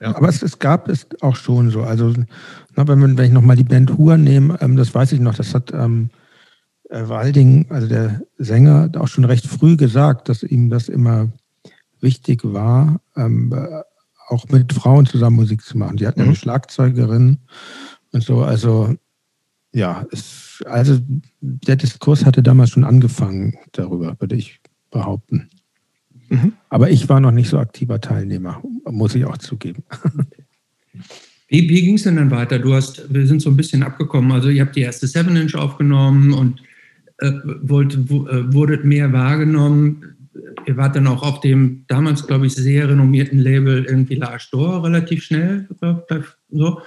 [0.00, 0.14] Ja.
[0.14, 1.82] Aber es, es, gab es auch schon so.
[1.82, 2.12] Also,
[2.74, 5.54] na, wenn, wenn ich nochmal die Band Hur nehme, ähm, das weiß ich noch, das
[5.54, 6.10] hat ähm,
[6.90, 11.28] äh, Walding, also der Sänger, auch schon recht früh gesagt, dass ihm das immer
[12.00, 13.52] wichtig war, ähm,
[14.28, 15.96] auch mit Frauen zusammen Musik zu machen.
[15.96, 16.28] Die hatten mhm.
[16.28, 17.38] eine Schlagzeugerin
[18.12, 18.42] und so.
[18.42, 18.94] Also
[19.72, 20.98] ja, es, also
[21.40, 25.48] der Diskurs hatte damals schon angefangen darüber, würde ich behaupten.
[26.28, 26.54] Mhm.
[26.70, 29.84] Aber ich war noch nicht so aktiver Teilnehmer, muss ich auch zugeben.
[31.48, 32.58] Wie, wie ging es denn dann weiter?
[32.58, 34.32] Du hast, wir sind so ein bisschen abgekommen.
[34.32, 36.60] Also ihr habt die erste Seven Inch aufgenommen und
[37.18, 37.32] äh,
[37.62, 40.15] wollt, äh, wurdet mehr wahrgenommen
[40.66, 44.82] ihr wart dann auch auf dem damals, glaube ich, sehr renommierten Label irgendwie La Store
[44.82, 45.68] relativ schnell.
[46.50, 46.80] So.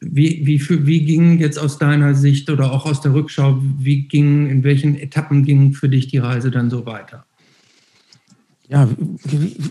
[0.00, 4.48] Wie, wie, wie ging jetzt aus deiner Sicht oder auch aus der Rückschau, wie ging,
[4.48, 7.24] in welchen Etappen ging für dich die Reise dann so weiter?
[8.68, 8.88] Ja,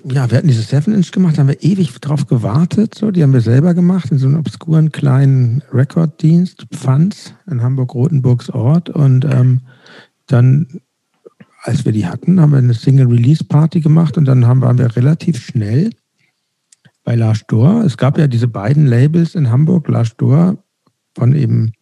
[0.05, 2.95] ja, wir hatten diese Seven Inch gemacht, haben wir ewig drauf gewartet.
[2.95, 8.49] So, die haben wir selber gemacht in so einem obskuren kleinen Rekorddienst, Pfanz in Hamburg-Rotenburgs
[8.51, 8.89] Ort.
[8.89, 9.61] Und ähm,
[10.27, 10.79] dann
[11.65, 15.43] als wir die hatten, haben wir eine Single-Release-Party gemacht und dann haben, waren wir relativ
[15.43, 15.89] schnell
[17.03, 17.83] bei Lars Dor.
[17.83, 20.63] Es gab ja diese beiden Labels in Hamburg, Lars Dor
[21.15, 21.73] von eben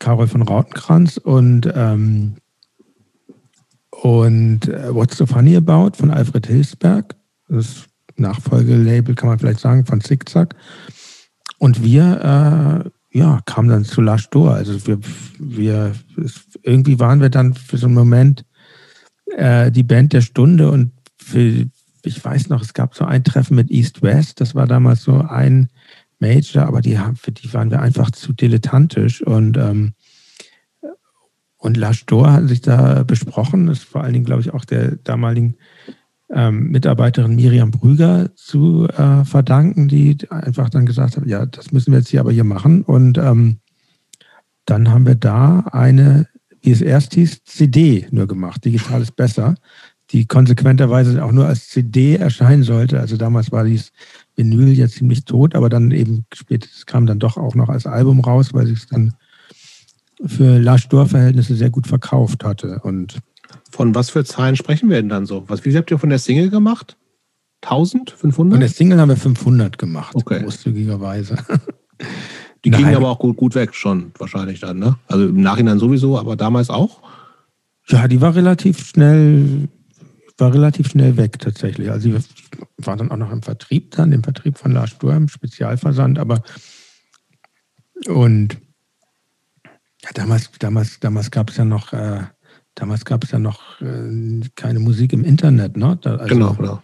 [0.00, 2.36] Karol von Rautenkranz und, ähm,
[3.90, 7.14] und äh, What's so Funny About von Alfred Hilsberg.
[7.48, 7.84] Das
[8.16, 10.56] Nachfolgelabel, kann man vielleicht sagen, von Zickzack.
[11.58, 14.54] Und wir äh, ja, kam dann zu Lars Dor.
[14.54, 14.98] Also wir,
[15.38, 15.92] wir
[16.62, 18.44] irgendwie waren wir dann für so einen Moment
[19.36, 21.66] äh, die Band der Stunde und für,
[22.04, 25.20] ich weiß noch, es gab so ein Treffen mit East West, das war damals so
[25.20, 25.68] ein
[26.18, 29.94] Major, aber die haben, für die waren wir einfach zu dilettantisch und ähm,
[31.60, 34.96] und Lars Dor hat sich da besprochen, ist vor allen Dingen, glaube ich, auch der
[34.96, 35.56] damaligen
[36.30, 41.92] ähm, Mitarbeiterin Miriam Brüger zu äh, verdanken, die einfach dann gesagt hat, ja, das müssen
[41.92, 42.82] wir jetzt hier aber hier machen.
[42.82, 43.58] Und ähm,
[44.64, 46.28] dann haben wir da eine,
[46.62, 48.64] wie es erst hieß, CD nur gemacht.
[48.64, 49.54] Digital ist besser,
[50.10, 53.00] die konsequenterweise auch nur als CD erscheinen sollte.
[53.00, 53.92] Also damals war dieses
[54.36, 57.86] Vinyl ja ziemlich tot, aber dann eben später, es kam dann doch auch noch als
[57.86, 59.14] Album raus, weil sich es dann
[60.24, 62.80] für Lars Dor-Verhältnisse sehr gut verkauft hatte.
[62.82, 63.18] Und
[63.70, 65.44] von was für Zahlen sprechen wir denn dann so?
[65.48, 66.96] Was, wie habt ihr von der Single gemacht?
[67.62, 68.10] 1000?
[68.10, 68.54] 500?
[68.54, 70.42] Von der Single haben wir 500 gemacht, okay.
[70.42, 71.36] großzügigerweise.
[72.64, 74.96] Die gingen aber auch gut, gut weg schon, wahrscheinlich dann, ne?
[75.06, 77.02] Also im Nachhinein sowieso, aber damals auch?
[77.88, 79.68] Ja, die war relativ schnell,
[80.36, 81.90] war relativ schnell weg tatsächlich.
[81.90, 82.18] Also die
[82.78, 86.42] war dann auch noch im Vertrieb dann, im Vertrieb von Lars Sturm, Spezialversand, aber
[88.06, 88.58] und
[90.02, 92.24] ja, damals, damals, damals gab es ja noch äh,
[92.74, 95.98] Damals gab es ja noch äh, keine Musik im Internet, ne?
[96.00, 96.82] Da, also genau, genau.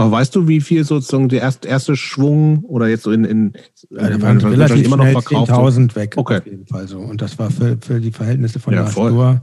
[0.00, 3.52] Aber weißt du, wie viel sozusagen der erste, erste Schwung oder jetzt so in, in
[3.90, 6.38] ja, da waren relativ immer noch verkauft 10.000 weg okay.
[6.38, 6.98] auf jeden Fall so.
[6.98, 9.42] Und das war für, für die Verhältnisse von ja, der Tour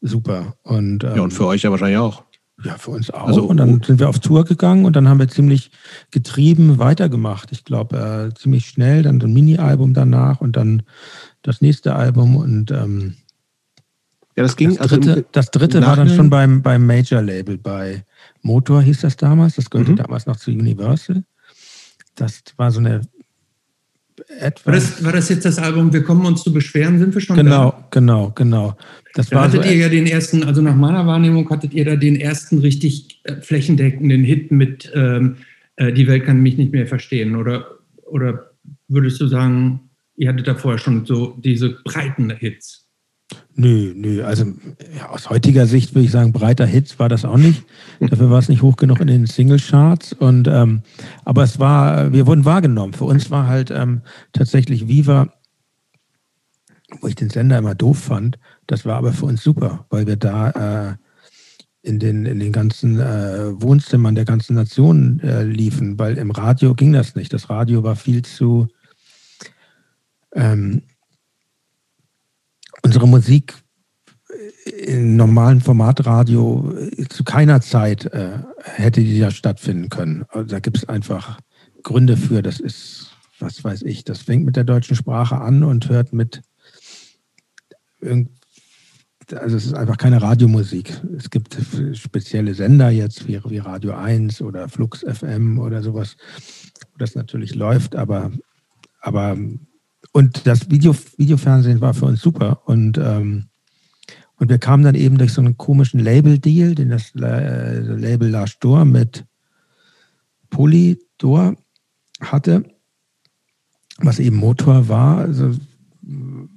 [0.00, 0.54] super.
[0.62, 2.24] Und ähm, ja und für euch ja wahrscheinlich auch.
[2.64, 3.26] Ja für uns auch.
[3.26, 5.70] Also, und dann sind wir auf Tour gegangen und dann haben wir ziemlich
[6.10, 7.52] getrieben weitergemacht.
[7.52, 10.82] Ich glaube äh, ziemlich schnell dann so ein Mini-Album danach und dann
[11.42, 13.14] das nächste Album und ähm,
[14.36, 14.70] ja, das ging.
[14.70, 18.04] Das also dritte, also das dritte war dann schon beim, beim Major-Label, bei
[18.42, 19.56] Motor hieß das damals.
[19.56, 19.96] Das gehörte mhm.
[19.96, 21.24] damals noch zu Universal.
[22.14, 23.02] Das war so eine
[24.28, 24.66] etwas.
[24.66, 26.98] War das, war das jetzt das Album Wir kommen uns zu beschweren?
[26.98, 27.88] Sind wir schon Genau, da?
[27.90, 28.76] genau, genau.
[29.14, 31.84] Das da war hattet so ihr ja den ersten, also nach meiner Wahrnehmung hattet ihr
[31.84, 35.36] da den ersten richtig äh, flächendeckenden Hit mit ähm,
[35.76, 37.36] äh, Die Welt kann mich nicht mehr verstehen.
[37.36, 37.66] Oder,
[38.06, 38.52] oder
[38.88, 42.89] würdest du sagen, ihr hattet da vorher schon so diese breiten Hits?
[43.54, 44.24] Nö, nö.
[44.24, 44.46] Also
[44.96, 47.64] ja, aus heutiger Sicht würde ich sagen, breiter Hits war das auch nicht.
[48.00, 50.12] Dafür war es nicht hoch genug in den Singlecharts.
[50.12, 50.82] Und ähm,
[51.24, 52.92] aber es war, wir wurden wahrgenommen.
[52.92, 54.02] Für uns war halt ähm,
[54.32, 55.32] tatsächlich Viva,
[57.00, 60.16] wo ich den Sender immer doof fand, das war aber für uns super, weil wir
[60.16, 60.96] da äh,
[61.82, 66.74] in den, in den ganzen äh, Wohnzimmern der ganzen Nation äh, liefen, weil im Radio
[66.74, 67.32] ging das nicht.
[67.32, 68.68] Das Radio war viel zu
[70.34, 70.82] ähm,
[72.82, 73.54] unsere Musik
[74.86, 76.74] im normalen Formatradio
[77.08, 80.24] zu keiner Zeit äh, hätte die ja stattfinden können.
[80.28, 81.40] Also da gibt es einfach
[81.82, 82.42] Gründe für.
[82.42, 86.42] Das ist, was weiß ich, das fängt mit der deutschen Sprache an und hört mit
[89.36, 91.00] also es ist einfach keine Radiomusik.
[91.16, 91.56] Es gibt
[91.92, 96.16] spezielle Sender jetzt wie, wie Radio 1 oder Flux FM oder sowas,
[96.92, 98.32] wo das natürlich läuft, aber,
[99.00, 99.36] aber
[100.12, 102.62] und das Video, Videofernsehen war für uns super.
[102.66, 103.50] Und ähm,
[104.40, 108.58] und wir kamen dann eben durch so einen komischen Label-Deal, den das äh, Label Lars
[108.58, 109.26] Dor mit
[110.48, 111.56] Polydor
[112.22, 112.64] hatte,
[113.98, 115.54] was eben Motor war, also,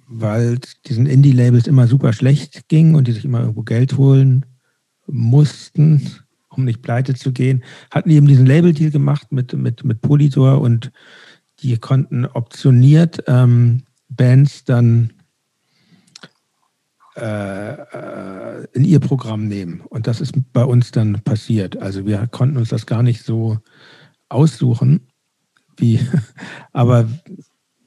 [0.08, 4.46] weil diesen Indie-Labels immer super schlecht ging und die sich immer irgendwo Geld holen
[5.08, 6.10] mussten,
[6.48, 10.94] um nicht pleite zu gehen, hatten eben diesen Label-Deal gemacht mit, mit, mit Polydor und
[11.64, 15.14] die konnten optioniert ähm, Bands dann
[17.16, 19.82] äh, äh, in ihr Programm nehmen.
[19.82, 21.78] Und das ist bei uns dann passiert.
[21.82, 23.60] Also wir konnten uns das gar nicht so
[24.30, 25.08] aussuchen,
[25.78, 26.00] wie,
[26.74, 27.08] aber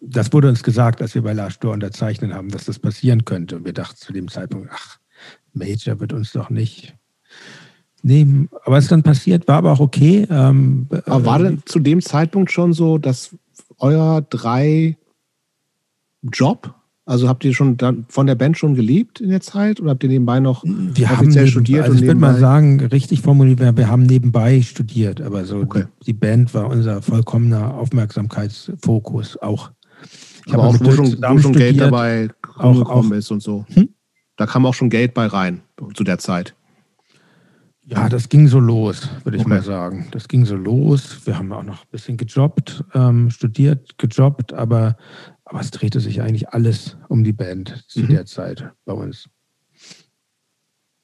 [0.01, 3.57] das wurde uns gesagt, als wir bei Lars Stor unterzeichnen haben, dass das passieren könnte.
[3.57, 4.99] Und wir dachten zu dem Zeitpunkt, ach,
[5.53, 6.97] Major wird uns doch nicht
[8.03, 8.49] nehmen.
[8.65, 10.27] Aber es ist dann passiert, war aber auch okay.
[10.31, 13.37] Ähm, aber war denn zu dem Zeitpunkt schon so, dass
[13.79, 14.97] euer drei
[16.23, 16.75] Job
[17.09, 17.79] also habt ihr schon
[18.09, 21.45] von der Band schon gelebt in der Zeit oder habt ihr nebenbei noch wir offiziell
[21.45, 21.85] haben studiert?
[21.85, 25.85] Also ich würde mal sagen, richtig formuliert, wir haben nebenbei studiert, aber so okay.
[26.01, 29.71] die, die, Band war unser vollkommener Aufmerksamkeitsfokus auch.
[30.47, 32.29] Ich aber auch, wo schon, wo schon Geld dabei
[32.61, 33.65] rumgekommen ist und so.
[33.69, 33.91] Hm?
[34.37, 35.61] Da kam auch schon Geld bei rein
[35.95, 36.57] zu der Zeit.
[37.89, 39.55] Ja, das ging so los, würde ich okay.
[39.55, 40.09] mal sagen.
[40.11, 41.25] Das ging so los.
[41.25, 44.97] Wir haben auch noch ein bisschen gejobbt, ähm, studiert, gejobbt, aber
[45.47, 48.09] aber es drehte sich eigentlich alles um die Band zu mhm.
[48.09, 49.29] der Zeit bei uns.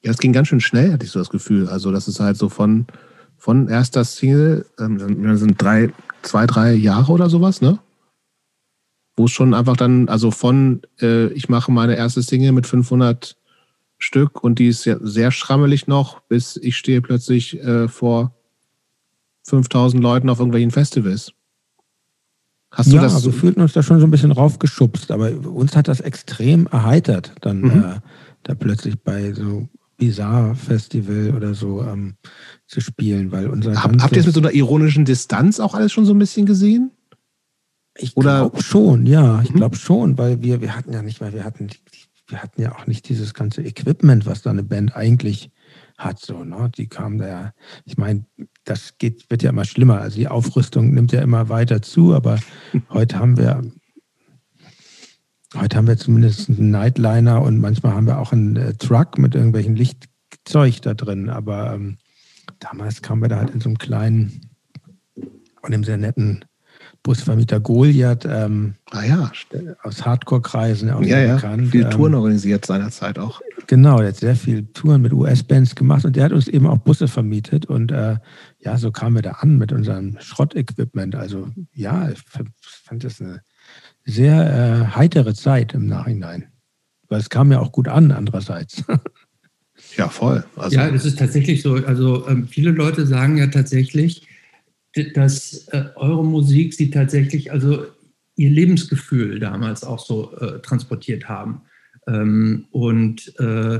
[0.03, 1.69] Ja, es ging ganz schön schnell, hatte ich so das Gefühl.
[1.69, 2.85] Also, das ist halt so von,
[3.37, 5.93] von erster Single, ähm, das sind drei,
[6.23, 7.79] zwei, drei Jahre oder sowas, ne?
[9.15, 13.37] Wo es schon einfach dann, also von, äh, ich mache meine erste Single mit 500
[14.03, 18.35] Stück und die ist ja sehr schrammelig noch, bis ich stehe plötzlich äh, vor
[19.43, 21.33] 5000 Leuten auf irgendwelchen Festivals.
[22.71, 23.13] Hast du ja, das?
[23.13, 27.33] Also fühlten uns da schon so ein bisschen raufgeschubst, aber uns hat das extrem erheitert,
[27.41, 27.83] dann mhm.
[27.83, 27.99] äh,
[28.43, 29.67] da plötzlich bei so
[29.97, 32.15] Bizarre Festival oder so ähm,
[32.65, 35.91] zu spielen, weil unser Hab, Habt ihr es mit so einer ironischen Distanz auch alles
[35.91, 36.91] schon so ein bisschen gesehen?
[37.95, 39.57] Ich glaube schon, ja, ich mhm.
[39.57, 41.67] glaube schon, weil wir, wir hatten ja nicht, weil wir hatten,
[42.27, 45.51] wir hatten ja auch nicht dieses ganze Equipment, was da eine Band eigentlich
[45.97, 46.19] hat.
[46.19, 46.71] So, ne?
[46.75, 47.53] Die kamen da ja,
[47.85, 48.25] ich meine,
[48.63, 49.99] das geht, wird ja immer schlimmer.
[50.01, 52.39] Also die Aufrüstung nimmt ja immer weiter zu, aber
[52.89, 53.61] heute haben wir
[55.55, 59.35] heute haben wir zumindest einen Nightliner und manchmal haben wir auch einen äh, Truck mit
[59.35, 61.29] irgendwelchen Lichtzeug da drin.
[61.29, 61.97] Aber ähm,
[62.59, 64.49] damals kamen wir da halt in so einem kleinen
[65.15, 66.43] und einem sehr netten
[67.03, 69.31] Busvermieter Goliath ähm, ah ja.
[69.83, 71.35] aus Hardcore-Kreisen auch ja, ja.
[71.35, 71.67] bekannt.
[71.67, 73.41] Viel Touren ähm, organisiert seinerzeit auch.
[73.67, 76.77] Genau, der hat sehr viele Touren mit US-Bands gemacht und der hat uns eben auch
[76.77, 78.17] Busse vermietet und äh,
[78.59, 81.15] ja, so kamen wir da an mit unserem Schrottequipment.
[81.15, 82.19] Also ja, ich
[82.83, 83.41] fand das eine
[84.05, 86.47] sehr äh, heitere Zeit im Nachhinein,
[87.09, 88.83] weil es kam ja auch gut an andererseits.
[89.97, 90.43] Ja, voll.
[90.55, 91.73] Also, ja, das ist tatsächlich so.
[91.73, 94.27] Also ähm, viele Leute sagen ja tatsächlich,
[95.13, 97.85] dass äh, eure Musik sie tatsächlich, also
[98.35, 101.61] ihr Lebensgefühl damals auch so äh, transportiert haben.
[102.07, 103.79] Ähm, und äh,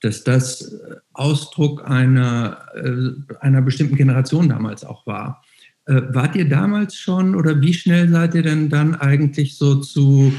[0.00, 0.80] dass das
[1.12, 5.42] Ausdruck einer, äh, einer bestimmten Generation damals auch war.
[5.86, 10.32] Äh, wart ihr damals schon oder wie schnell seid ihr denn dann eigentlich so zu,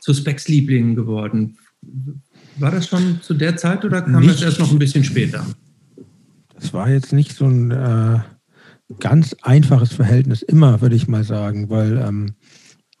[0.00, 1.56] zu Specs Lieblingen geworden?
[2.58, 5.46] War das schon zu der Zeit oder kam nicht, das erst noch ein bisschen später?
[6.54, 8.18] Das war jetzt nicht so ein äh,
[9.00, 12.34] ganz einfaches Verhältnis immer, würde ich mal sagen, weil ähm,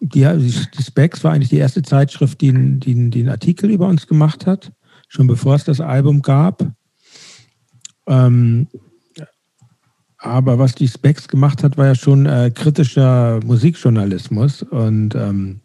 [0.00, 4.06] die, die Specs war eigentlich die erste Zeitschrift, die, die, die einen Artikel über uns
[4.06, 4.72] gemacht hat,
[5.08, 6.66] schon bevor es das Album gab.
[8.06, 8.68] Ähm,
[10.18, 15.60] aber was die Specs gemacht hat, war ja schon äh, kritischer Musikjournalismus und ähm,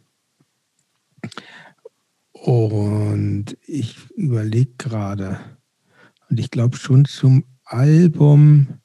[2.34, 5.39] und ich überlege gerade
[6.30, 8.80] und ich glaube schon zum Album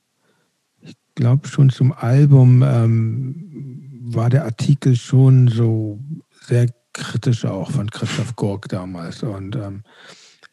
[1.17, 5.99] glaube schon zum Album ähm, war der Artikel schon so
[6.47, 9.23] sehr kritisch auch von Christoph Gork damals.
[9.25, 9.83] Und ähm,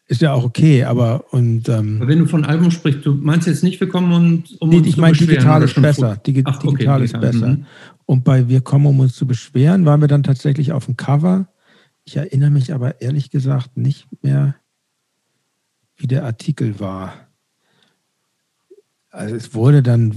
[0.07, 3.63] ist ja auch okay, aber und ähm, Wenn du von Album sprichst, du meinst jetzt
[3.63, 6.17] nicht, wir kommen und um nee, uns ich meine, digital ist besser.
[6.17, 7.47] Digi Ach, okay, digital ist besser.
[7.49, 7.65] Mhm.
[8.05, 11.47] Und bei Wir kommen, um uns zu beschweren, waren wir dann tatsächlich auf dem Cover.
[12.05, 14.55] Ich erinnere mich aber ehrlich gesagt nicht mehr,
[15.95, 17.13] wie der Artikel war.
[19.09, 20.13] Also es wurde dann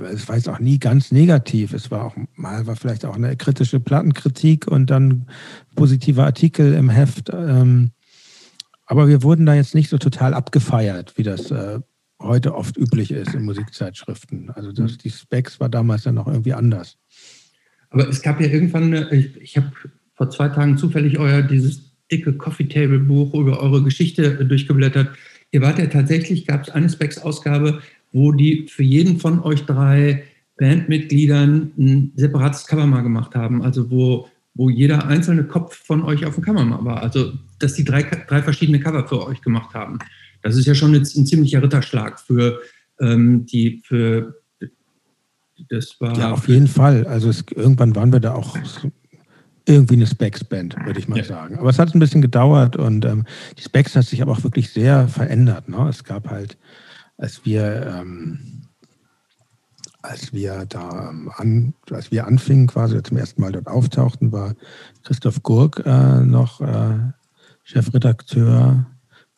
[0.00, 1.72] es war jetzt auch nie ganz negativ.
[1.72, 5.26] Es war auch mal war vielleicht auch eine kritische Plattenkritik und dann
[5.74, 7.30] positiver Artikel im Heft.
[7.32, 7.90] Ähm,
[8.86, 11.80] Aber wir wurden da jetzt nicht so total abgefeiert, wie das äh,
[12.20, 14.50] heute oft üblich ist in Musikzeitschriften.
[14.50, 16.96] Also das, die Specs war damals dann noch irgendwie anders.
[17.90, 19.72] Aber es gab ja irgendwann, eine, ich, ich habe
[20.14, 25.10] vor zwei Tagen zufällig euer dieses dicke Coffee Table Buch über eure Geschichte durchgeblättert.
[25.50, 27.82] Ihr wart ja tatsächlich, gab es eine Specs-Ausgabe,
[28.12, 30.24] wo die für jeden von euch drei
[30.58, 33.62] Bandmitgliedern ein separates Cover mal gemacht haben.
[33.62, 37.02] Also wo, wo jeder einzelne Kopf von euch auf dem Cover mal war.
[37.02, 39.98] Also dass die drei, drei verschiedene Cover für euch gemacht haben.
[40.42, 42.60] Das ist ja schon ein, ein ziemlicher Ritterschlag für
[43.00, 44.42] ähm, die, für
[45.68, 46.16] das war.
[46.18, 47.06] Ja, auf jeden Fall.
[47.06, 48.56] Also es, irgendwann waren wir da auch
[49.66, 51.24] irgendwie eine Specs-Band, würde ich mal ja.
[51.24, 51.58] sagen.
[51.58, 53.24] Aber es hat ein bisschen gedauert und ähm,
[53.58, 55.68] die Specs hat sich aber auch wirklich sehr verändert.
[55.68, 55.88] Ne?
[55.88, 56.56] Es gab halt,
[57.16, 58.62] als wir ähm,
[60.02, 64.54] als wir da ähm, an, als wir anfingen, quasi zum ersten Mal dort auftauchten, war
[65.04, 66.98] Christoph Gurk äh, noch äh,
[67.62, 68.86] Chefredakteur.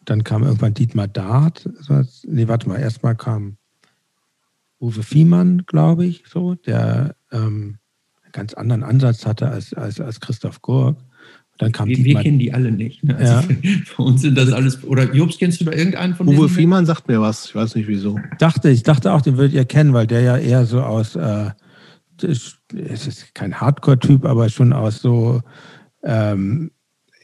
[0.04, 1.68] Dann kam irgendwann Dietmar Dart.
[2.24, 3.58] Nee, warte mal, erstmal kam
[4.80, 7.78] Uwe Fiemann, glaube ich, so, der ähm,
[8.22, 10.98] einen ganz anderen Ansatz hatte als, als, als Christoph Gurk.
[11.58, 13.04] Dann kam wir, wir kennen die alle nicht.
[13.04, 13.16] Ne?
[13.16, 13.42] Also ja.
[13.84, 14.82] Für uns sind das alles.
[14.84, 16.38] Oder Jobs, kennst du da irgendeinen von denen?
[16.38, 17.46] Uwe Fiemann sagt mir was.
[17.46, 18.18] Ich weiß nicht wieso.
[18.38, 21.16] Dachte, ich dachte auch, den würdet ihr kennen, weil der ja eher so aus.
[21.16, 21.50] Äh,
[22.22, 22.58] es
[23.06, 25.42] ist kein Hardcore-Typ, aber schon aus so.
[26.02, 26.70] Ähm,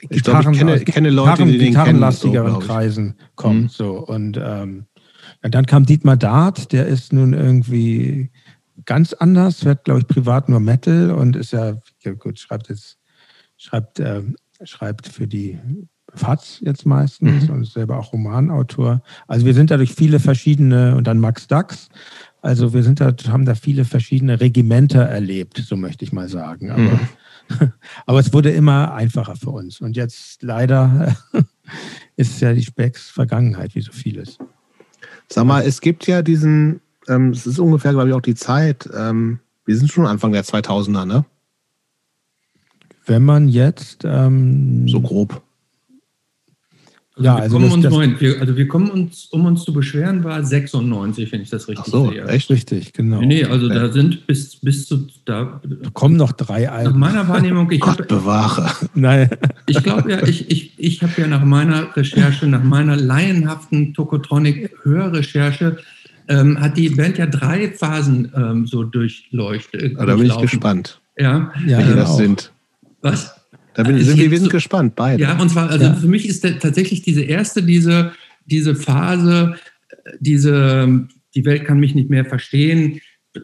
[0.09, 3.63] ich, glaub, ich kenne, kenne Leute, Gitarren, die den gitarrenlastigeren so, Kreisen kommt.
[3.63, 3.69] Mhm.
[3.69, 3.99] So.
[3.99, 4.87] Und ähm,
[5.43, 8.31] ja, dann kam Dietmar Dart, der ist nun irgendwie
[8.87, 13.00] ganz anders, hört, glaube ich, privat nur Metal und ist ja, ja gut, schreibt jetzt
[13.61, 14.23] schreibt, äh,
[14.65, 15.59] schreibt für die
[16.15, 17.55] FATS jetzt meistens mhm.
[17.55, 19.03] und ist selber auch Romanautor.
[19.29, 21.89] Also wir sind da durch viele verschiedene, und dann Max Dax,
[22.43, 26.71] also wir sind da, haben da viele verschiedene Regimenter erlebt, so möchte ich mal sagen.
[26.71, 27.73] Aber, mhm.
[28.07, 29.81] aber es wurde immer einfacher für uns.
[29.81, 31.15] Und jetzt leider
[32.17, 34.39] ist ja die Specks Vergangenheit, wie so vieles.
[35.29, 38.89] Sag mal, es gibt ja diesen, ähm, es ist ungefähr, glaube ich, auch die Zeit,
[38.97, 41.25] ähm, wir sind schon Anfang der 2000er, ne?
[43.07, 44.05] Wenn man jetzt.
[44.05, 45.43] Ähm, so grob.
[47.17, 49.75] Also ja, also, das, uns, das, Moment, wir, also wir kommen uns, um uns zu
[49.75, 52.25] beschweren, war 96, wenn ich das richtig Ach so, sehe.
[52.25, 53.21] Echt richtig, genau.
[53.21, 53.75] Nee, also okay.
[53.75, 55.07] da sind bis, bis zu.
[55.27, 56.93] Da, da kommen noch drei Alben.
[56.93, 58.71] Nach meiner Wahrnehmung, ich Gott hab, bewahre.
[58.95, 59.29] Nein.
[59.67, 65.77] Ich glaube ja, ich, ich, ich habe ja nach meiner Recherche, nach meiner laienhaften Tokotronic-Hörrecherche,
[66.29, 69.99] ähm, hat die Band ja drei Phasen ähm, so durchleuchtet.
[69.99, 71.01] Da bin ich gespannt.
[71.19, 72.17] Ja, ja welche das auch.
[72.17, 72.53] sind.
[73.03, 73.35] Was?
[73.75, 75.23] Da bin, sind wir, wir sind so, gespannt, beide.
[75.23, 75.95] Ja, und zwar, also ja.
[75.95, 78.13] für mich ist tatsächlich diese erste, diese,
[78.45, 79.57] diese Phase,
[80.19, 83.01] diese, die Welt kann mich nicht mehr verstehen,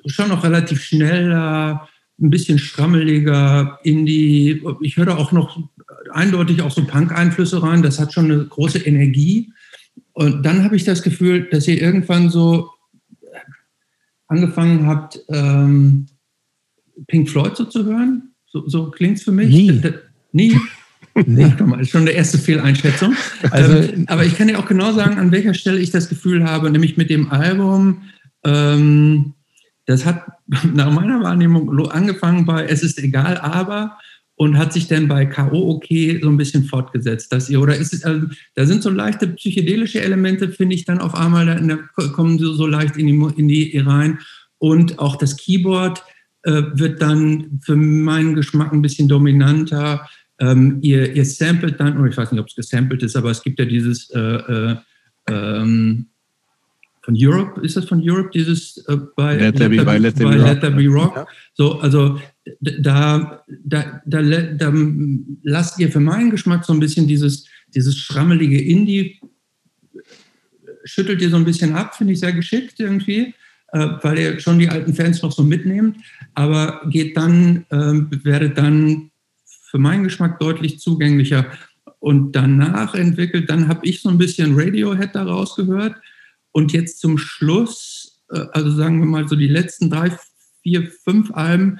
[0.07, 1.89] schon noch relativ schneller,
[2.21, 4.63] ein bisschen schrammeliger, Indie.
[4.81, 5.61] Ich höre auch noch
[6.11, 7.83] eindeutig auch so Punk-Einflüsse rein.
[7.83, 9.53] Das hat schon eine große Energie.
[10.13, 12.71] Und dann habe ich das Gefühl, dass ihr irgendwann so
[14.29, 16.07] angefangen habt, ähm,
[17.07, 18.35] Pink Floyd so zu hören.
[18.57, 19.49] So, so klingt es für mich.
[19.49, 19.81] Nie.
[20.33, 20.57] nie.
[21.25, 21.51] Nee.
[21.59, 23.15] Ach, mal, ist schon der erste Fehleinschätzung.
[23.51, 26.45] Also, ähm, aber ich kann dir auch genau sagen, an welcher Stelle ich das Gefühl
[26.45, 28.03] habe, nämlich mit dem Album.
[28.45, 29.33] Ähm,
[29.87, 30.27] das hat
[30.75, 33.97] nach meiner Wahrnehmung angefangen bei Es ist egal, aber
[34.35, 35.71] und hat sich dann bei K.O.
[35.71, 37.33] okay so ein bisschen fortgesetzt.
[37.33, 40.99] Dass ihr, oder ist es, also, da sind so leichte psychedelische Elemente, finde ich, dann
[40.99, 41.77] auf einmal, da,
[42.09, 44.19] kommen so, so leicht in die, in die rein.
[44.59, 46.03] Und auch das Keyboard
[46.47, 50.09] äh, wird dann für meinen Geschmack ein bisschen dominanter.
[50.39, 53.43] Ähm, ihr, ihr samplet dann, oder ich weiß nicht, ob es gesampelt ist, aber es
[53.43, 54.77] gibt ja dieses äh, äh,
[55.29, 56.07] ähm,
[57.03, 60.71] von Europe, ist das von Europe, dieses äh, bei, Let, Let, be, bei Let, There
[60.71, 61.17] Be Rock?
[61.17, 61.27] Ja.
[61.55, 62.21] So, also
[62.61, 64.73] da, da, da, da,
[65.43, 69.21] lasst ihr für meinen Geschmack so ein bisschen dieses, dieses schrammelige Indie,
[70.85, 73.35] schüttelt ihr so ein bisschen ab, finde ich sehr geschickt irgendwie
[74.03, 75.97] weil ihr schon die alten Fans noch so mitnehmt,
[76.35, 79.11] aber geht dann, äh, werdet dann
[79.45, 81.47] für meinen Geschmack deutlich zugänglicher.
[81.99, 85.97] Und danach entwickelt, dann habe ich so ein bisschen Radiohead daraus gehört.
[86.53, 90.17] Und jetzt zum Schluss, äh, also sagen wir mal so die letzten drei,
[90.63, 91.79] vier, fünf Alben,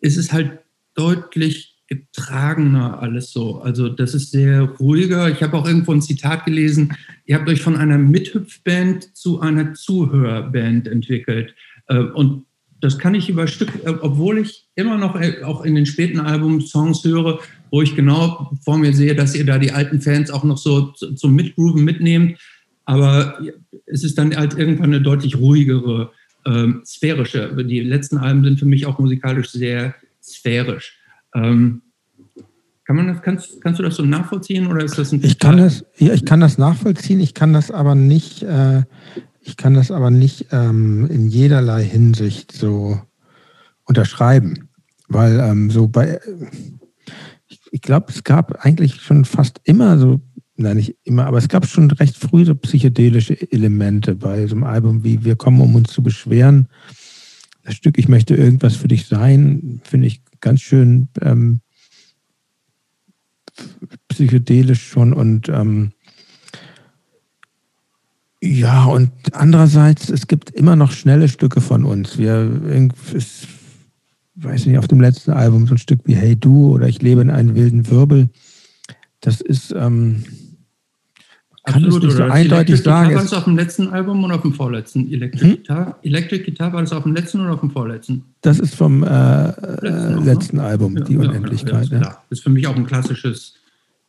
[0.00, 0.60] ist es halt
[0.94, 3.60] deutlich getragener alles so.
[3.60, 5.30] Also das ist sehr ruhiger.
[5.30, 6.92] Ich habe auch irgendwo ein Zitat gelesen,
[7.26, 11.54] ihr habt euch von einer Mithüpfband zu einer Zuhörband entwickelt.
[11.88, 12.46] Äh, und
[12.80, 16.20] das kann ich über Stück, äh, obwohl ich immer noch äh, auch in den späten
[16.20, 17.40] Alben Songs höre,
[17.70, 20.92] wo ich genau vor mir sehe, dass ihr da die alten Fans auch noch so
[20.92, 22.38] zum Mitgrooven mitnehmt.
[22.84, 23.38] Aber
[23.86, 26.12] es ist dann halt irgendwann eine deutlich ruhigere,
[26.46, 27.64] ähm, sphärische.
[27.64, 30.98] Die letzten Alben sind für mich auch musikalisch sehr sphärisch.
[31.34, 31.82] Ähm,
[32.84, 35.56] Kann man das, kannst, kannst du das so nachvollziehen oder ist das ein Ich kann
[35.56, 38.82] das, ja, ich kann das nachvollziehen, ich kann das aber nicht, äh,
[39.40, 43.00] ich kann das aber nicht ähm, in jederlei Hinsicht so
[43.84, 44.68] unterschreiben.
[45.08, 46.20] Weil ähm, so bei,
[47.46, 50.20] ich, ich glaube, es gab eigentlich schon fast immer so,
[50.56, 54.64] nein, nicht immer, aber es gab schon recht früh so psychedelische Elemente bei so einem
[54.64, 56.68] Album wie Wir kommen, um uns zu beschweren.
[57.64, 61.60] Das Stück Ich möchte irgendwas für dich sein, finde ich ganz schön ähm,
[64.08, 65.92] psychedelisch schon und ähm,
[68.46, 72.18] ja, und andererseits, es gibt immer noch schnelle Stücke von uns.
[72.18, 72.60] Wir,
[73.14, 73.46] es,
[74.34, 77.22] weiß nicht, auf dem letzten Album so ein Stück wie Hey Du oder Ich lebe
[77.22, 78.28] in einem wilden Wirbel.
[79.20, 80.24] Das ist, ähm,
[81.64, 83.14] kann Absolut, es nicht so eindeutig sagen.
[83.14, 85.10] War das auf dem letzten Album oder auf dem vorletzten?
[85.10, 85.56] Electric, hm?
[85.56, 85.98] Guitar?
[86.02, 88.22] Electric Guitar war das auf dem letzten oder auf dem vorletzten?
[88.42, 91.88] Das ist vom äh, letzten, äh, letzten Album, ja, die ja, Unendlichkeit.
[91.88, 92.08] Ja, ja.
[92.28, 93.54] Das ist für mich auch ein klassisches,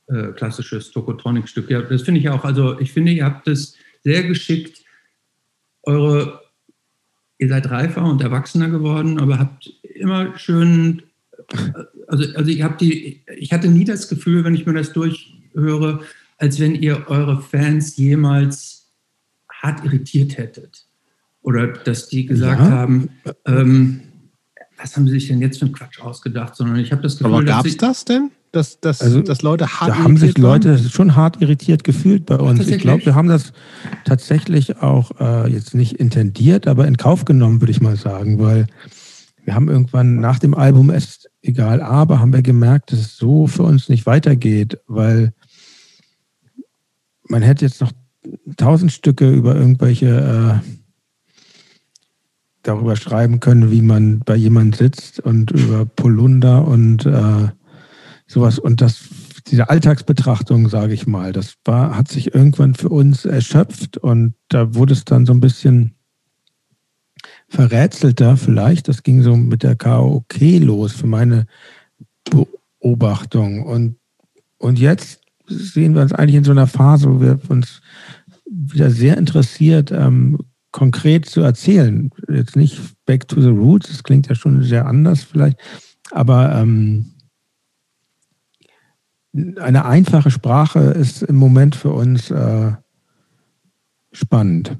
[0.07, 1.69] äh, klassisches Tokotronic-Stück.
[1.69, 2.43] Ja, das finde ich auch.
[2.43, 4.83] Also ich finde, ihr habt es sehr geschickt,
[5.83, 6.41] eure,
[7.37, 11.03] ihr seid reifer und erwachsener geworden, aber habt immer schön,
[12.07, 16.01] also, also ich habe die, ich hatte nie das Gefühl, wenn ich mir das durchhöre,
[16.37, 18.91] als wenn ihr eure Fans jemals
[19.61, 20.85] hart irritiert hättet.
[21.41, 22.69] Oder dass die gesagt ja.
[22.69, 23.09] haben,
[23.45, 24.01] ähm,
[24.77, 27.33] was haben sie sich denn jetzt für einen Quatsch ausgedacht, sondern ich habe das Gefühl,
[27.33, 28.31] Aber gab es das denn?
[28.51, 30.89] Dass, dass, also, dass Leute hart da haben sich Leute waren?
[30.89, 32.65] schon hart irritiert gefühlt bei uns.
[32.67, 33.51] Ich glaube, wir haben das
[34.05, 38.67] tatsächlich auch äh, jetzt nicht intendiert, aber in Kauf genommen, würde ich mal sagen, weil
[39.43, 43.45] wir haben irgendwann nach dem Album es egal, aber haben wir gemerkt, dass es so
[43.45, 45.33] für uns nicht weitergeht, weil
[47.27, 47.91] man hätte jetzt noch
[48.57, 50.69] tausend Stücke über irgendwelche äh,
[52.63, 57.49] darüber schreiben können, wie man bei jemand sitzt und über Polunder und äh,
[58.27, 59.09] sowas und das
[59.47, 64.73] diese Alltagsbetrachtung, sage ich mal, das war hat sich irgendwann für uns erschöpft und da
[64.73, 65.95] wurde es dann so ein bisschen
[67.47, 68.87] verrätselter vielleicht.
[68.87, 71.45] Das ging so mit der KOK los für meine
[72.23, 73.63] Beobachtung.
[73.63, 73.97] Und,
[74.57, 77.81] und jetzt sehen wir uns eigentlich in so einer Phase, wo wir uns
[78.45, 80.39] wieder sehr interessiert, ähm,
[80.71, 82.09] konkret zu erzählen.
[82.29, 85.57] Jetzt nicht back to the roots, das klingt ja schon sehr anders vielleicht,
[86.11, 87.11] aber ähm,
[89.57, 92.71] eine einfache Sprache ist im Moment für uns äh,
[94.11, 94.77] spannend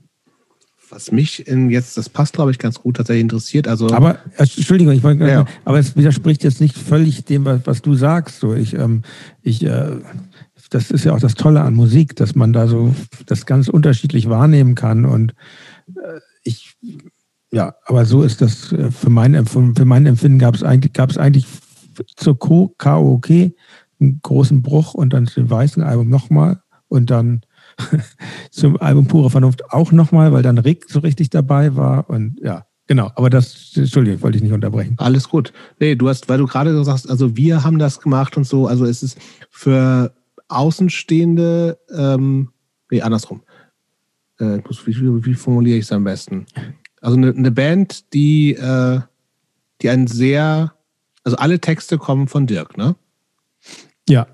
[0.89, 3.67] was mich in jetzt, das passt glaube ich ganz gut tatsächlich interessiert.
[3.67, 5.45] Also aber Entschuldigung, ich wollte, ja.
[5.63, 8.39] aber es widerspricht jetzt nicht völlig dem, was, du sagst.
[8.39, 9.01] So, ich, ähm,
[9.41, 9.97] ich, äh,
[10.75, 12.93] das ist ja auch das Tolle an Musik, dass man da so
[13.25, 15.33] das ganz unterschiedlich wahrnehmen kann und
[15.87, 16.75] äh, ich,
[17.51, 19.75] ja, aber so ist das äh, für mein Empfinden.
[19.75, 21.47] Für mein Empfinden gab es eigentlich, gab es eigentlich
[22.17, 27.41] zur KOK einen großen Bruch und dann zu dem weißen Album nochmal und dann
[28.51, 32.65] zum Album Pure Vernunft auch nochmal, weil dann Rick so richtig dabei war und ja,
[32.87, 34.93] Genau, aber das, Entschuldigung, wollte ich nicht unterbrechen.
[34.97, 35.51] Alles gut.
[35.79, 38.85] Nee, du hast, weil du gerade sagst, also wir haben das gemacht und so, also
[38.85, 39.17] es ist
[39.49, 40.13] für
[40.47, 42.51] Außenstehende, ähm,
[42.91, 43.41] nee, andersrum.
[44.37, 46.45] Äh, wie, wie, formuliere ich es am besten?
[47.01, 48.99] Also eine, eine Band, die, äh,
[49.81, 50.73] die ein sehr,
[51.23, 52.95] also alle Texte kommen von Dirk, ne?
[54.07, 54.27] Ja.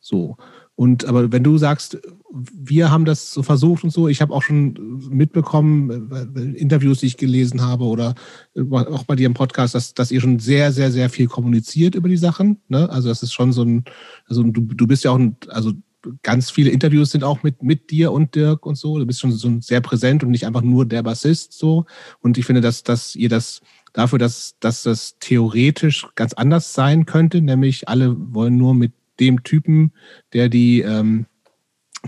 [0.00, 0.36] So.
[0.74, 1.98] Und aber wenn du sagst,
[2.32, 7.06] wir haben das so versucht und so, ich habe auch schon mitbekommen, äh, Interviews, die
[7.06, 8.14] ich gelesen habe oder
[8.54, 11.94] äh, auch bei dir im Podcast, dass, dass ihr schon sehr, sehr, sehr viel kommuniziert
[11.94, 12.60] über die Sachen.
[12.68, 12.88] Ne?
[12.88, 13.84] Also das ist schon so ein,
[14.26, 15.72] also du, du bist ja auch ein, also
[16.22, 18.98] ganz viele Interviews sind auch mit, mit dir und Dirk und so.
[18.98, 21.84] Du bist schon so sehr präsent und nicht einfach nur der Bassist so.
[22.20, 23.60] Und ich finde, dass, dass ihr das
[23.92, 29.42] dafür, dass, dass das theoretisch ganz anders sein könnte, nämlich alle wollen nur mit dem
[29.44, 29.92] Typen,
[30.32, 31.26] der die, ähm,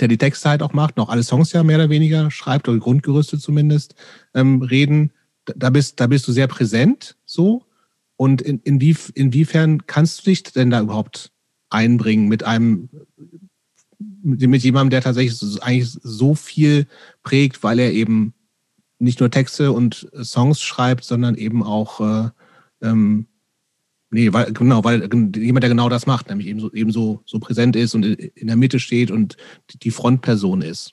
[0.00, 2.78] der die Texte halt auch macht, noch alle Songs ja mehr oder weniger schreibt, oder
[2.78, 3.94] Grundgerüste zumindest,
[4.34, 5.12] ähm, reden.
[5.44, 7.66] Da bist, da bist du sehr präsent so.
[8.16, 11.32] Und in, inwief, inwiefern kannst du dich denn da überhaupt
[11.70, 12.88] einbringen mit einem,
[14.22, 16.86] mit, mit jemandem, der tatsächlich eigentlich so viel
[17.22, 18.34] prägt, weil er eben
[18.98, 22.30] nicht nur Texte und Songs schreibt, sondern eben auch äh,
[22.82, 23.26] ähm,
[24.14, 27.40] Nee, weil, genau, weil jemand, der genau das macht, nämlich eben so, eben so, so
[27.40, 29.36] präsent ist und in der Mitte steht und
[29.82, 30.92] die Frontperson ist.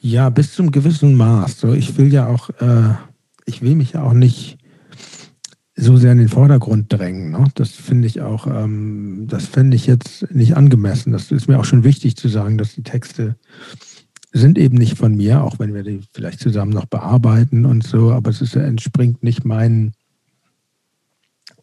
[0.00, 1.58] Ja, bis zum gewissen Maß.
[1.58, 2.94] So, ich will ja auch, äh,
[3.44, 4.58] ich will mich ja auch nicht
[5.74, 7.32] so sehr in den Vordergrund drängen.
[7.32, 7.44] Ne?
[7.56, 11.12] Das finde ich auch, ähm, das fände ich jetzt nicht angemessen.
[11.12, 13.34] Das ist mir auch schon wichtig zu sagen, dass die Texte
[14.30, 18.12] sind eben nicht von mir, auch wenn wir die vielleicht zusammen noch bearbeiten und so,
[18.12, 19.92] aber es ist, entspringt nicht meinen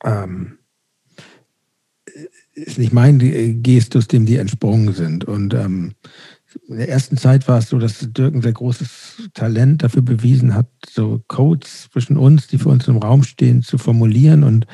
[0.03, 0.59] ähm,
[2.53, 3.19] ist nicht mein
[3.63, 5.25] Gestus, dem die entsprungen sind.
[5.25, 5.93] Und ähm,
[6.67, 10.55] in der ersten Zeit war es so, dass Dirk ein sehr großes Talent dafür bewiesen
[10.55, 14.43] hat, so Codes zwischen uns, die für uns im Raum stehen, zu formulieren.
[14.43, 14.65] Und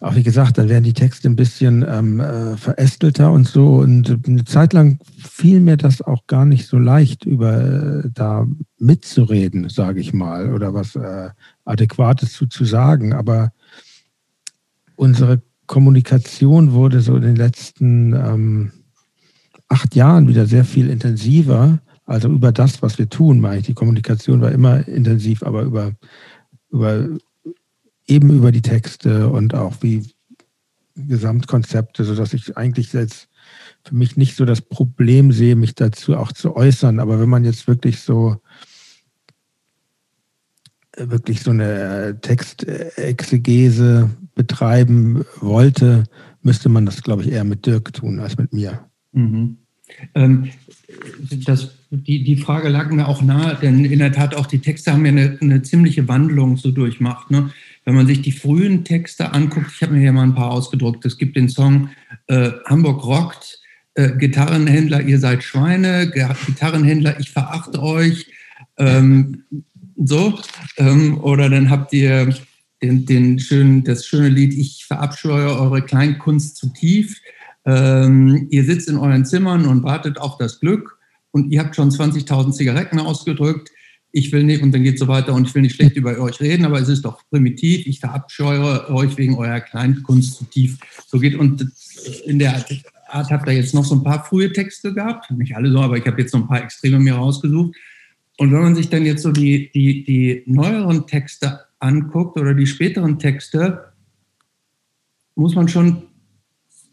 [0.00, 3.76] auch wie gesagt, dann werden die Texte ein bisschen ähm, äh, verästelter und so.
[3.76, 8.46] Und eine Zeit lang fiel mir das auch gar nicht so leicht, über äh, da
[8.78, 11.30] mitzureden, sage ich mal, oder was äh,
[11.64, 13.12] Adäquates zu, zu sagen.
[13.12, 13.52] Aber
[15.02, 18.72] unsere Kommunikation wurde so in den letzten ähm,
[19.66, 21.80] acht Jahren wieder sehr viel intensiver.
[22.04, 23.66] Also über das, was wir tun, meine ich.
[23.66, 25.92] Die Kommunikation war immer intensiv, aber über,
[26.70, 27.08] über
[28.06, 30.08] eben über die Texte und auch wie
[30.94, 33.28] Gesamtkonzepte, sodass ich eigentlich jetzt
[33.84, 37.00] für mich nicht so das Problem sehe, mich dazu auch zu äußern.
[37.00, 38.36] Aber wenn man jetzt wirklich so
[40.96, 46.04] wirklich so eine Textexegese betreiben wollte,
[46.42, 48.86] müsste man das, glaube ich, eher mit Dirk tun als mit mir.
[49.12, 49.58] Mhm.
[50.14, 50.50] Ähm,
[51.44, 54.92] das, die, die Frage lag mir auch nahe, denn in der Tat auch die Texte
[54.92, 57.30] haben ja eine, eine ziemliche Wandlung so durchmacht.
[57.30, 57.50] Ne?
[57.84, 61.04] Wenn man sich die frühen Texte anguckt, ich habe mir hier mal ein paar ausgedruckt.
[61.04, 61.90] Es gibt den Song
[62.28, 63.60] äh, Hamburg rockt,
[63.94, 66.10] äh, Gitarrenhändler, ihr seid Schweine,
[66.46, 68.26] Gitarrenhändler, ich verachte euch.
[68.78, 69.44] Ähm,
[69.96, 70.38] so.
[70.78, 72.34] Ähm, oder dann habt ihr
[72.82, 77.20] den, den schönen, das schöne Lied Ich verabscheue eure Kleinkunst zu tief.
[77.64, 80.98] Ähm, ihr sitzt in euren Zimmern und wartet auf das Glück
[81.30, 83.70] und ihr habt schon 20.000 Zigaretten ausgedrückt
[84.12, 86.18] ich will nicht, und dann geht es so weiter, und ich will nicht schlecht über
[86.18, 90.78] euch reden, aber es ist doch primitiv, ich verabscheue euch wegen eurer Kleinkunst zu tief.
[91.06, 91.66] So geht, und
[92.26, 92.62] in der
[93.08, 95.96] Art habt ihr jetzt noch so ein paar frühe Texte gehabt, nicht alle so, aber
[95.96, 97.74] ich habe jetzt noch ein paar Extreme mir rausgesucht.
[98.38, 102.66] Und wenn man sich dann jetzt so die, die, die neueren Texte anguckt oder die
[102.66, 103.92] späteren Texte,
[105.34, 106.04] muss man schon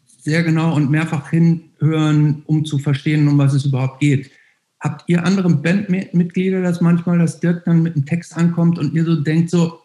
[0.06, 4.32] sehr genau und mehrfach hinhören, um zu verstehen, um was es überhaupt geht.
[4.80, 9.03] Habt ihr andere Bandmitglieder das manchmal, dass Dirk dann mit einem Text ankommt und ihr
[9.06, 9.80] so denkt, so,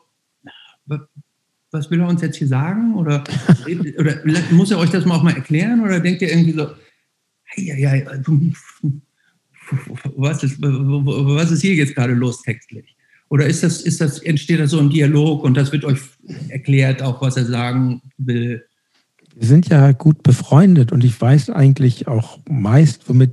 [0.87, 2.95] was will er uns jetzt hier sagen?
[2.95, 3.25] Oder,
[3.99, 4.21] oder
[4.53, 5.83] muss er euch das mal auch mal erklären?
[5.83, 6.69] Oder denkt ihr irgendwie so,
[7.57, 8.21] ja, ja,
[10.17, 12.94] was ist, was ist hier jetzt gerade los textlich?
[13.35, 15.99] Oder ist das, ist das, entsteht da so ein Dialog und das wird euch
[16.51, 18.65] erklärt, auch was er sagen will?
[19.35, 23.33] Wir sind ja gut befreundet und ich weiß eigentlich auch meist, womit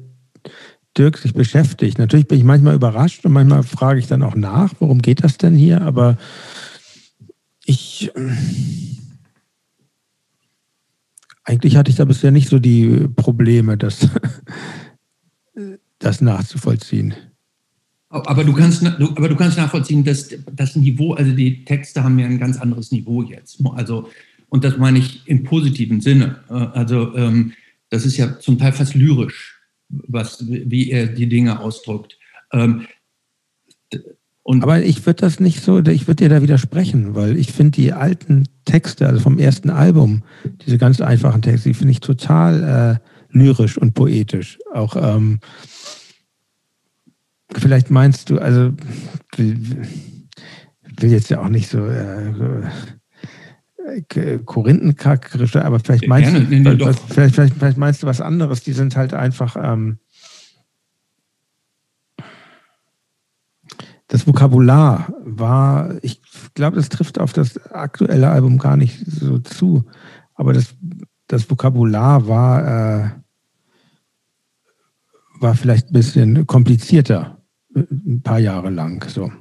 [0.98, 1.99] Dirk sich beschäftigt.
[1.99, 5.38] Natürlich bin ich manchmal überrascht und manchmal frage ich dann auch nach, worum geht das
[5.38, 5.84] denn hier?
[5.84, 6.18] Aber
[7.64, 8.11] ich.
[11.44, 14.07] Eigentlich hatte ich da bisher nicht so die Probleme, das,
[15.99, 17.14] das nachzuvollziehen.
[18.11, 22.27] Aber du kannst, aber du kannst nachvollziehen, dass das Niveau, also die Texte haben ja
[22.27, 23.59] ein ganz anderes Niveau jetzt.
[23.73, 24.09] Also,
[24.49, 26.39] und das meine ich im positiven Sinne.
[26.73, 27.53] Also, ähm,
[27.89, 29.61] das ist ja zum Teil fast lyrisch
[30.07, 32.17] was, wie er die Dinge ausdrückt.
[32.51, 32.88] Ähm,
[34.43, 37.71] und Aber ich würde das nicht so, ich würde dir da widersprechen, weil ich finde
[37.71, 40.23] die alten Texte, also vom ersten Album,
[40.65, 44.57] diese ganz einfachen Texte, die finde ich total äh, lyrisch und poetisch.
[44.73, 45.39] Auch ähm,
[47.56, 48.73] vielleicht meinst du, also
[49.38, 49.56] ich
[50.99, 52.64] will jetzt ja auch nicht so, äh, so
[54.45, 58.61] Korinthenkackrische, aber vielleicht meinst, Gerne, nee, nee, was, vielleicht, vielleicht, vielleicht, meinst du was anderes.
[58.61, 59.56] Die sind halt einfach.
[59.61, 59.99] Ähm,
[64.07, 66.22] das Vokabular war, ich
[66.53, 69.86] glaube, das trifft auf das aktuelle Album gar nicht so zu,
[70.36, 70.76] aber das,
[71.28, 73.10] das Vokabular war, äh,
[75.40, 77.40] war vielleicht ein bisschen komplizierter,
[77.76, 79.07] ein paar Jahre lang.
[79.10, 79.31] So.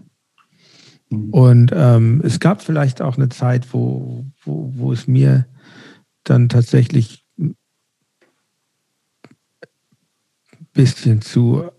[1.10, 1.30] Mhm.
[1.30, 5.46] Und ähm, es gab vielleicht auch eine Zeit, wo, wo, wo es mir
[6.24, 7.56] dann tatsächlich ein
[10.72, 11.70] bisschen zu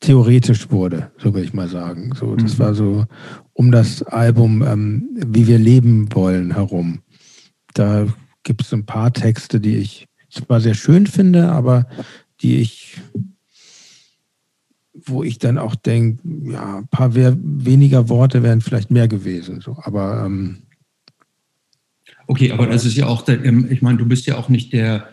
[0.00, 2.12] theoretisch wurde, so würde ich mal sagen.
[2.14, 2.62] So, das mhm.
[2.62, 3.06] war so
[3.52, 7.00] um das Album ähm, Wie wir leben wollen herum.
[7.74, 8.06] Da
[8.42, 11.86] gibt es ein paar Texte, die ich zwar sehr schön finde, aber
[12.40, 13.00] die ich
[15.06, 19.60] wo ich dann auch denke, ja, ein paar weniger Worte wären vielleicht mehr gewesen.
[19.60, 19.76] So.
[19.82, 20.62] Aber ähm,
[22.26, 24.72] okay, aber das ist ja auch, der, ähm, ich meine, du bist ja auch nicht
[24.72, 25.08] der,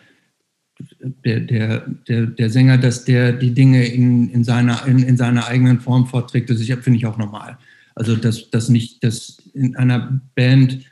[1.00, 5.48] der, der, der, der Sänger, dass der die Dinge in, in, seiner, in, in seiner
[5.48, 6.50] eigenen Form vorträgt.
[6.50, 7.58] Das finde ich auch normal.
[7.96, 10.86] Also, dass, dass nicht, dass in einer Band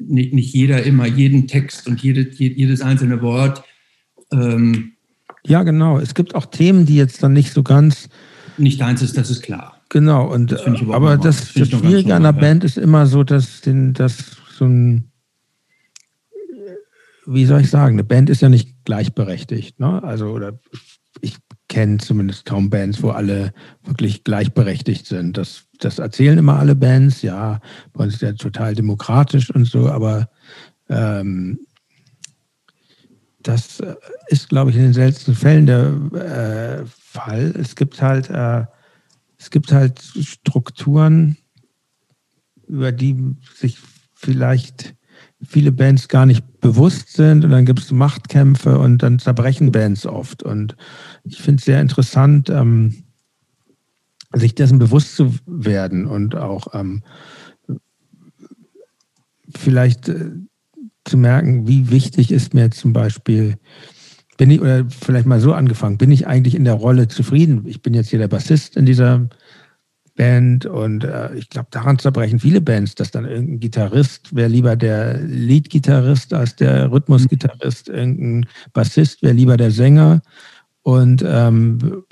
[0.00, 3.62] nicht, nicht jeder immer jeden Text und jede, jedes einzelne Wort
[4.32, 4.92] ähm,
[5.48, 5.98] ja, genau.
[5.98, 8.08] Es gibt auch Themen, die jetzt dann nicht so ganz.
[8.56, 9.80] Nicht deins ist, das ist klar.
[9.88, 13.94] Genau, und das aber das, das Schwierige an der Band ist immer so, dass, den,
[13.94, 15.08] dass so ein
[17.30, 19.78] wie soll ich sagen, eine Band ist ja nicht gleichberechtigt.
[19.80, 20.02] Ne?
[20.02, 20.58] Also, oder
[21.20, 21.36] ich
[21.68, 23.52] kenne zumindest kaum Bands, wo alle
[23.84, 25.36] wirklich gleichberechtigt sind.
[25.36, 27.60] Das, das erzählen immer alle Bands, ja,
[27.92, 30.30] bei uns ist ja total demokratisch und so, aber
[30.88, 31.60] ähm,
[33.48, 33.82] das
[34.26, 37.54] ist, glaube ich, in den seltensten Fällen der äh, Fall.
[37.58, 38.66] Es gibt halt, äh,
[39.38, 41.38] es gibt halt Strukturen,
[42.66, 43.78] über die sich
[44.14, 44.94] vielleicht
[45.42, 50.04] viele Bands gar nicht bewusst sind und dann gibt es Machtkämpfe und dann zerbrechen Bands
[50.04, 50.42] oft.
[50.42, 50.76] Und
[51.24, 53.04] ich finde es sehr interessant, ähm,
[54.34, 57.02] sich dessen bewusst zu werden und auch ähm,
[59.56, 60.32] vielleicht äh,
[61.08, 63.56] zu merken, wie wichtig ist mir zum Beispiel,
[64.36, 67.64] bin ich, oder vielleicht mal so angefangen, bin ich eigentlich in der Rolle zufrieden?
[67.66, 69.28] Ich bin jetzt hier der Bassist in dieser
[70.16, 74.76] Band und äh, ich glaube, daran zerbrechen viele Bands, dass dann irgendein Gitarrist wäre lieber
[74.76, 80.20] der Lead-Gitarrist als der Rhythmus-Gitarrist, irgendein Bassist wäre lieber der Sänger
[80.82, 82.04] und ähm,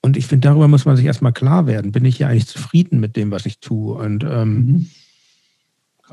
[0.00, 1.92] und ich finde, darüber muss man sich erstmal klar werden.
[1.92, 3.94] Bin ich hier eigentlich zufrieden mit dem, was ich tue?
[3.94, 4.86] Und ähm, mhm.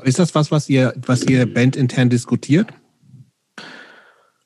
[0.02, 2.72] Ist das was, was ihr, was ihr bandintern diskutiert?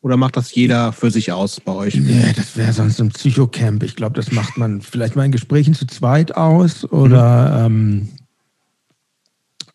[0.02, 1.94] Oder macht das jeder für sich aus bei euch?
[1.94, 3.82] Nee, das wäre sonst ein Psychocamp.
[3.82, 7.77] Ich glaube, das macht man vielleicht mal in Gesprächen zu zweit aus oder, mhm.
[7.77, 8.09] ähm,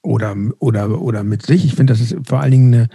[0.02, 1.64] oder, oder, oder mit sich.
[1.66, 2.88] Ich finde, das ist vor allen Dingen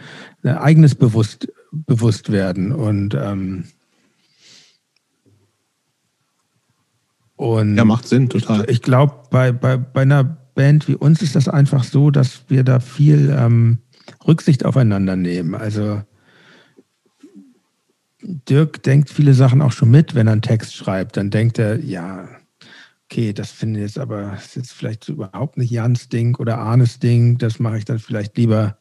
[0.42, 2.72] ein eigenes Bewusst, Bewusstwerden.
[2.72, 3.64] Und, ähm,
[7.36, 8.64] und ja, macht Sinn, total.
[8.64, 12.42] Ich, ich glaube, bei, bei, bei einer Band wie uns ist das einfach so, dass
[12.48, 13.78] wir da viel ähm,
[14.26, 15.54] Rücksicht aufeinander nehmen.
[15.54, 16.02] Also
[18.22, 21.16] Dirk denkt viele Sachen auch schon mit, wenn er einen Text schreibt.
[21.16, 22.28] Dann denkt er, ja,
[23.04, 26.98] okay, das finde ich jetzt aber ist jetzt vielleicht überhaupt nicht Jans Ding oder Arnes
[26.98, 27.38] Ding.
[27.38, 28.78] Das mache ich dann vielleicht lieber,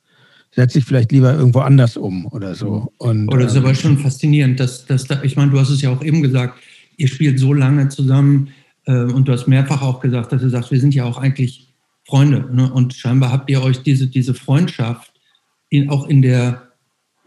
[0.52, 2.94] setze ich vielleicht lieber irgendwo anders um oder so.
[2.98, 5.82] Und, oder ist ähm, aber schon faszinierend, dass, dass da, ich meine, du hast es
[5.82, 6.60] ja auch eben gesagt,
[6.98, 8.50] ihr spielt so lange zusammen
[8.94, 11.74] und du hast mehrfach auch gesagt, dass du sagst, wir sind ja auch eigentlich
[12.06, 12.50] Freunde.
[12.52, 12.72] Ne?
[12.72, 15.14] Und scheinbar habt ihr euch diese, diese Freundschaft
[15.70, 16.70] in, auch in der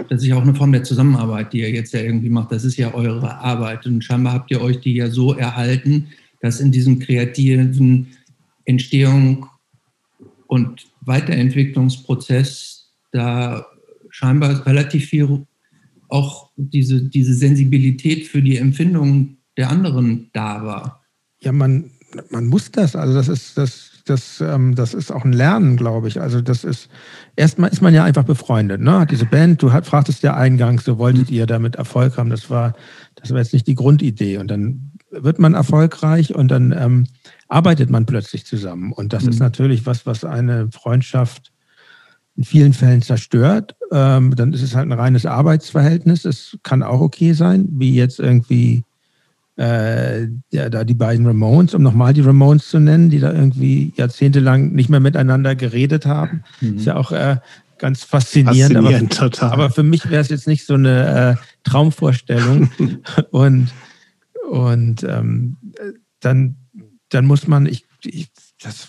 [0.09, 2.53] das ist ja auch eine Form der Zusammenarbeit, die ihr jetzt ja irgendwie macht.
[2.53, 3.87] Das ist ja eure Arbeit.
[3.87, 6.09] Und scheinbar habt ihr euch die ja so erhalten,
[6.41, 8.09] dass in diesem kreativen
[8.65, 9.47] Entstehung
[10.47, 13.67] und Weiterentwicklungsprozess da
[14.11, 15.47] scheinbar relativ viel
[16.09, 21.02] auch diese, diese Sensibilität für die Empfindungen der anderen da war.
[21.43, 21.91] Ja, man,
[22.31, 22.97] man muss das.
[22.97, 26.21] Also das ist das das, ähm, das ist auch ein Lernen, glaube ich.
[26.21, 26.89] Also das ist,
[27.37, 28.81] erstmal ist man ja einfach befreundet.
[28.81, 29.07] Ne?
[29.11, 32.31] Diese Band, du hat, fragtest ja eingangs, so wolltet ihr damit Erfolg haben.
[32.31, 32.75] Das war,
[33.17, 34.39] das war jetzt nicht die Grundidee.
[34.39, 37.07] Und dann wird man erfolgreich und dann ähm,
[37.49, 38.93] arbeitet man plötzlich zusammen.
[38.93, 39.31] Und das mhm.
[39.31, 41.53] ist natürlich was, was eine Freundschaft
[42.35, 43.77] in vielen Fällen zerstört.
[43.93, 46.25] Ähm, dann ist es halt ein reines Arbeitsverhältnis.
[46.25, 48.85] Es kann auch okay sein, wie jetzt irgendwie
[49.57, 53.93] äh, ja, da die beiden Ramones, um nochmal die Ramones zu nennen, die da irgendwie
[53.97, 56.45] jahrzehntelang nicht mehr miteinander geredet haben.
[56.61, 56.77] Mhm.
[56.77, 57.37] Ist ja auch äh,
[57.79, 58.75] ganz faszinierend.
[58.75, 59.51] faszinierend aber, total.
[59.53, 62.71] aber für mich wäre es jetzt nicht so eine äh, Traumvorstellung.
[63.31, 63.69] und
[64.53, 65.57] und ähm,
[66.21, 66.57] dann,
[67.09, 68.29] dann muss man, ich, ich
[68.63, 68.89] das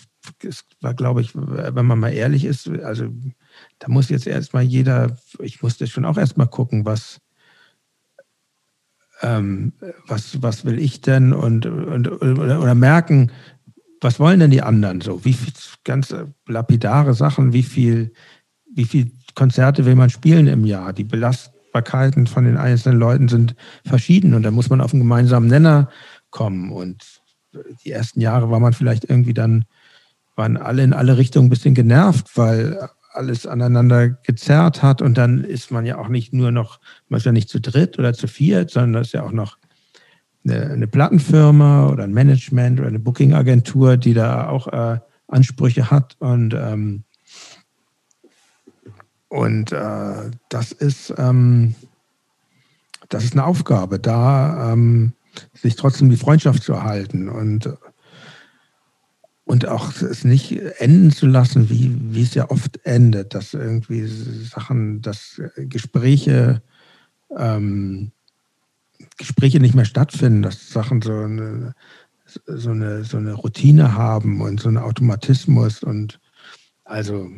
[0.80, 3.08] war, glaube ich, wenn man mal ehrlich ist, also
[3.78, 7.18] da muss jetzt erstmal jeder, ich musste schon auch erstmal gucken, was,
[9.24, 9.72] ähm,
[10.06, 13.32] was, was will ich denn und, und oder, oder, merken,
[14.00, 15.24] was wollen denn die anderen so?
[15.24, 15.52] Wie viel
[15.82, 16.14] ganz
[16.46, 18.12] lapidare Sachen, wie viel,
[18.72, 20.92] wie viel Konzerte will man spielen im Jahr?
[20.92, 23.56] Die Belastbarkeiten von den einzelnen Leuten sind
[23.86, 25.88] verschieden und da muss man auf einen gemeinsamen Nenner
[26.30, 26.70] kommen.
[26.70, 27.22] Und
[27.84, 29.64] die ersten Jahre war man vielleicht irgendwie dann,
[30.36, 35.02] waren alle in alle Richtungen ein bisschen genervt, weil alles aneinander gezerrt hat.
[35.02, 37.98] Und dann ist man ja auch nicht nur noch, man ist ja nicht zu dritt
[37.98, 39.58] oder zu viert, sondern das ist ja auch noch
[40.44, 46.16] eine, eine Plattenfirma oder ein Management oder eine Booking-Agentur, die da auch äh, Ansprüche hat.
[46.18, 47.04] Und ähm,
[49.28, 51.74] und äh, das ist ähm,
[53.08, 55.12] das ist eine Aufgabe, da ähm,
[55.52, 57.28] sich trotzdem die Freundschaft zu erhalten.
[57.28, 57.68] Und
[59.44, 64.06] und auch es nicht enden zu lassen, wie, wie es ja oft endet, dass irgendwie
[64.06, 66.62] Sachen, dass Gespräche,
[67.36, 68.10] ähm,
[69.18, 71.74] Gespräche nicht mehr stattfinden, dass Sachen so eine,
[72.46, 75.82] so eine, so eine Routine haben und so einen Automatismus.
[75.82, 76.20] Und
[76.84, 77.28] also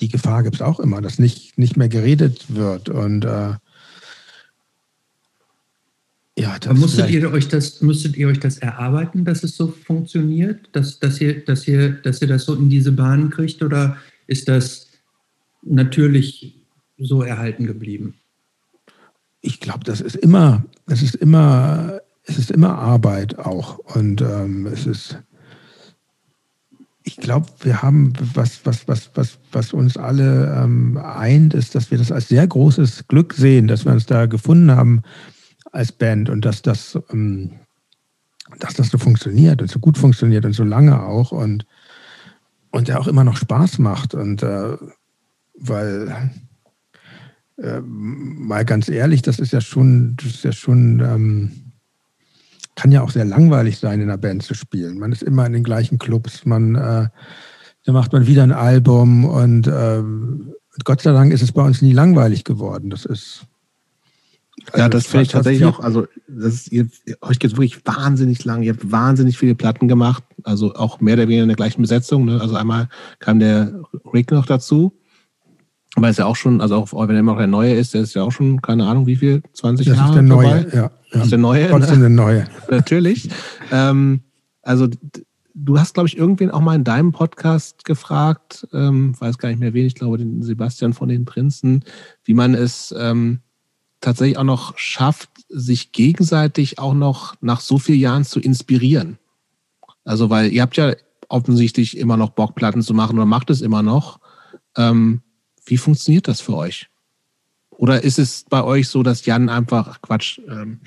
[0.00, 2.88] die Gefahr gibt es auch immer, dass nicht, nicht mehr geredet wird.
[2.88, 3.54] Und äh,
[6.38, 10.68] ja, das musstet ihr euch das, musstet ihr euch das erarbeiten, dass es so funktioniert,
[10.72, 13.62] dass, dass, ihr, dass, ihr, dass ihr das so in diese Bahnen kriegt?
[13.62, 14.88] Oder ist das
[15.62, 16.58] natürlich
[16.96, 18.14] so erhalten geblieben?
[19.42, 23.78] Ich glaube, das ist immer, es ist immer, es ist immer Arbeit auch.
[23.94, 25.18] Und ähm, es ist,
[27.02, 31.90] ich glaube, wir haben, was, was, was, was, was uns alle ähm, eint, ist, dass
[31.90, 35.02] wir das als sehr großes Glück sehen, dass wir uns da gefunden haben
[35.72, 37.52] als Band und dass das, ähm,
[38.60, 41.66] dass das so funktioniert und so gut funktioniert und so lange auch und,
[42.70, 44.14] und der auch immer noch Spaß macht.
[44.14, 44.76] Und äh,
[45.58, 46.30] weil
[47.58, 51.72] äh, mal ganz ehrlich, das ist ja schon, das ist ja schon, ähm,
[52.74, 54.98] kann ja auch sehr langweilig sein, in einer Band zu spielen.
[54.98, 57.08] Man ist immer in den gleichen Clubs, man äh,
[57.84, 60.02] da macht man wieder ein Album und äh,
[60.84, 62.90] Gott sei Dank ist es bei uns nie langweilig geworden.
[62.90, 63.46] Das ist
[64.70, 66.86] also ja, das finde ich tatsächlich auch, also das ist, ihr,
[67.20, 71.24] euch geht wirklich wahnsinnig lang, ihr habt wahnsinnig viele Platten gemacht, also auch mehr oder
[71.24, 72.24] weniger in der gleichen Besetzung.
[72.24, 72.40] Ne?
[72.40, 73.80] Also einmal kam der
[74.12, 74.92] Rick noch dazu,
[75.94, 78.02] aber ist ja auch schon, also auch wenn er immer noch der Neue ist, der
[78.02, 80.76] ist ja auch schon, keine Ahnung, wie viel, 20 das Jahre ist der Neue, ja,
[80.76, 80.90] ja.
[81.12, 81.68] Das ist der Neue.
[81.68, 82.00] Trotzdem ne?
[82.02, 82.44] der Neue.
[82.70, 83.28] Natürlich.
[83.70, 84.20] ähm,
[84.62, 84.88] also
[85.54, 89.60] du hast, glaube ich, irgendwen auch mal in deinem Podcast gefragt, ähm, weiß gar nicht
[89.60, 91.84] mehr wen, ich glaube den Sebastian von den Prinzen,
[92.24, 93.40] wie man es ähm,
[94.02, 99.18] tatsächlich auch noch schafft, sich gegenseitig auch noch nach so vielen Jahren zu inspirieren.
[100.04, 100.94] Also, weil ihr habt ja
[101.28, 104.20] offensichtlich immer noch Bock, Platten zu machen oder macht es immer noch.
[104.76, 105.22] Ähm,
[105.64, 106.90] wie funktioniert das für euch?
[107.70, 110.80] Oder ist es bei euch so, dass Jan einfach, Quatsch, ähm,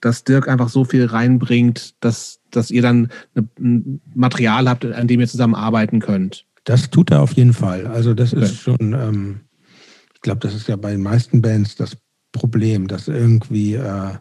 [0.00, 5.20] dass Dirk einfach so viel reinbringt, dass, dass ihr dann ein Material habt, an dem
[5.20, 6.44] ihr zusammen arbeiten könnt?
[6.64, 7.86] Das tut er auf jeden Fall.
[7.86, 8.44] Also das okay.
[8.44, 9.40] ist schon, ähm,
[10.14, 11.96] ich glaube, das ist ja bei den meisten Bands das
[12.32, 14.14] Problem, dass irgendwie äh,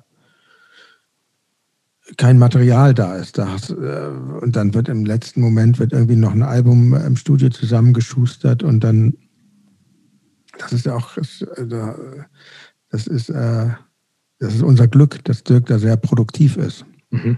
[2.17, 3.37] kein Material da ist.
[3.37, 4.09] Das, äh,
[4.41, 8.83] und dann wird im letzten Moment wird irgendwie noch ein Album im Studio zusammengeschustert und
[8.83, 9.13] dann
[10.61, 11.65] das ist ja auch, äh,
[12.89, 13.69] das ist, äh,
[14.39, 16.85] das ist unser Glück, dass Dirk da sehr produktiv ist.
[17.09, 17.37] Mhm.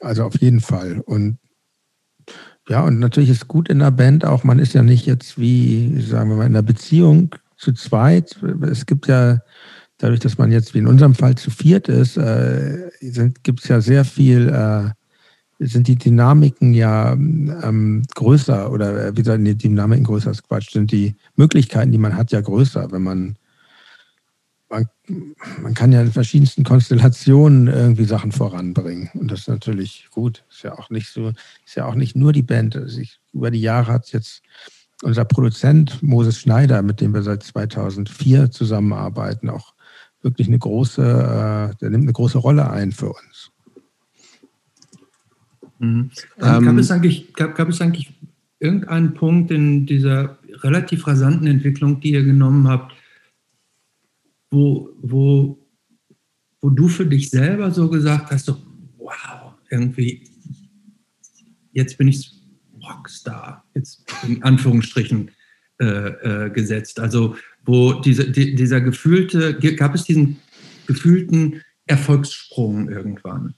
[0.00, 1.00] Also auf jeden Fall.
[1.00, 1.38] Und
[2.68, 6.00] ja, und natürlich ist gut in der Band auch, man ist ja nicht jetzt wie,
[6.00, 8.38] sagen wir mal, in einer Beziehung zu zweit.
[8.62, 9.40] Es gibt ja,
[9.98, 12.90] dadurch, dass man jetzt wie in unserem Fall zu viert ist, äh,
[13.42, 14.90] gibt es ja sehr viel äh,
[15.58, 20.72] sind die Dynamiken ja ähm, größer oder äh, wie gesagt, die Dynamiken größer ist Quatsch,
[20.72, 23.38] sind die Möglichkeiten, die man hat, ja größer, wenn man,
[24.68, 24.88] man,
[25.62, 29.08] man kann ja in verschiedensten Konstellationen irgendwie Sachen voranbringen.
[29.14, 30.44] Und das ist natürlich gut.
[30.50, 31.32] Ist ja auch nicht so,
[31.64, 32.76] ist ja auch nicht nur die Band.
[32.76, 34.42] Also ich, über die Jahre hat jetzt
[35.02, 39.74] unser Produzent Moses Schneider, mit dem wir seit 2004 zusammenarbeiten, auch
[40.22, 43.50] wirklich eine große, äh, der nimmt eine große Rolle ein für uns.
[45.78, 46.10] Mhm.
[46.38, 48.12] Ähm, gab, es eigentlich, gab, gab es eigentlich
[48.58, 52.94] irgendeinen Punkt in dieser relativ rasanten Entwicklung, die ihr genommen habt,
[54.50, 55.58] wo, wo,
[56.60, 58.56] wo du für dich selber so gesagt hast, so,
[58.96, 60.30] wow, irgendwie,
[61.72, 62.32] jetzt bin ich
[62.82, 65.30] Rockstar, jetzt in Anführungsstrichen
[65.78, 66.98] äh, äh, gesetzt.
[66.98, 70.38] Also wo diese, die, dieser gefühlte, gab es diesen
[70.86, 73.54] gefühlten Erfolgssprung irgendwann?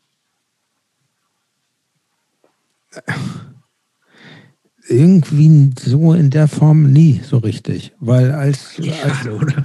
[4.89, 7.93] irgendwie so in der Form nie so richtig.
[8.01, 8.81] Weil als.
[9.03, 9.65] Als oder?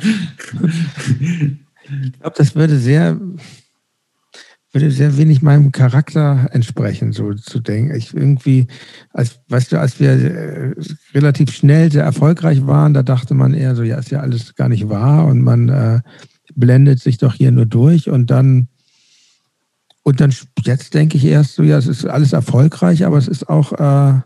[1.02, 3.20] ich glaube, das würde sehr,
[4.74, 7.96] würde sehr wenig meinem Charakter entsprechen, so zu denken.
[7.96, 8.68] Ich irgendwie,
[9.12, 10.74] als, weißt du, als wir äh,
[11.14, 14.70] relativ schnell sehr erfolgreich waren, da dachte man eher so, ja, ist ja alles gar
[14.70, 16.02] nicht wahr und man äh,
[16.56, 18.68] blendet sich doch hier nur durch und dann
[20.04, 20.34] und dann
[20.64, 24.20] jetzt denke ich erst so, ja, es ist alles erfolgreich, aber es ist auch, äh,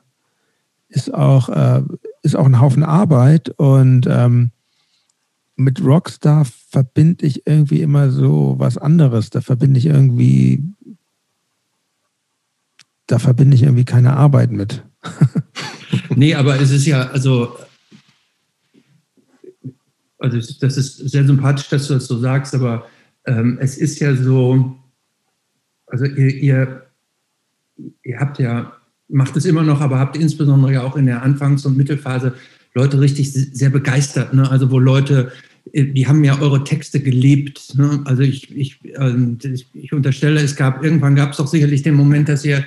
[0.90, 1.84] ist auch, äh,
[2.24, 4.50] ist auch ein Haufen Arbeit und ähm,
[5.58, 9.32] mit Rockstar verbinde ich irgendwie immer so was anderes.
[9.32, 10.64] Da verbinde ich irgendwie,
[13.08, 14.86] da verbinde ich irgendwie keine Arbeit mit.
[16.16, 17.58] nee, aber es ist ja, also,
[20.20, 22.86] also das ist sehr sympathisch, dass du das so sagst, aber
[23.26, 24.76] ähm, es ist ja so,
[25.88, 26.88] also ihr, ihr,
[28.04, 28.74] ihr habt ja,
[29.08, 32.36] macht es immer noch, aber habt insbesondere ja auch in der Anfangs- und Mittelphase
[32.78, 34.34] Leute richtig sehr begeistert.
[34.34, 34.50] Ne?
[34.50, 35.32] Also wo Leute,
[35.74, 37.76] die haben ja eure Texte gelebt.
[37.76, 38.02] Ne?
[38.06, 41.96] Also ich, ich, ähm, ich, ich unterstelle, es gab, irgendwann gab es doch sicherlich den
[41.96, 42.64] Moment, dass ihr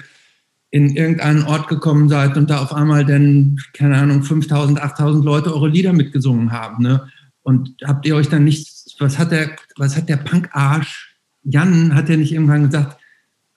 [0.73, 5.55] in irgendeinen Ort gekommen seid und da auf einmal dann, keine Ahnung, 5000, 8000 Leute
[5.55, 6.83] eure Lieder mitgesungen haben.
[6.83, 7.09] Ne?
[7.43, 8.69] Und habt ihr euch dann nicht,
[8.99, 12.99] was hat der, was hat der Punk-Arsch, Jan, hat ja nicht irgendwann gesagt,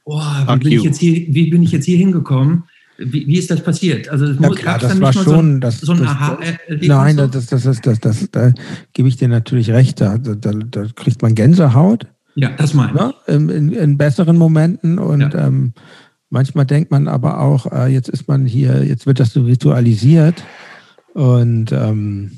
[0.06, 2.64] oh, wie, bin ich jetzt hier, wie bin ich jetzt hier hingekommen?
[2.98, 4.07] Wie, wie ist das passiert?
[4.10, 6.38] Also ja, klar, das war schon das, so ein aha
[6.82, 8.53] Nein, das, das, das, das, das, da
[8.94, 9.99] gebe ich dir natürlich recht.
[9.99, 12.07] Da, da, da kriegt man Gänsehaut.
[12.36, 12.99] Ja, das meine ich.
[12.99, 13.14] Ne?
[13.28, 15.48] In, in, in, besseren Momenten und ja.
[15.48, 15.74] ähm,
[16.30, 20.44] manchmal denkt man aber auch, äh, jetzt ist man hier, jetzt wird das so ritualisiert
[21.14, 22.32] und ähm,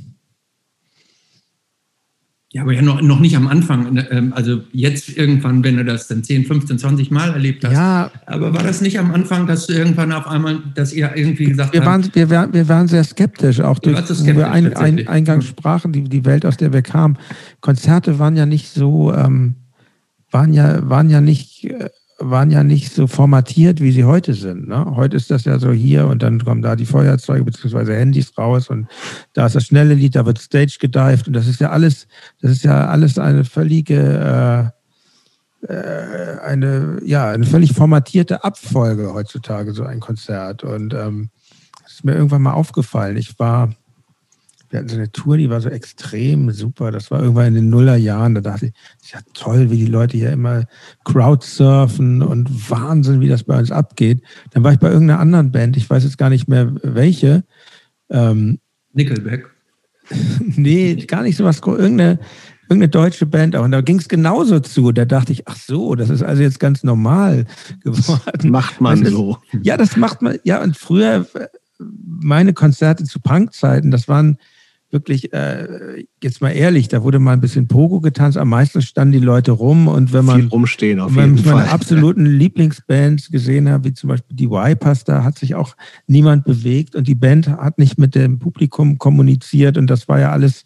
[2.55, 3.95] ja, aber ja noch, noch nicht am Anfang.
[3.95, 7.73] Ne, ähm, also jetzt irgendwann, wenn du das dann 10, 15, 20 Mal erlebt hast.
[7.73, 8.09] Ja.
[8.27, 11.73] Aber war das nicht am Anfang, dass du irgendwann auf einmal, dass ihr irgendwie gesagt
[11.73, 15.47] wir waren, wir, waren, wir waren sehr skeptisch, auch durch, skeptisch, wir ein, ein, eingangs
[15.47, 17.17] sprachen, die, die Welt, aus der wir kamen.
[17.59, 19.55] Konzerte waren ja nicht so, ähm,
[20.31, 24.67] waren ja, waren ja nicht äh, waren ja nicht so formatiert, wie sie heute sind.
[24.67, 24.95] Ne?
[24.95, 27.93] Heute ist das ja so hier und dann kommen da die Feuerzeuge bzw.
[27.93, 28.87] Handys raus und
[29.33, 32.07] da ist das schnelle Lied, da wird Stage gedived und das ist ja alles,
[32.41, 34.71] das ist ja alles eine völlige,
[35.61, 40.63] äh, äh, eine, ja, eine völlig formatierte Abfolge heutzutage, so ein Konzert.
[40.63, 41.29] Und ähm,
[41.85, 43.17] ist mir irgendwann mal aufgefallen.
[43.17, 43.73] Ich war
[44.75, 46.91] wir hatten so eine Tour, die war so extrem super.
[46.91, 48.35] Das war irgendwann in den Nullerjahren.
[48.35, 50.65] Da dachte ich, ist ja toll, wie die Leute hier immer
[51.05, 54.21] Crowdsurfen und Wahnsinn, wie das bei uns abgeht.
[54.51, 57.45] Dann war ich bei irgendeiner anderen Band, ich weiß jetzt gar nicht mehr welche.
[58.09, 58.59] Ähm,
[58.91, 59.49] Nickelback.
[60.39, 61.59] nee, gar nicht so was.
[61.59, 62.19] Irgendeine,
[62.63, 63.63] irgendeine deutsche Band auch.
[63.63, 64.91] Und da ging es genauso zu.
[64.91, 67.45] Da dachte ich, ach so, das ist also jetzt ganz normal
[67.81, 68.49] geworden.
[68.49, 69.37] Macht man ist, so.
[69.61, 70.37] Ja, das macht man.
[70.43, 71.25] Ja, und früher,
[71.79, 74.37] meine Konzerte zu Punkzeiten, das waren
[74.95, 79.11] wirklich, äh, jetzt mal ehrlich, da wurde mal ein bisschen Pogo getanzt, am meisten standen
[79.11, 83.29] die Leute rum und wenn man, Viel rumstehen auf wenn jeden man meine absoluten Lieblingsbands
[83.29, 85.75] gesehen hat, wie zum Beispiel die Y-Pass, da hat sich auch
[86.07, 90.31] niemand bewegt und die Band hat nicht mit dem Publikum kommuniziert und das war ja
[90.31, 90.63] alles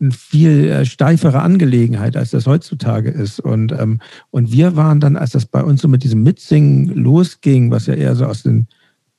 [0.00, 3.40] eine viel äh, steifere Angelegenheit, als das heutzutage ist.
[3.40, 3.98] Und, ähm,
[4.30, 7.94] und wir waren dann, als das bei uns so mit diesem Mitsingen losging, was ja
[7.94, 8.68] eher so aus den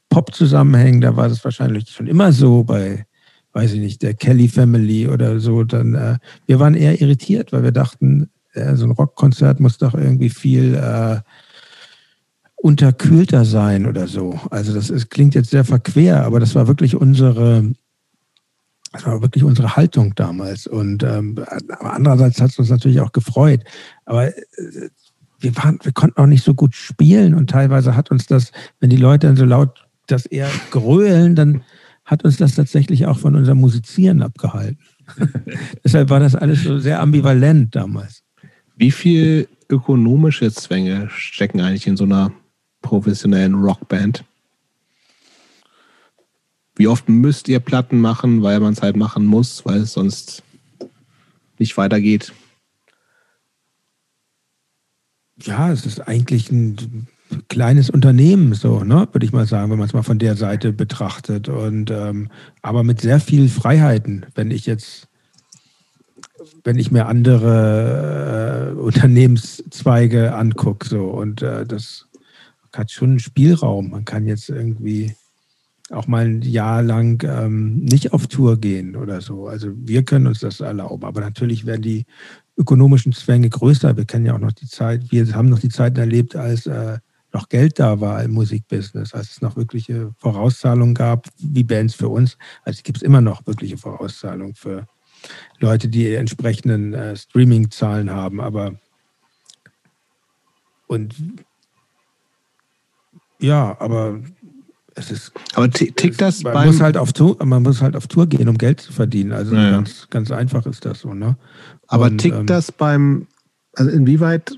[0.09, 3.05] Pop-Zusammenhängen, da war das wahrscheinlich schon immer so bei
[3.57, 7.63] weiß ich nicht, der Kelly Family oder so, dann äh, wir waren eher irritiert, weil
[7.63, 11.21] wir dachten, äh, so ein Rockkonzert muss doch irgendwie viel äh,
[12.55, 14.39] unterkühlter sein oder so.
[14.51, 17.73] Also das ist, klingt jetzt sehr verquer, aber das war wirklich unsere,
[18.91, 20.67] das war wirklich unsere Haltung damals.
[20.67, 21.43] Und ähm,
[21.79, 23.63] andererseits hat es uns natürlich auch gefreut.
[24.05, 24.33] Aber äh,
[25.39, 28.91] wir, waren, wir konnten auch nicht so gut spielen und teilweise hat uns das, wenn
[28.91, 31.63] die Leute dann so laut das eher grölen, dann
[32.07, 34.79] hat uns das tatsächlich auch von unserem Musizieren abgehalten.
[35.83, 38.23] Deshalb war das alles so sehr ambivalent damals.
[38.77, 42.31] Wie viel ökonomische Zwänge stecken eigentlich in so einer
[42.81, 44.23] professionellen Rockband?
[46.77, 50.43] Wie oft müsst ihr Platten machen, weil man es halt machen muss, weil es sonst
[51.59, 52.31] nicht weitergeht?
[55.41, 57.07] Ja, es ist eigentlich ein
[57.49, 60.73] kleines Unternehmen, so, ne, würde ich mal sagen, wenn man es mal von der Seite
[60.73, 61.49] betrachtet.
[61.49, 62.29] Und ähm,
[62.61, 65.07] aber mit sehr vielen Freiheiten, wenn ich jetzt,
[66.63, 72.07] wenn ich mir andere äh, Unternehmenszweige angucke, so und äh, das
[72.73, 73.89] hat schon einen Spielraum.
[73.89, 75.15] Man kann jetzt irgendwie
[75.89, 79.47] auch mal ein Jahr lang ähm, nicht auf Tour gehen oder so.
[79.47, 81.05] Also wir können uns das erlauben.
[81.05, 82.05] Aber natürlich werden die
[82.57, 83.95] ökonomischen Zwänge größer.
[83.95, 86.97] Wir kennen ja auch noch die Zeit, wir haben noch die Zeiten erlebt, als äh,
[87.33, 92.09] noch Geld da war im Musikbusiness, als es noch wirkliche Vorauszahlungen gab, wie Bands für
[92.09, 92.37] uns.
[92.63, 94.87] Also gibt es immer noch wirkliche Vorauszahlungen für
[95.59, 98.39] Leute, die entsprechenden äh, Streaming-Zahlen haben.
[98.39, 98.79] Aber
[100.87, 101.15] und
[103.39, 104.21] ja, aber
[104.95, 105.31] es ist.
[105.53, 108.57] Aber tickt das man muss halt auf Tour, Man muss halt auf Tour gehen, um
[108.57, 109.31] Geld zu verdienen.
[109.31, 109.71] Also ja.
[109.71, 111.13] ganz, ganz einfach ist das so.
[111.13, 111.37] Ne?
[111.87, 113.27] Aber und, tickt ähm, das beim,
[113.73, 114.57] also inwieweit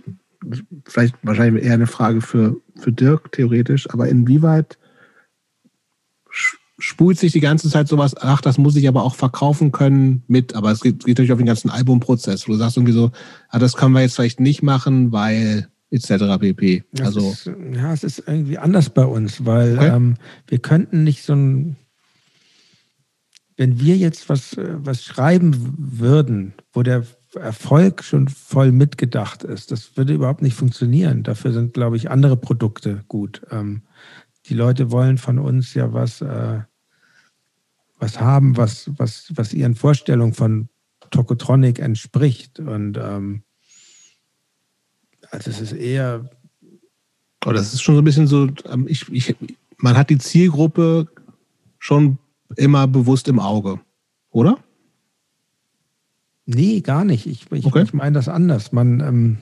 [0.85, 4.77] vielleicht wahrscheinlich eher eine Frage für, für Dirk theoretisch, aber inwieweit
[6.79, 10.55] spult sich die ganze Zeit sowas, ach, das muss ich aber auch verkaufen können mit,
[10.55, 13.11] aber es geht, geht natürlich auf den ganzen Albumprozess, wo du sagst irgendwie so,
[13.49, 16.39] ah, das können wir jetzt vielleicht nicht machen, weil etc.
[16.39, 16.83] pp.
[17.01, 19.87] Also, ist, ja, es ist irgendwie anders bei uns, weil okay.
[19.87, 20.15] ähm,
[20.47, 21.75] wir könnten nicht so ein,
[23.57, 29.71] wenn wir jetzt was, äh, was schreiben würden, wo der Erfolg schon voll mitgedacht ist.
[29.71, 31.23] Das würde überhaupt nicht funktionieren.
[31.23, 33.41] Dafür sind, glaube ich, andere Produkte gut.
[33.51, 33.83] Ähm,
[34.47, 36.61] die Leute wollen von uns ja was, äh,
[37.99, 40.69] was haben, was, was, was ihren Vorstellungen von
[41.11, 42.59] Tokotronic entspricht.
[42.59, 43.43] Und ähm,
[45.29, 46.29] also es ist eher.
[47.45, 49.35] Oh, das ist schon so ein bisschen so, ähm, ich, ich,
[49.77, 51.07] man hat die Zielgruppe
[51.77, 52.17] schon
[52.57, 53.79] immer bewusst im Auge,
[54.31, 54.57] oder?
[56.51, 57.27] Nee, gar nicht.
[57.27, 57.83] Ich, ich, okay.
[57.83, 58.71] ich meine das anders.
[58.71, 59.37] Man, ähm,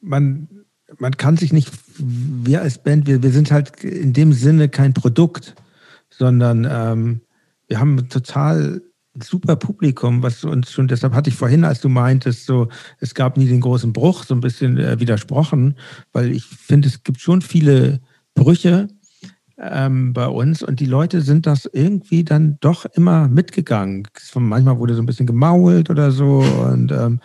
[0.00, 0.48] man,
[0.96, 4.94] man kann sich nicht, wir als Band, wir, wir sind halt in dem Sinne kein
[4.94, 5.56] Produkt,
[6.08, 7.20] sondern ähm,
[7.66, 8.80] wir haben total
[9.20, 12.68] super Publikum, was uns schon, deshalb hatte ich vorhin, als du meintest, so,
[13.00, 15.76] es gab nie den großen Bruch, so ein bisschen äh, widersprochen,
[16.12, 18.00] weil ich finde, es gibt schon viele
[18.34, 18.86] Brüche
[19.70, 24.06] ähm, bei uns und die Leute sind das irgendwie dann doch immer mitgegangen.
[24.34, 27.20] Manchmal wurde so ein bisschen gemault oder so und ähm,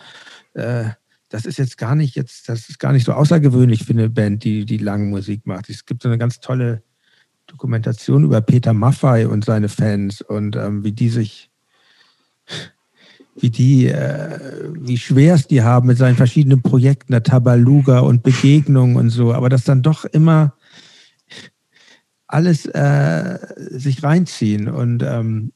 [0.54, 0.90] äh,
[1.28, 4.42] das ist jetzt gar nicht jetzt, das ist gar nicht so außergewöhnlich für eine Band,
[4.44, 5.70] die, die lange Musik macht.
[5.70, 6.82] Es gibt so eine ganz tolle
[7.46, 11.50] Dokumentation über Peter Maffei und seine Fans und ähm, wie die sich,
[13.36, 18.22] wie die, äh, wie schwer es die haben mit seinen verschiedenen Projekten, der Tabaluga und
[18.22, 20.54] Begegnungen und so, aber das dann doch immer
[22.32, 25.52] alles äh, sich reinziehen und ähm,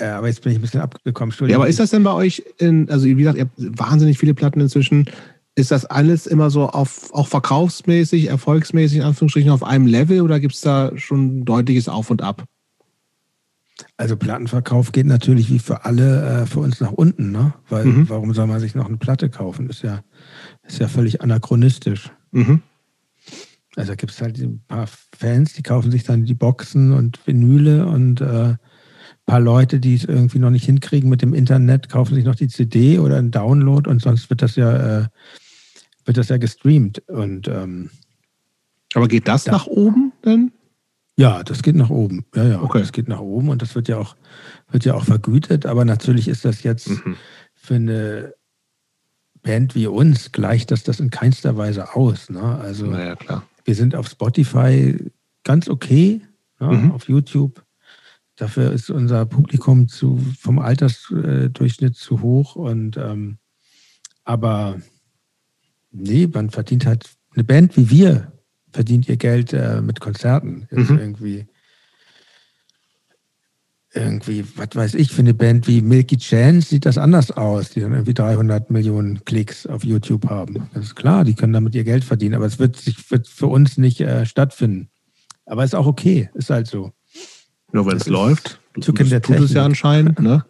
[0.00, 1.32] ja, aber jetzt bin ich ein bisschen abgekommen.
[1.46, 4.34] Ja, aber ist das denn bei euch, in, also wie gesagt, ihr habt wahnsinnig viele
[4.34, 5.08] Platten inzwischen.
[5.54, 10.40] Ist das alles immer so auf, auch verkaufsmäßig, erfolgsmäßig, in Anführungsstrichen, auf einem Level oder
[10.40, 12.44] gibt es da schon ein deutliches Auf und Ab?
[13.96, 17.54] Also Plattenverkauf geht natürlich wie für alle äh, für uns nach unten, ne?
[17.68, 18.08] Weil mhm.
[18.08, 19.68] warum soll man sich noch eine Platte kaufen?
[19.68, 20.00] Ist ja,
[20.66, 22.10] ist ja völlig anachronistisch.
[22.32, 22.62] Mhm.
[23.76, 24.86] Also gibt es halt ein paar
[25.16, 28.54] Fans, die kaufen sich dann die Boxen und Vinyle und äh,
[29.26, 32.48] paar Leute, die es irgendwie noch nicht hinkriegen mit dem Internet, kaufen sich noch die
[32.48, 35.06] CD oder einen Download und sonst wird das ja, äh,
[36.04, 36.98] wird das ja gestreamt.
[37.08, 37.90] Und, ähm,
[38.94, 40.52] Aber geht das da, nach oben denn?
[41.16, 42.24] Ja, das geht nach oben.
[42.34, 42.80] Ja, ja, okay.
[42.80, 44.16] das geht nach oben und das wird ja auch,
[44.70, 45.66] wird ja auch vergütet.
[45.66, 47.16] Aber natürlich ist das jetzt mhm.
[47.54, 48.34] für eine
[49.42, 52.30] Band wie uns gleicht das das in keinster Weise aus.
[52.30, 52.42] Ne?
[52.42, 53.44] Also naja, klar.
[53.64, 54.96] Wir sind auf Spotify
[55.44, 56.20] ganz okay,
[56.60, 56.68] ne?
[56.68, 56.92] mhm.
[56.92, 57.64] auf YouTube
[58.36, 62.56] Dafür ist unser Publikum zu, vom Altersdurchschnitt zu hoch.
[62.56, 63.38] Und ähm,
[64.24, 64.80] aber
[65.90, 68.32] nee, man verdient halt eine Band wie wir
[68.72, 70.66] verdient ihr Geld äh, mit Konzerten.
[70.70, 70.98] Jetzt mhm.
[70.98, 71.46] irgendwie
[73.94, 77.80] irgendwie, was weiß ich, für eine Band wie Milky Chance sieht das anders aus, die
[77.80, 80.68] dann irgendwie 300 Millionen Klicks auf YouTube haben.
[80.72, 83.48] Das ist klar, die können damit ihr Geld verdienen, aber es wird, sich, wird für
[83.48, 84.88] uns nicht äh, stattfinden.
[85.44, 86.92] Aber ist auch okay, ist halt so.
[87.72, 88.60] Nur wenn es läuft.
[88.80, 90.44] Tut, es ja anscheinend, ne?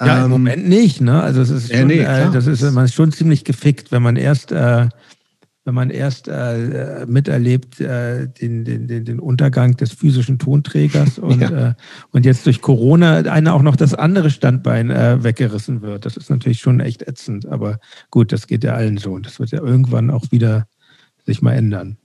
[0.00, 1.22] ja, im ähm, Moment nicht, ne?
[1.22, 4.16] Also es ist schon, nee, äh, das ist man ist schon ziemlich gefickt, wenn man
[4.16, 4.88] erst, äh,
[5.64, 11.40] wenn man erst äh, miterlebt äh, den, den, den, den Untergang des physischen Tonträgers und,
[11.40, 11.70] ja.
[11.70, 11.74] Äh,
[12.12, 16.06] und jetzt durch Corona einer auch noch das andere Standbein äh, weggerissen wird.
[16.06, 17.78] Das ist natürlich schon echt ätzend, aber
[18.10, 20.66] gut, das geht ja allen so und das wird ja irgendwann auch wieder
[21.26, 21.98] sich mal ändern.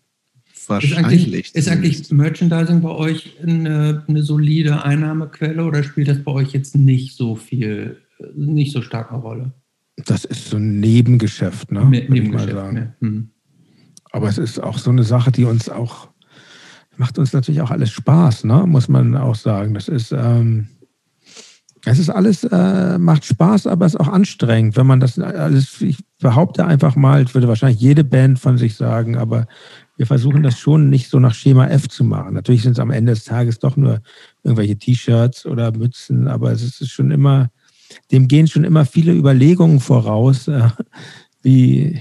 [0.68, 0.98] Wahrscheinlich.
[0.98, 6.32] Ist eigentlich, ist eigentlich Merchandising bei euch eine, eine, solide Einnahmequelle oder spielt das bei
[6.32, 7.98] euch jetzt nicht so viel,
[8.36, 9.54] nicht so stark eine Rolle?
[9.98, 11.86] Das ist so ein Nebengeschäft, ne?
[11.86, 12.96] Ne Nebengeschäft, mal sagen.
[13.00, 13.30] Hm.
[14.16, 16.08] Aber es ist auch so eine Sache, die uns auch,
[16.96, 18.64] macht uns natürlich auch alles Spaß, ne?
[18.66, 19.74] Muss man auch sagen.
[19.74, 20.70] Das ist, ähm,
[21.84, 25.82] es ist alles, äh, macht Spaß, aber es ist auch anstrengend, wenn man das alles,
[25.82, 29.48] ich behaupte einfach mal, ich würde wahrscheinlich jede Band von sich sagen, aber
[29.98, 32.36] wir versuchen das schon nicht so nach Schema F zu machen.
[32.36, 34.00] Natürlich sind es am Ende des Tages doch nur
[34.44, 37.50] irgendwelche T-Shirts oder Mützen, aber es ist schon immer,
[38.14, 40.70] dem gehen schon immer viele Überlegungen voraus, äh,
[41.42, 42.00] wie,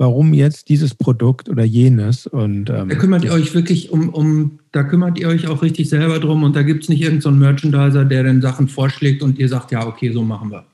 [0.00, 2.26] warum jetzt dieses Produkt oder jenes.
[2.26, 5.90] Und, ähm, da kümmert ihr euch wirklich um, um, da kümmert ihr euch auch richtig
[5.90, 9.38] selber drum und da gibt es nicht irgendeinen so Merchandiser, der dann Sachen vorschlägt und
[9.38, 10.64] ihr sagt, ja, okay, so machen wir.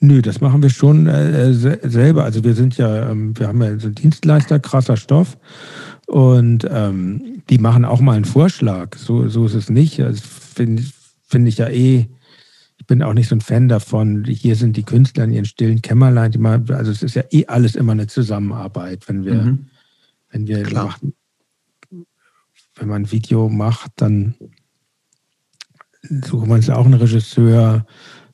[0.00, 2.24] Nö, das machen wir schon äh, selber.
[2.24, 5.38] Also wir sind ja, ähm, wir haben ja so Dienstleister, krasser Stoff.
[6.08, 8.96] Und ähm, die machen auch mal einen Vorschlag.
[8.96, 10.00] So, so ist es nicht.
[10.00, 10.82] Also Finde
[11.28, 12.06] find ich ja eh,
[12.86, 16.32] bin auch nicht so ein Fan davon, hier sind die Künstler in ihren stillen Kämmerlein.
[16.38, 19.08] Machen, also es ist ja eh alles immer eine Zusammenarbeit.
[19.08, 19.66] Wenn wir, mhm.
[20.30, 21.14] wenn wir machen,
[22.76, 24.34] wenn man ein Video macht, dann
[26.02, 27.86] suchen wir uns ja auch einen Regisseur,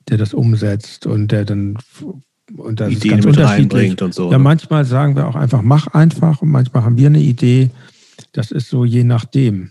[0.08, 1.78] der das umsetzt und der dann
[2.56, 4.30] und das Ideen ist ganz reinbringt und so.
[4.30, 7.70] Ja, manchmal sagen wir auch einfach, mach einfach und manchmal haben wir eine Idee.
[8.32, 9.70] Das ist so je nachdem.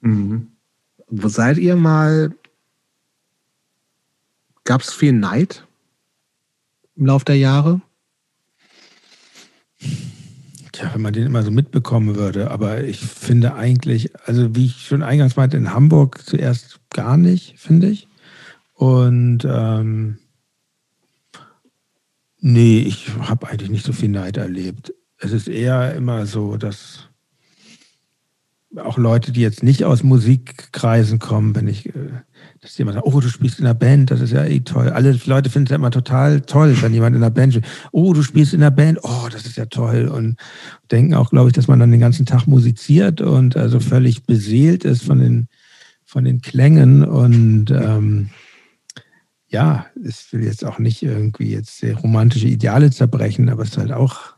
[0.00, 0.48] Mhm.
[1.08, 2.34] Wo seid ihr mal?
[4.64, 5.66] Gab es viel Neid
[6.96, 7.82] im Laufe der Jahre?
[10.72, 12.50] Tja, wenn man den immer so mitbekommen würde.
[12.50, 17.58] Aber ich finde eigentlich, also wie ich schon eingangs meinte, in Hamburg zuerst gar nicht,
[17.58, 18.08] finde ich.
[18.72, 20.18] Und ähm,
[22.40, 24.94] nee, ich habe eigentlich nicht so viel Neid erlebt.
[25.18, 27.08] Es ist eher immer so, dass
[28.82, 32.10] auch Leute, die jetzt nicht aus Musikkreisen kommen, wenn ich, äh,
[32.60, 34.90] dass jemand sagt, oh, du spielst in der Band, das ist ja eh toll.
[34.90, 37.66] Alle Leute finden es ja immer total toll, wenn jemand in der Band spielt.
[37.92, 40.08] Oh, du spielst in der Band, oh, das ist ja toll.
[40.08, 40.36] Und
[40.90, 44.84] denken auch, glaube ich, dass man dann den ganzen Tag musiziert und also völlig beseelt
[44.84, 45.48] ist von den,
[46.04, 48.30] von den Klängen und ähm,
[49.48, 53.92] ja, ich will jetzt auch nicht irgendwie jetzt romantische Ideale zerbrechen, aber es ist halt
[53.92, 54.33] auch,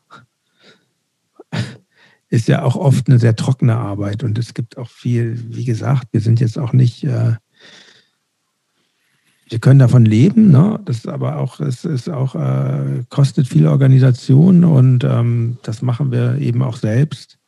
[2.28, 6.08] ist ja auch oft eine sehr trockene Arbeit und es gibt auch viel, wie gesagt,
[6.12, 7.34] wir sind jetzt auch nicht, äh,
[9.48, 10.80] wir können davon leben, ne?
[10.84, 16.10] das ist aber auch, es ist auch, äh, kostet viel Organisation und ähm, das machen
[16.10, 17.38] wir eben auch selbst.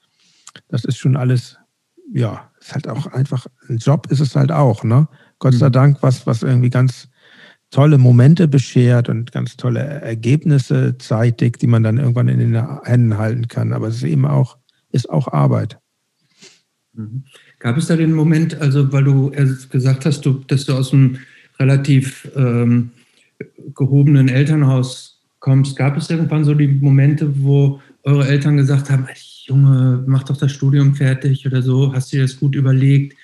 [0.69, 1.59] Das ist schon alles,
[2.13, 5.09] ja, ist halt auch einfach, ein Job ist es halt auch, ne?
[5.41, 5.73] Gott sei mhm.
[5.73, 7.09] Dank, was, was irgendwie ganz
[7.71, 13.19] tolle Momente beschert und ganz tolle Ergebnisse zeitigt, die man dann irgendwann in den Händen
[13.19, 13.73] halten kann.
[13.73, 14.57] Aber es ist eben auch,
[14.93, 15.79] ist auch Arbeit.
[16.95, 17.25] Mhm.
[17.59, 19.31] Gab es da den Moment, also weil du
[19.71, 21.19] gesagt hast, du, dass du aus einem
[21.59, 22.91] relativ ähm,
[23.75, 29.07] gehobenen Elternhaus kommst, gab es irgendwann so die Momente, wo eure Eltern gesagt haben,
[29.45, 33.17] Junge, mach doch das Studium fertig oder so, hast du dir das gut überlegt?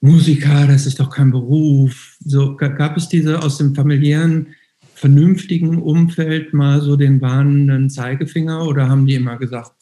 [0.00, 2.16] Musiker, das ist doch kein Beruf.
[2.24, 4.48] So gab es diese aus dem familiären,
[4.94, 9.75] vernünftigen Umfeld mal so den warnenden Zeigefinger oder haben die immer gesagt,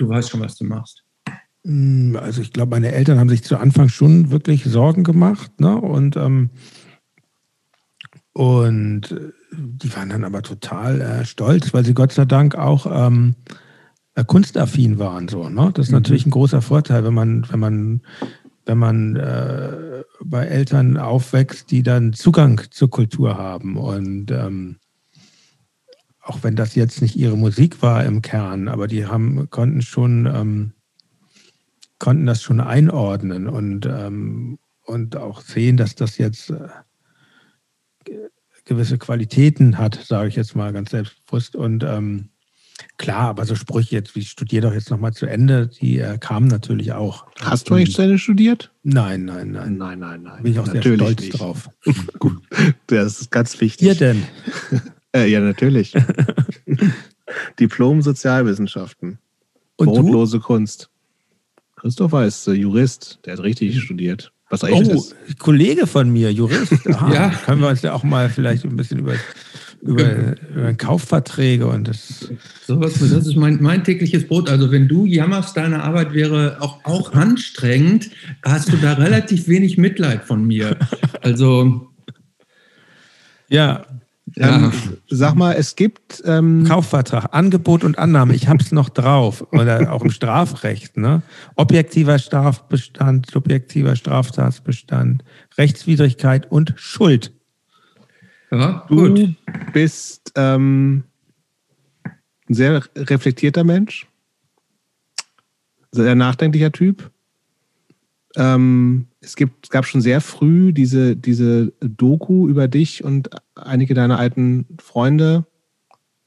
[0.00, 1.04] du weißt schon, was du machst?
[1.64, 5.76] Hm, also ich glaube, meine Eltern haben sich zu Anfang schon wirklich Sorgen gemacht, ne?
[5.76, 6.50] Und ähm,
[8.32, 9.14] und
[9.52, 13.34] die waren dann aber total äh, stolz, weil sie Gott sei Dank auch ähm,
[14.14, 15.28] äh, kunstaffin waren.
[15.28, 15.70] So, ne?
[15.74, 15.98] Das ist mhm.
[15.98, 18.02] natürlich ein großer Vorteil, wenn man, wenn man
[18.66, 23.76] wenn man äh, bei Eltern aufwächst, die dann Zugang zur Kultur haben.
[23.76, 24.76] Und ähm,
[26.30, 30.26] auch wenn das jetzt nicht ihre Musik war im Kern, aber die haben, konnten schon,
[30.26, 30.72] ähm,
[31.98, 36.68] konnten das schon einordnen und, ähm, und auch sehen, dass das jetzt äh,
[38.64, 41.56] gewisse Qualitäten hat, sage ich jetzt mal ganz selbstbewusst.
[41.56, 42.28] Und ähm,
[42.96, 46.46] Klar, aber so Sprüche jetzt, wie studiere doch jetzt nochmal zu Ende, die äh, kamen
[46.48, 47.26] natürlich auch.
[47.38, 48.72] Hast du eigentlich zu Ende studiert?
[48.84, 49.76] Nein, nein, nein.
[49.76, 50.42] Nein, nein, nein.
[50.42, 51.38] Bin ich auch natürlich sehr stolz nicht.
[51.38, 51.68] drauf.
[52.18, 52.40] Gut,
[52.86, 53.86] das ist ganz wichtig.
[53.86, 54.22] Ihr denn?
[55.14, 55.94] äh, ja, natürlich.
[57.60, 59.18] Diplom Sozialwissenschaften.
[59.76, 60.44] Und Brotlose du?
[60.44, 60.90] Kunst.
[61.76, 64.32] Christopher ist äh, Jurist, der hat richtig studiert.
[64.50, 65.38] Was eigentlich oh, ist.
[65.38, 66.86] Kollege von mir, Jurist.
[66.86, 67.30] Aha, ja.
[67.30, 69.14] Können wir uns ja auch mal vielleicht ein bisschen über
[69.82, 72.30] über, über Kaufverträge und das.
[72.66, 74.50] Sowas, das ist mein, mein tägliches Brot.
[74.50, 78.10] Also wenn du jammerst, deine Arbeit wäre auch, auch anstrengend,
[78.42, 80.76] hast du da relativ wenig Mitleid von mir.
[81.22, 81.88] Also.
[83.48, 83.86] Ja.
[84.40, 84.56] Ja.
[84.56, 84.72] Ähm,
[85.10, 88.34] sag mal, es gibt ähm Kaufvertrag, Angebot und Annahme.
[88.34, 90.96] Ich habe es noch drauf oder auch im Strafrecht.
[90.96, 91.20] Ne?
[91.56, 95.24] Objektiver Strafbestand, subjektiver Straftatsbestand,
[95.58, 97.34] Rechtswidrigkeit und Schuld.
[98.50, 99.34] Ja, du gut.
[99.74, 101.04] bist ähm,
[102.48, 104.06] ein sehr reflektierter Mensch,
[105.92, 107.10] sehr nachdenklicher Typ.
[108.36, 113.94] Ähm, es, gibt, es gab schon sehr früh diese, diese Doku über dich und einige
[113.94, 115.44] deiner alten Freunde.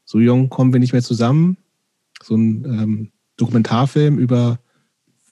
[0.05, 1.57] So jung kommen wir nicht mehr zusammen.
[2.21, 4.59] So ein ähm, Dokumentarfilm über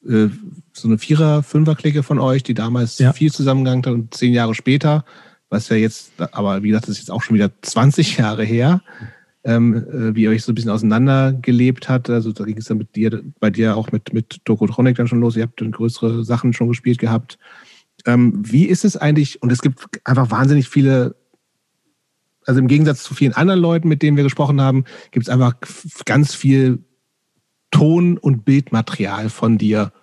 [0.08, 0.28] äh,
[0.74, 3.14] so eine Vierer-, Fünfer-Clique von euch, die damals ja.
[3.14, 5.06] viel zusammengegangen hat und zehn Jahre später
[5.52, 8.82] was ja jetzt, aber wie gesagt, das ist jetzt auch schon wieder 20 Jahre her,
[9.44, 12.10] ähm, äh, wie ihr euch so ein bisschen auseinandergelebt hat.
[12.10, 15.20] Also da ging es dann mit dir, bei dir auch mit, mit Dokotronic dann schon
[15.20, 15.36] los.
[15.36, 17.38] Ihr habt dann größere Sachen schon gespielt gehabt.
[18.06, 21.16] Ähm, wie ist es eigentlich, und es gibt einfach wahnsinnig viele,
[22.46, 25.56] also im Gegensatz zu vielen anderen Leuten, mit denen wir gesprochen haben, gibt es einfach
[26.06, 26.80] ganz viel
[27.72, 29.94] Ton- und Bildmaterial von dir.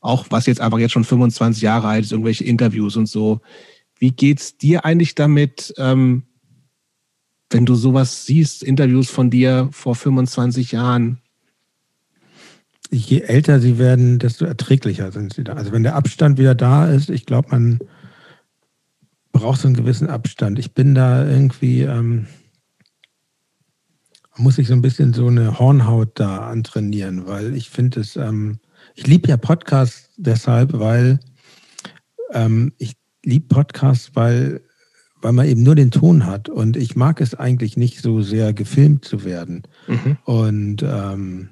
[0.00, 3.40] Auch was jetzt einfach jetzt schon 25 Jahre alt ist, irgendwelche Interviews und so.
[3.98, 6.24] Wie geht's dir eigentlich damit, ähm,
[7.54, 11.18] wenn du sowas siehst, Interviews von dir vor 25 Jahren?
[12.90, 15.52] Je älter sie werden, desto erträglicher sind sie da.
[15.52, 17.78] Also wenn der Abstand wieder da ist, ich glaube, man
[19.30, 20.58] braucht so einen gewissen Abstand.
[20.58, 22.26] Ich bin da irgendwie, ähm,
[24.36, 28.58] muss ich so ein bisschen so eine Hornhaut da antrainieren, weil ich finde es, ähm,
[28.96, 31.20] ich liebe ja Podcasts deshalb, weil
[32.32, 34.60] ähm, ich liebe Podcasts, weil,
[35.24, 36.50] weil man eben nur den Ton hat.
[36.50, 39.62] Und ich mag es eigentlich nicht so sehr gefilmt zu werden.
[39.88, 40.18] Mhm.
[40.24, 41.48] Und ähm,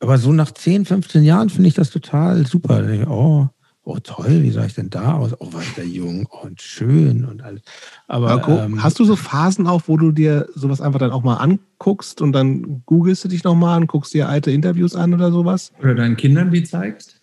[0.00, 2.82] aber so nach 10, 15 Jahren finde ich das total super.
[3.08, 3.48] Oh,
[3.82, 5.34] oh toll, wie sah ich denn da aus?
[5.38, 7.60] Oh, war ich da jung und schön und alles.
[8.06, 11.22] Aber Marco, ähm, hast du so Phasen auch, wo du dir sowas einfach dann auch
[11.22, 15.30] mal anguckst und dann googelst du dich nochmal an, guckst dir alte Interviews an oder
[15.30, 15.72] sowas?
[15.80, 17.17] Oder deinen Kindern die zeigst?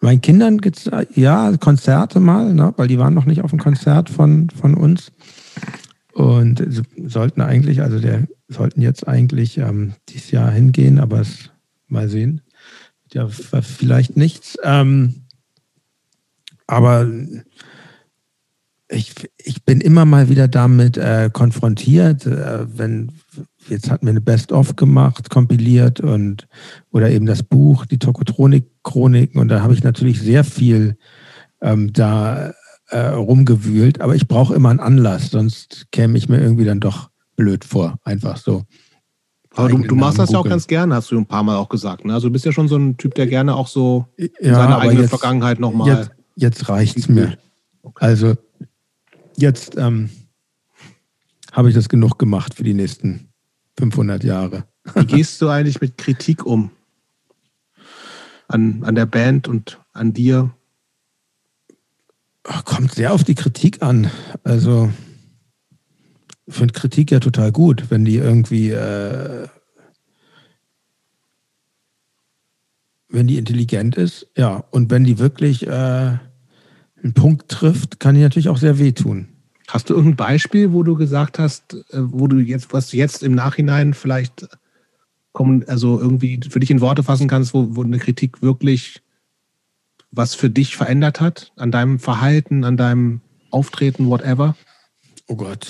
[0.00, 4.10] Meinen Kindern gibt's ja Konzerte mal, ne, weil die waren noch nicht auf dem Konzert
[4.10, 5.12] von, von uns.
[6.12, 11.50] Und sollten eigentlich, also der sollten jetzt eigentlich ähm, dieses Jahr hingehen, aber es
[11.86, 12.40] mal sehen.
[13.12, 14.56] Ja, vielleicht nichts.
[14.62, 15.22] Ähm,
[16.66, 17.08] aber
[18.88, 23.12] ich, ich bin immer mal wieder damit äh, konfrontiert, äh, wenn
[23.70, 26.48] jetzt hatten wir eine Best-of gemacht, kompiliert und
[26.90, 30.96] oder eben das Buch, die Tokotronik-Chroniken und da habe ich natürlich sehr viel
[31.60, 32.52] ähm, da
[32.88, 37.10] äh, rumgewühlt, aber ich brauche immer einen Anlass, sonst käme ich mir irgendwie dann doch
[37.36, 38.64] blöd vor, einfach so.
[39.54, 41.68] Aber du, du machst das ja auch ganz gerne, hast du ein paar Mal auch
[41.68, 42.04] gesagt.
[42.04, 42.14] Ne?
[42.14, 45.02] Also du bist ja schon so ein Typ, der gerne auch so ja, seine eigene
[45.02, 45.88] jetzt, Vergangenheit nochmal.
[45.88, 47.36] Jetzt, jetzt reicht es mir.
[47.82, 48.04] Okay.
[48.04, 48.34] Also
[49.36, 50.10] jetzt ähm,
[51.52, 53.29] habe ich das genug gemacht für die nächsten
[53.78, 54.64] 500 Jahre.
[54.94, 56.70] Wie gehst du eigentlich mit Kritik um?
[58.48, 60.54] An, an der Band und an dir?
[62.64, 64.10] Kommt sehr auf die Kritik an.
[64.42, 64.90] Also
[66.46, 69.46] ich finde Kritik ja total gut, wenn die irgendwie, äh,
[73.08, 78.20] wenn die intelligent ist, ja, und wenn die wirklich äh, einen Punkt trifft, kann die
[78.22, 79.28] natürlich auch sehr wehtun.
[79.72, 83.22] Hast du irgendein Beispiel, wo du gesagt hast, äh, wo du jetzt, was du jetzt
[83.22, 84.48] im Nachhinein vielleicht
[85.32, 89.00] kommen, also irgendwie für dich in Worte fassen kannst, wo, wo eine Kritik wirklich
[90.10, 93.20] was für dich verändert hat, an deinem Verhalten, an deinem
[93.50, 94.56] Auftreten, whatever?
[95.28, 95.68] Oh Gott.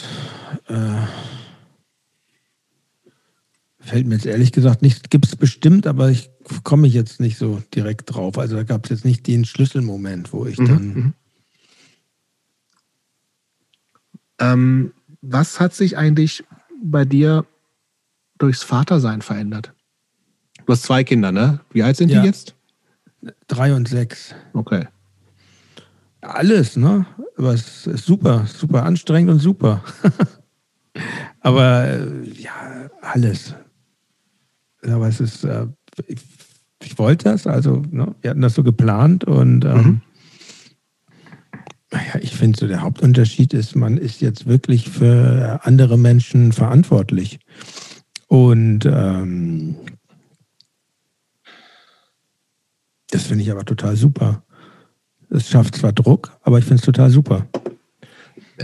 [0.69, 1.07] Äh,
[3.81, 6.31] fällt mir jetzt ehrlich gesagt nicht, gibt es bestimmt, aber ich
[6.65, 8.39] komme jetzt nicht so direkt drauf.
[8.39, 10.67] Also da gab es jetzt nicht den Schlüsselmoment, wo ich mhm.
[10.67, 10.87] dann.
[10.87, 11.15] Mhm.
[14.41, 16.45] Ähm, was hat sich eigentlich
[16.83, 17.45] bei dir
[18.39, 19.73] durchs Vatersein verändert?
[20.67, 21.61] Du hast zwei Kinder, ne?
[21.73, 22.21] Wie alt sind ja.
[22.21, 22.55] die jetzt?
[23.49, 24.35] Drei und sechs.
[24.55, 24.87] Okay.
[26.23, 27.07] Alles, ne?
[27.37, 29.83] Aber es ist super, super anstrengend und super.
[31.41, 33.55] Aber äh, ja, alles.
[34.83, 35.67] Aber es ist, äh,
[36.07, 36.21] ich,
[36.83, 38.15] ich, wollte das, also ne?
[38.21, 40.03] wir hatten das so geplant und ähm,
[41.93, 41.99] mhm.
[41.99, 47.41] ja, ich finde so der Hauptunterschied ist, man ist jetzt wirklich für andere Menschen verantwortlich.
[48.29, 49.77] Und ähm,
[53.11, 54.43] das finde ich aber total super.
[55.31, 57.47] Es schafft zwar Druck, aber ich finde es total super.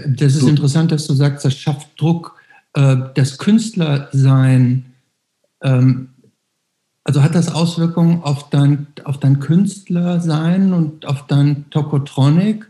[0.06, 2.36] Das ist interessant, dass du sagst, das schafft Druck.
[2.74, 4.86] Äh, das Künstlersein,
[5.62, 6.10] ähm,
[7.02, 12.68] also hat das Auswirkungen auf dein, auf dein Künstlersein und auf dein Tokotronik?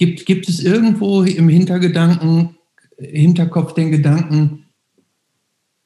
[0.00, 2.56] Gibt, gibt es irgendwo im Hintergedanken,
[2.96, 4.64] Hinterkopf den Gedanken,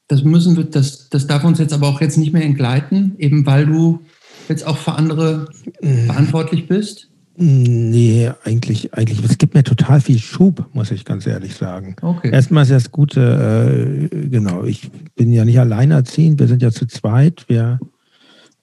[0.07, 3.45] das müssen wir, das, das darf uns jetzt aber auch jetzt nicht mehr entgleiten, eben
[3.45, 3.99] weil du
[4.47, 5.49] jetzt auch für andere
[5.81, 6.05] mhm.
[6.05, 7.09] verantwortlich bist?
[7.35, 11.97] Nee, eigentlich, eigentlich, es gibt mir total viel Schub, muss ich ganz ehrlich sagen.
[12.01, 12.31] Okay.
[12.31, 16.85] Erstmal ist das Gute, äh, genau, ich bin ja nicht alleinerziehend, wir sind ja zu
[16.85, 17.81] zweit, wir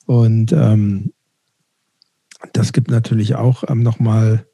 [0.07, 1.13] und ähm,
[2.55, 4.47] das gibt natürlich auch ähm, nochmal,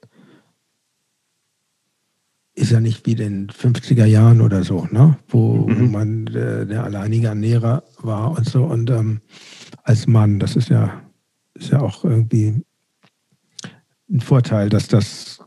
[2.58, 5.18] ist ja nicht wie in den 50er Jahren oder so, ne?
[5.28, 5.92] wo mhm.
[5.92, 9.20] man äh, der alleinige Ernährer war und so und ähm,
[9.84, 11.02] als Mann, das ist ja,
[11.54, 12.62] ist ja auch irgendwie
[14.10, 15.40] ein Vorteil, dass das,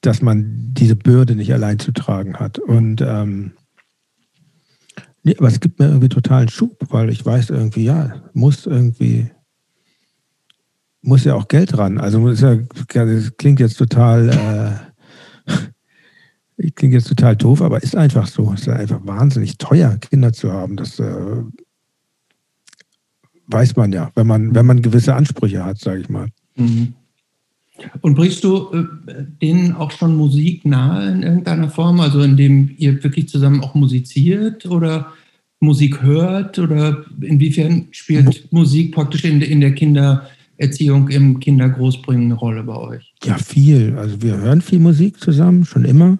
[0.00, 2.58] dass man diese Bürde nicht allein zu tragen hat.
[2.58, 3.52] Und ähm,
[5.22, 9.30] nee, aber es gibt mir irgendwie totalen Schub, weil ich weiß irgendwie, ja, muss irgendwie,
[11.02, 11.98] muss ja auch Geld ran.
[11.98, 12.56] Also ja,
[12.92, 14.93] das klingt jetzt total, äh,
[16.74, 18.52] klingt jetzt total doof, aber ist einfach so.
[18.52, 20.76] Es ist einfach wahnsinnig teuer, Kinder zu haben.
[20.76, 21.42] Das äh,
[23.46, 26.28] weiß man ja, wenn man, wenn man gewisse Ansprüche hat, sage ich mal.
[26.56, 26.94] Mhm.
[28.00, 28.84] Und bringst du äh,
[29.42, 34.64] denen auch schon Musik nahe in irgendeiner Form, also indem ihr wirklich zusammen auch musiziert
[34.66, 35.12] oder
[35.58, 36.58] Musik hört?
[36.58, 42.76] Oder inwiefern spielt Mo Musik praktisch in, in der Kindererziehung, im Kindergroßbringen eine Rolle bei
[42.76, 43.12] euch?
[43.24, 43.96] Ja, viel.
[43.98, 46.18] Also wir hören viel Musik zusammen, schon immer.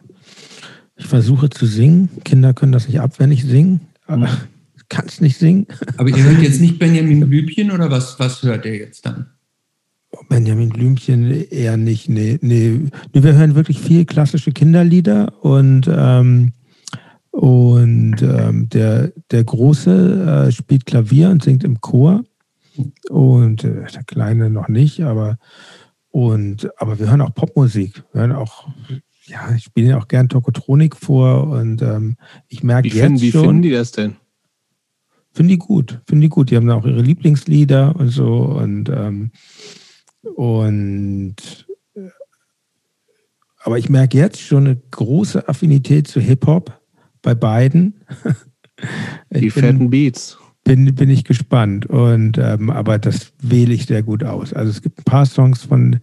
[0.97, 2.09] Ich versuche zu singen.
[2.25, 3.81] Kinder können das nicht ab, wenn ich singe.
[4.07, 4.29] Aber
[4.77, 5.67] ich kann es nicht singen.
[5.97, 9.27] Aber ihr hört jetzt nicht Benjamin Blümchen oder was, was hört ihr jetzt dann?
[10.29, 12.09] Benjamin Blümchen eher nicht.
[12.09, 12.39] Nee.
[12.41, 12.81] nee
[13.13, 16.53] wir hören wirklich viel klassische Kinderlieder und, ähm,
[17.31, 22.23] und ähm, der, der Große äh, spielt Klavier und singt im Chor
[23.11, 25.39] und äh, der Kleine noch nicht, aber
[26.11, 28.05] und, aber wir hören auch Popmusik.
[28.13, 28.69] Wir hören auch,
[29.27, 32.17] ja, ich spiele ja auch gern Tokotronik vor und ähm,
[32.49, 33.41] ich merke jetzt finden, wie schon.
[33.41, 34.17] Wie finden die das denn?
[35.33, 36.51] Finde die gut, finde die gut.
[36.51, 39.33] Die haben auch ihre Lieblingslieder und so und ähm,
[40.23, 42.09] und äh,
[43.65, 46.81] aber ich merke jetzt schon eine große Affinität zu Hip-Hop
[47.23, 47.95] bei beiden.
[49.31, 50.39] Die fetten Beats.
[50.65, 51.87] Bin, bin ich gespannt.
[51.87, 54.53] Und ähm, aber das wähle ich sehr gut aus.
[54.53, 56.01] Also es gibt ein paar Songs von,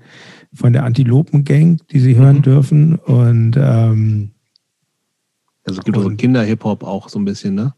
[0.54, 2.42] von der Antilopen-Gang, die Sie hören mhm.
[2.42, 2.96] dürfen.
[2.96, 4.32] Und ähm,
[5.64, 7.74] also es gibt auch so Kinder-Hip-Hop auch so ein bisschen, ne?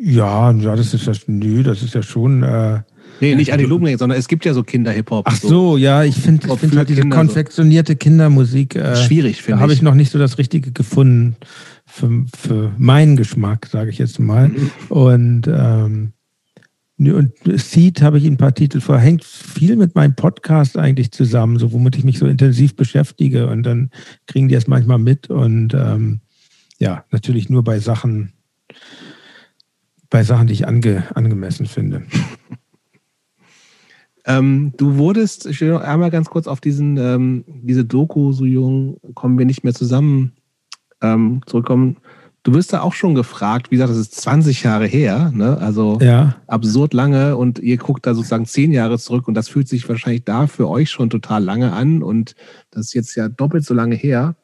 [0.00, 2.42] Ja, ja, das ist das, nö, das ist ja schon.
[2.42, 2.82] Äh,
[3.20, 5.26] nee, nicht Antilopen, sondern es gibt ja so Kinder-Hip-Hop.
[5.26, 7.98] Ach so, ja, ich finde ich find halt diese Kinder konfektionierte so.
[7.98, 8.76] Kindermusik.
[8.76, 9.58] Äh, schwierig, finde ich.
[9.58, 11.36] Da habe ich noch nicht so das Richtige gefunden
[11.86, 14.48] für, für meinen Geschmack, sage ich jetzt mal.
[14.48, 14.70] Mhm.
[14.88, 16.12] Und, ähm,
[16.96, 18.98] und Seed habe ich ein paar Titel vor.
[18.98, 23.48] Hängt viel mit meinem Podcast eigentlich zusammen, so womit ich mich so intensiv beschäftige.
[23.48, 23.90] Und dann
[24.26, 25.28] kriegen die es manchmal mit.
[25.28, 26.20] Und ähm,
[26.78, 28.32] ja, natürlich nur bei Sachen,
[30.08, 32.02] bei Sachen, die ich ange, angemessen finde.
[34.26, 38.46] Ähm, du wurdest, ich will noch einmal ganz kurz auf diesen, ähm, diese Doku, so
[38.46, 40.32] jung, kommen wir nicht mehr zusammen,
[41.02, 41.98] ähm, zurückkommen.
[42.44, 45.56] Du wirst da auch schon gefragt, wie gesagt, das ist 20 Jahre her, ne?
[45.56, 46.36] also ja.
[46.46, 50.24] absurd lange und ihr guckt da sozusagen zehn Jahre zurück und das fühlt sich wahrscheinlich
[50.24, 52.34] da für euch schon total lange an und
[52.70, 54.36] das ist jetzt ja doppelt so lange her.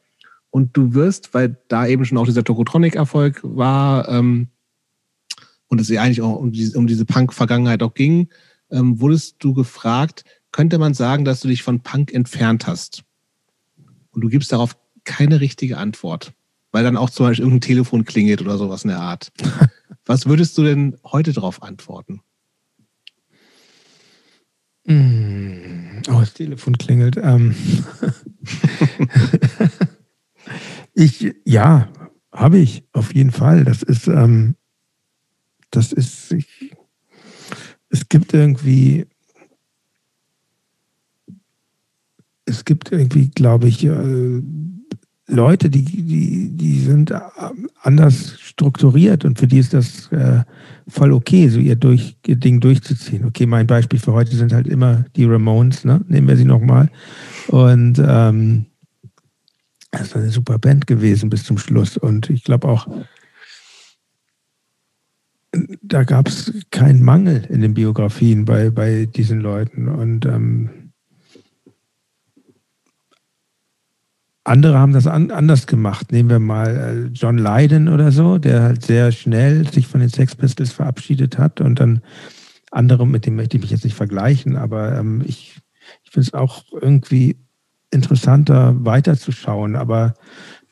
[0.49, 4.49] Und du wirst, weil da eben schon auch dieser Tokotronic-Erfolg war ähm,
[5.69, 8.31] und es ja eigentlich auch um diese, um diese Punk-Vergangenheit auch ging,
[8.71, 13.05] ähm, wurdest du gefragt, könnte man sagen, dass du dich von Punk entfernt hast?
[14.11, 16.33] Und du gibst darauf keine richtige Antwort
[16.73, 19.33] weil dann auch zum Beispiel irgendein Telefon klingelt oder sowas in der Art.
[20.05, 22.21] Was würdest du denn heute darauf antworten?
[24.87, 27.17] Mm, oh, das Telefon klingelt.
[27.17, 27.55] Ähm
[30.95, 31.89] ich, ja,
[32.33, 33.65] habe ich, auf jeden Fall.
[33.65, 34.57] Das ist, ähm,
[35.71, 36.75] das ist, ich,
[37.91, 39.07] es gibt irgendwie,
[42.47, 44.43] es gibt irgendwie, glaube ich, äh,
[45.31, 47.13] Leute, die, die, die sind
[47.83, 50.43] anders strukturiert und für die ist das äh,
[50.89, 53.25] voll okay, so ihr, durch, ihr Ding durchzuziehen.
[53.25, 56.01] Okay, mein Beispiel für heute sind halt immer die Ramones, ne?
[56.09, 56.91] nehmen wir sie nochmal.
[57.49, 58.67] Und ähm,
[59.91, 61.97] das ist eine super Band gewesen bis zum Schluss.
[61.97, 62.89] Und ich glaube auch,
[65.83, 69.89] da gab es keinen Mangel in den Biografien bei, bei diesen Leuten.
[69.89, 70.80] Und ähm,
[74.51, 76.11] Andere haben das an, anders gemacht.
[76.11, 80.09] Nehmen wir mal äh, John Lydon oder so, der halt sehr schnell sich von den
[80.09, 82.03] Sex Pistols verabschiedet hat und dann
[82.73, 85.61] andere, mit dem möchte ich mich jetzt nicht vergleichen, aber ähm, ich,
[86.03, 87.37] ich finde es auch irgendwie
[87.93, 89.77] interessanter weiterzuschauen.
[89.77, 90.15] Aber,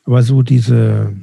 [0.03, 1.15] aber so diese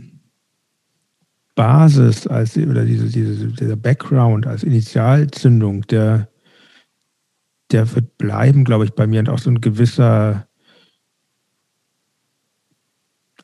[1.57, 6.31] Basis als oder diese, diese, dieser Background als Initialzündung, der,
[7.71, 10.47] der wird bleiben, glaube ich, bei mir und auch so ein gewisser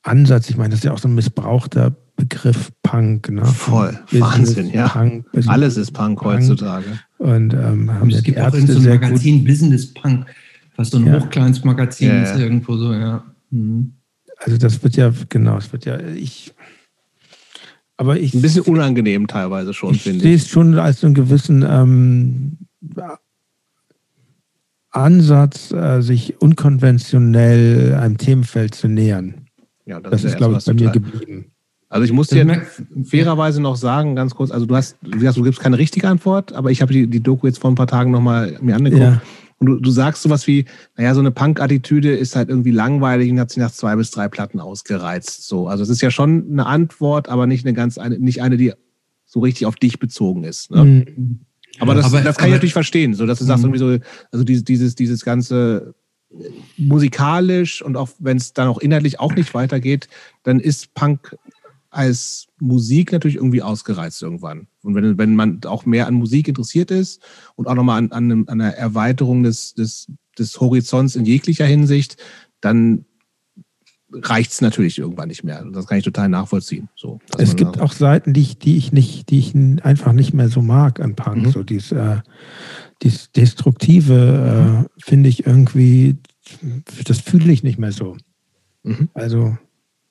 [0.03, 0.51] Ansatz.
[0.51, 3.31] Ich meine, das ist ja auch so ein missbrauchter Begriff Punk.
[3.31, 3.45] Ne?
[3.45, 4.89] Voll, Wahnsinn, ja.
[4.89, 6.85] Punk, Alles ist Punk, Punk, heutzutage.
[7.19, 10.27] Und ähm, haben es gibt auch in so einem Magazin Business Punk,
[10.77, 11.21] was so ein ja.
[11.21, 13.25] Hochkleinstmagazin ja, ist irgendwo so, ja.
[13.51, 13.95] Mhm.
[14.39, 16.53] Also das wird ja, genau, es wird ja, ich,
[17.97, 18.35] aber ich...
[18.35, 20.23] Ein bisschen unangenehm teilweise schon, finde ich.
[20.23, 22.59] sehe es schon als so einen gewissen ähm,
[24.91, 29.42] Ansatz, äh, sich unkonventionell einem Themenfeld zu nähern.
[29.87, 31.53] Ja, das, das ist, ist glaube ich, bei mir geblieben.
[31.93, 32.63] Also ich muss dir
[33.05, 36.55] fairerweise noch sagen, ganz kurz, also du hast, du, hast, du gibst keine richtige Antwort,
[36.55, 39.03] aber ich habe die, die Doku jetzt vor ein paar Tagen nochmal mir angeguckt.
[39.03, 39.21] Ja.
[39.59, 40.65] Und du, du sagst sowas wie,
[40.97, 44.29] naja, so eine Punk-Attitüde ist halt irgendwie langweilig und hat sich nach zwei bis drei
[44.29, 45.47] Platten ausgereizt.
[45.47, 48.57] So, also es ist ja schon eine Antwort, aber nicht eine ganz eine, nicht eine,
[48.57, 48.73] die
[49.27, 50.71] so richtig auf dich bezogen ist.
[50.71, 50.85] Ne?
[50.85, 51.41] Mhm.
[51.79, 53.75] Aber das, aber, das kann aber, ich natürlich verstehen, so dass du sagst mhm.
[53.75, 55.95] irgendwie so, also dieses, dieses, dieses ganze
[56.77, 60.09] musikalisch und auch wenn es dann auch inhaltlich auch nicht weitergeht,
[60.43, 61.37] dann ist Punk
[61.91, 64.67] als Musik natürlich irgendwie ausgereizt irgendwann.
[64.83, 67.23] Und wenn, wenn man auch mehr an Musik interessiert ist
[67.55, 72.17] und auch nochmal an, an, an einer Erweiterung des, des, des Horizonts in jeglicher Hinsicht,
[72.63, 73.05] dann
[74.15, 75.65] reicht es natürlich irgendwann nicht mehr.
[75.73, 76.89] Das kann ich total nachvollziehen.
[76.97, 79.55] So, es gibt auch Seiten, die ich, die ich nicht, die ich
[79.85, 81.47] einfach nicht mehr so mag an Punk.
[81.47, 81.51] Mhm.
[81.51, 82.19] So dies, äh,
[83.03, 86.17] dies Destruktive äh, finde ich irgendwie,
[87.05, 88.17] das fühle ich nicht mehr so.
[88.83, 89.09] Mhm.
[89.15, 89.57] Also.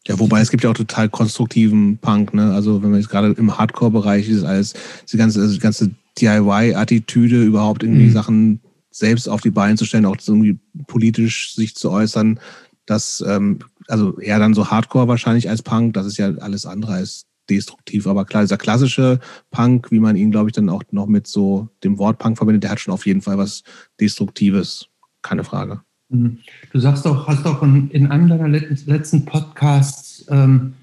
[0.08, 2.54] Ja, wobei es gibt ja auch total konstruktiven Punk, ne?
[2.54, 4.74] Also wenn man jetzt gerade im Hardcore-Bereich ist, als
[5.12, 8.12] die ganze, also die ganze DIY-Attitüde, überhaupt irgendwie mhm.
[8.12, 8.60] Sachen
[8.90, 10.58] selbst auf die Beine zu stellen, auch irgendwie
[10.88, 12.40] politisch sich zu äußern,
[12.86, 16.94] das, ähm, also eher dann so Hardcore wahrscheinlich als Punk, das ist ja alles andere
[16.94, 18.07] als destruktiv.
[18.07, 19.19] Aber klar, dieser klassische
[19.52, 22.64] Punk, wie man ihn, glaube ich, dann auch noch mit so dem Wort Punk verbindet,
[22.64, 23.64] der hat schon auf jeden Fall was
[23.99, 24.88] Destruktives.
[25.22, 25.82] Keine Frage.
[26.10, 26.40] Mhm.
[26.72, 30.73] Du sagst auch, hast auch in, in einem deiner letzten Podcasts, ähm,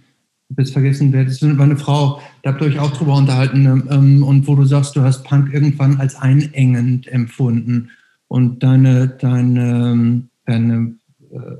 [0.56, 4.22] jetzt vergessen, wer das war eine Frau, da habt ihr euch auch drüber unterhalten, ähm,
[4.22, 7.90] und wo du sagst, du hast Punk irgendwann als einengend empfunden
[8.28, 10.94] und deine, deine, deine,
[11.30, 11.56] äh,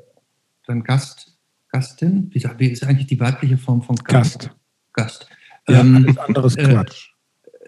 [0.67, 1.39] dein Gast,
[1.71, 4.39] Gastin, wie, wie ist eigentlich die weibliche Form von Gast?
[4.39, 4.58] Gast.
[4.99, 5.29] Gast.
[5.69, 7.11] Ja, ähm, anderes äh, Quatsch.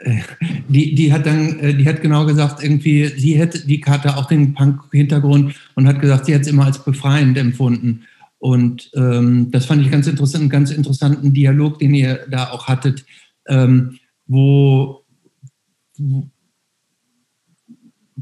[0.02, 0.20] Äh,
[0.68, 4.26] die, die hat dann, äh, die hat genau gesagt, irgendwie, sie hätte die Karte auch
[4.26, 8.02] den Punk-Hintergrund und hat gesagt, sie hat es immer als befreiend empfunden.
[8.38, 12.68] Und ähm, das fand ich ganz interessant, einen ganz interessanten Dialog, den ihr da auch
[12.68, 13.04] hattet,
[13.46, 15.04] ähm, wo,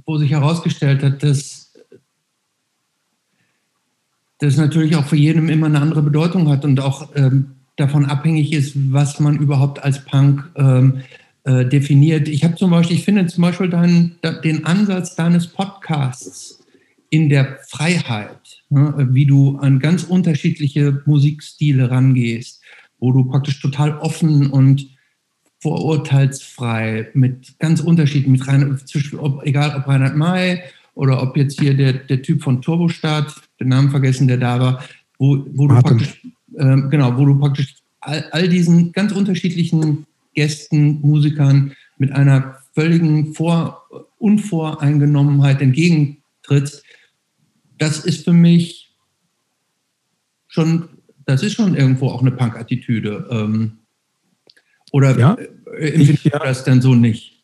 [0.04, 1.72] wo sich herausgestellt hat, dass
[4.38, 8.52] das natürlich auch für jeden immer eine andere Bedeutung hat und auch ähm, davon abhängig
[8.52, 11.02] ist, was man überhaupt als Punk ähm,
[11.44, 12.28] äh, definiert.
[12.28, 16.58] Ich habe zum Beispiel, ich finde zum Beispiel dein, den Ansatz deines Podcasts
[17.10, 22.60] in der Freiheit, ne, wie du an ganz unterschiedliche Musikstile rangehst,
[22.98, 24.88] wo du praktisch total offen und
[25.60, 28.78] vorurteilsfrei mit ganz Unterschieden, mit rein,
[29.18, 30.62] ob, egal ob Reinhard May
[30.94, 34.84] oder ob jetzt hier der, der Typ von Turbostart, den Namen vergessen, der da war,
[35.18, 36.20] wo, wo du praktisch,
[36.54, 43.34] äh, genau, wo du praktisch all, all diesen ganz unterschiedlichen Gästen, Musikern mit einer völligen
[43.34, 43.82] Vor
[44.18, 46.84] Unvoreingenommenheit entgegentrittst,
[47.78, 48.94] das ist für mich
[50.48, 50.88] schon,
[51.26, 53.28] das ist schon irgendwo auch eine Punk-Attitüde.
[53.30, 53.78] Ähm,
[54.92, 55.36] oder ja,
[55.78, 57.37] empfindest du das denn so nicht?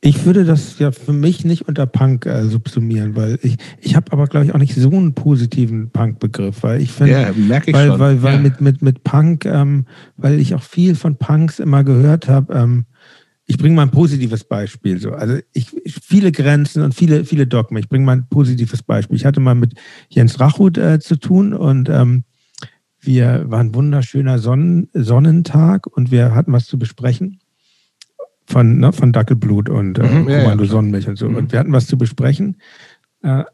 [0.00, 4.12] Ich würde das ja für mich nicht unter Punk äh, subsumieren, weil ich, ich habe
[4.12, 7.76] aber, glaube ich, auch nicht so einen positiven Punk-Begriff, weil ich finde, ja, merke ich
[7.76, 7.98] weil, schon.
[7.98, 8.40] weil, weil ja.
[8.40, 12.84] mit, mit, mit Punk, ähm, weil ich auch viel von Punks immer gehört habe, ähm,
[13.46, 15.00] ich bringe mal ein positives Beispiel.
[15.00, 15.10] So.
[15.12, 17.82] Also ich, viele Grenzen und viele, viele Dogmen.
[17.82, 19.16] Ich bringe mal ein positives Beispiel.
[19.16, 19.74] Ich hatte mal mit
[20.10, 22.24] Jens Rachut äh, zu tun und ähm,
[23.00, 27.40] wir waren wunderschöner Sonnen, Sonnentag und wir hatten was zu besprechen
[28.48, 31.28] von, ne, von Dackelblut und äh, mhm, ja, Kommando ja, Sonnenmilch und so.
[31.28, 31.36] Mhm.
[31.36, 32.56] Und wir hatten was zu besprechen.
[33.22, 33.44] Äh,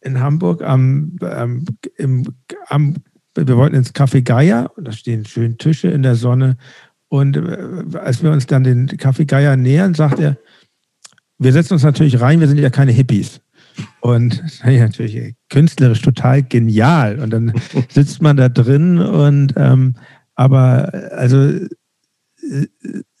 [0.00, 1.64] in Hamburg am, ähm,
[1.96, 2.24] im,
[2.66, 2.96] am,
[3.36, 6.56] wir wollten ins Café Geier und da stehen schön Tische in der Sonne.
[7.08, 10.36] Und äh, als wir uns dann den Café Geier nähern, sagt er,
[11.38, 13.40] wir setzen uns natürlich rein, wir sind ja keine Hippies.
[14.00, 17.20] Und ja, natürlich künstlerisch total genial.
[17.20, 17.52] Und dann
[17.88, 19.94] sitzt man da drin und ähm,
[20.34, 21.68] aber also äh,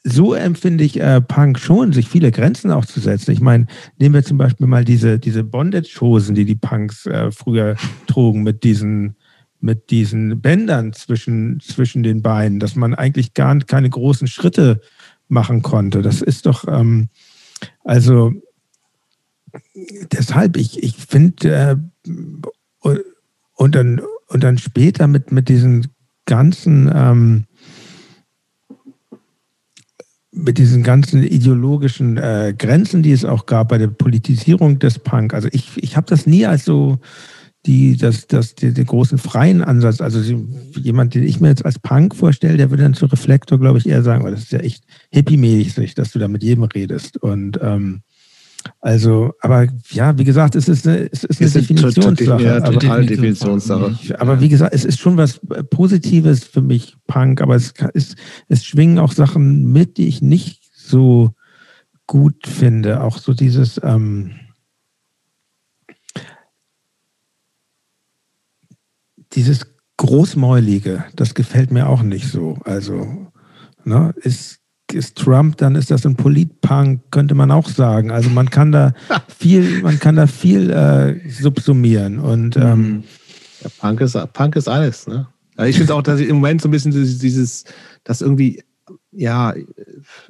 [0.04, 3.32] so empfinde ich äh, Punk schon, sich viele Grenzen auch zu setzen.
[3.32, 3.66] Ich meine,
[3.98, 7.76] nehmen wir zum Beispiel mal diese, diese Bondage-Hosen, die die Punks äh, früher
[8.06, 9.16] trugen, mit diesen,
[9.60, 14.82] mit diesen Bändern zwischen, zwischen den Beinen, dass man eigentlich gar keine großen Schritte
[15.28, 16.02] machen konnte.
[16.02, 17.08] Das ist doch, ähm,
[17.82, 18.30] also
[20.12, 22.96] deshalb, ich, ich finde, äh,
[23.54, 25.86] und, dann, und dann später mit, mit diesen
[26.26, 27.44] ganzen, ähm,
[30.34, 35.32] mit diesen ganzen ideologischen äh, Grenzen, die es auch gab bei der Politisierung des Punk.
[35.32, 36.98] Also ich, ich habe das nie als so
[37.66, 40.20] die, das, das, die, den großen freien Ansatz, also
[40.76, 43.88] jemand, den ich mir jetzt als Punk vorstelle, der würde dann zu Reflektor, glaube ich,
[43.88, 47.16] eher sagen, weil das ist ja echt hippie-mäßig, dass du da mit jedem redest.
[47.16, 48.02] Und ähm,
[48.80, 52.42] also, aber ja, wie gesagt, es ist eine, es ist eine Definitionssache.
[52.42, 54.20] Ja, total Definitionssache.
[54.20, 58.16] Aber wie gesagt, es ist schon was Positives für mich, Punk, aber es, ist,
[58.48, 61.34] es schwingen auch Sachen mit, die ich nicht so
[62.06, 63.02] gut finde.
[63.02, 64.32] Auch so dieses, ähm,
[69.32, 69.66] dieses
[69.96, 72.58] Großmäulige, das gefällt mir auch nicht so.
[72.64, 73.30] Also,
[73.84, 78.10] ne, ist ist Trump, dann ist das ein Politpunk, könnte man auch sagen.
[78.10, 78.92] Also man kann da
[79.38, 82.18] viel, man kann da viel äh, subsumieren.
[82.18, 83.04] Und ähm, mhm.
[83.62, 85.26] ja, Punk, ist, Punk ist alles, ne?
[85.56, 87.64] Also ich finde auch, dass im Moment so ein bisschen dieses,
[88.02, 88.62] dass irgendwie,
[89.12, 89.54] ja,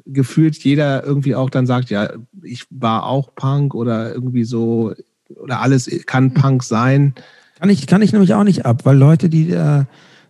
[0.05, 2.11] gefühlt jeder irgendwie auch dann sagt, ja,
[2.43, 4.93] ich war auch Punk oder irgendwie so,
[5.35, 7.15] oder alles kann Punk sein.
[7.59, 9.85] Kann ich, kann ich nämlich auch nicht ab, weil Leute, die äh,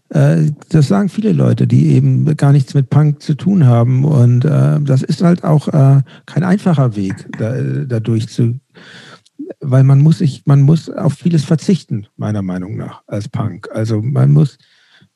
[0.09, 4.05] das sagen viele Leute, die eben gar nichts mit Punk zu tun haben.
[4.05, 7.55] Und äh, das ist halt auch äh, kein einfacher Weg, da,
[7.87, 8.61] dadurch zu,
[9.61, 13.69] weil man muss sich, man muss auf vieles verzichten, meiner Meinung nach, als Punk.
[13.73, 14.59] Also man muss,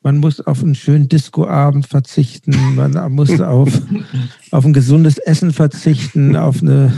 [0.02, 3.70] man muss auf einen schönen Discoabend verzichten, man muss auf,
[4.50, 6.92] auf ein gesundes Essen verzichten, auf eine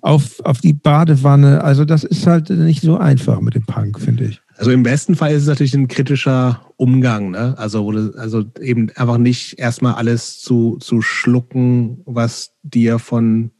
[0.00, 1.62] auf, auf die Badewanne.
[1.62, 4.41] Also das ist halt nicht so einfach mit dem Punk, finde ich.
[4.62, 7.58] Also im besten Fall ist es natürlich ein kritischer Umgang, ne?
[7.58, 13.50] Also, also eben einfach nicht erstmal alles zu, zu schlucken, was dir von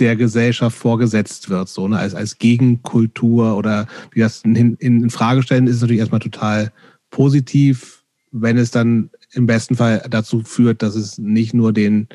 [0.00, 2.00] der Gesellschaft vorgesetzt wird, so ne?
[2.00, 6.72] als, als Gegenkultur oder wie das in, in Frage stellen, ist es natürlich erstmal total
[7.10, 8.02] positiv,
[8.32, 12.08] wenn es dann im besten Fall dazu führt, dass es nicht nur den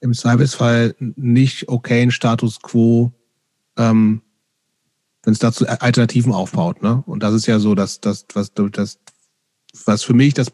[0.00, 3.12] im Zweifelsfall nicht okayen Status quo,
[3.76, 4.22] ähm,
[5.28, 6.82] wenn es dazu Alternativen aufbaut.
[6.82, 7.02] Ne?
[7.04, 8.98] Und das ist ja so, dass das, was, das,
[9.84, 10.50] was für mich das,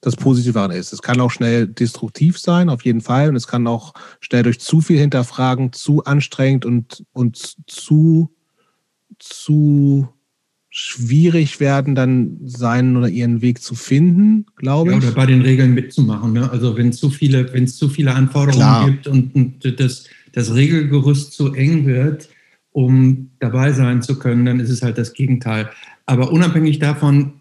[0.00, 0.94] das Positive daran ist.
[0.94, 3.28] Es kann auch schnell destruktiv sein, auf jeden Fall.
[3.28, 8.34] Und es kann auch schnell durch zu viel hinterfragen, zu anstrengend und, und zu,
[9.18, 10.08] zu
[10.70, 15.02] schwierig werden, dann seinen oder ihren Weg zu finden, glaube ich.
[15.02, 16.32] Ja, oder bei den Regeln mitzumachen.
[16.32, 16.50] Ne?
[16.50, 18.90] Also wenn es zu viele, wenn es zu viele Anforderungen Klar.
[18.90, 22.30] gibt und, und das, das Regelgerüst zu eng wird,
[22.76, 25.70] um dabei sein zu können, dann ist es halt das Gegenteil.
[26.04, 27.40] Aber unabhängig davon,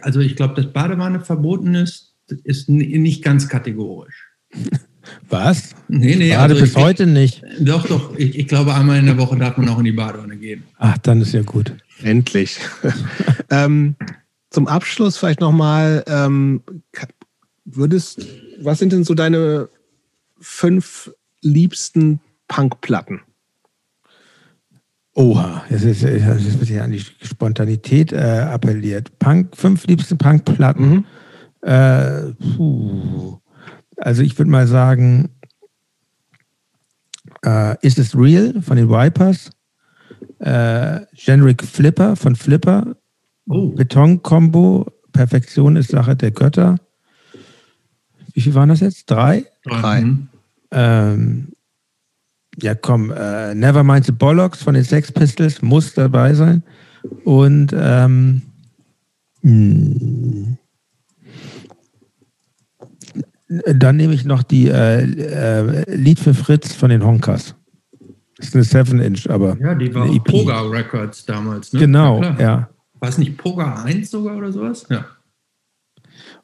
[0.00, 2.14] also ich glaube, dass Badewanne verboten ist,
[2.44, 4.26] ist nicht ganz kategorisch.
[5.28, 5.74] Was?
[5.88, 6.30] Nee, nee.
[6.30, 7.42] Bade also bis ich, heute nicht.
[7.60, 8.16] Doch, doch.
[8.16, 10.62] Ich, ich, glaube, einmal in der Woche darf man auch in die Badewanne gehen.
[10.78, 11.74] Ach, dann ist ja gut.
[12.02, 12.58] Endlich.
[13.50, 13.96] ähm,
[14.48, 16.62] zum Abschluss vielleicht nochmal, ähm,
[17.66, 18.26] würdest,
[18.62, 19.68] was sind denn so deine
[20.40, 21.10] fünf
[21.42, 23.20] liebsten Punkplatten?
[25.18, 29.18] Oha, jetzt, ist, jetzt wird hier an die Spontanität äh, appelliert.
[29.18, 30.88] Punk, fünf liebste Punkplatten.
[30.88, 31.04] Mhm.
[31.62, 32.34] Äh,
[33.96, 35.30] also ich würde mal sagen,
[37.44, 39.50] äh, Is It Real von den Vipers,
[40.38, 42.94] äh, Generic Flipper von Flipper,
[43.48, 43.70] oh.
[43.70, 46.76] Beton-Combo, Perfektion ist Sache der Götter.
[48.34, 49.10] Wie viel waren das jetzt?
[49.10, 49.46] Drei?
[49.64, 50.02] Drei.
[50.02, 50.28] Mhm.
[50.70, 51.48] Ähm,
[52.62, 56.62] ja, komm, äh, Nevermind the Bollocks von den Sex Pistols muss dabei sein.
[57.24, 58.42] Und ähm,
[59.42, 60.56] hm.
[63.48, 67.54] dann nehme ich noch die äh, äh, Lied für Fritz von den Honkers.
[68.36, 69.56] Das ist eine 7-Inch, aber.
[69.60, 71.80] Ja, die war auch Poga Records damals, ne?
[71.80, 72.36] Genau, ja.
[72.38, 72.70] ja.
[73.00, 74.86] War es nicht Poga 1 sogar oder sowas?
[74.88, 75.06] Ja.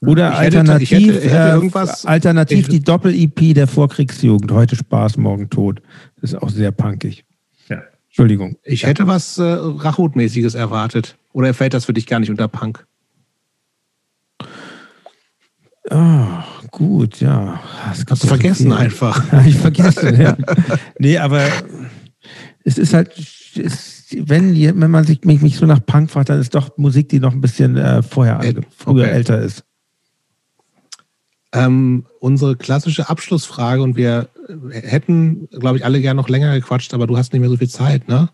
[0.06, 4.50] Oder ich alternativ, hätte, hätte, hätte äh, alternativ die Doppel-EP der Vorkriegsjugend.
[4.52, 5.80] Heute Spaß, morgen tot.
[6.20, 7.24] Das ist auch sehr punkig.
[7.68, 7.82] Ja.
[8.06, 8.56] Entschuldigung.
[8.62, 11.16] Ich hätte was äh, Rachut-mäßiges erwartet.
[11.32, 12.86] Oder fällt das für dich gar nicht unter Punk?
[15.90, 16.26] Oh,
[16.70, 17.60] gut, ja.
[17.88, 18.72] Das Hast du vergessen viel.
[18.72, 19.22] einfach.
[19.46, 20.36] ich vergesse, ja.
[20.98, 21.42] nee, aber
[22.64, 23.12] es ist halt,
[23.56, 27.08] es, wenn, wenn man sich mich, mich so nach Punk fragt, dann ist doch Musik,
[27.10, 29.12] die noch ein bisschen äh, vorher, äh, früher okay.
[29.12, 29.64] älter ist
[31.54, 34.28] ähm, unsere klassische Abschlussfrage und wir
[34.70, 37.68] hätten, glaube ich, alle gern noch länger gequatscht, aber du hast nicht mehr so viel
[37.68, 38.28] Zeit, ne?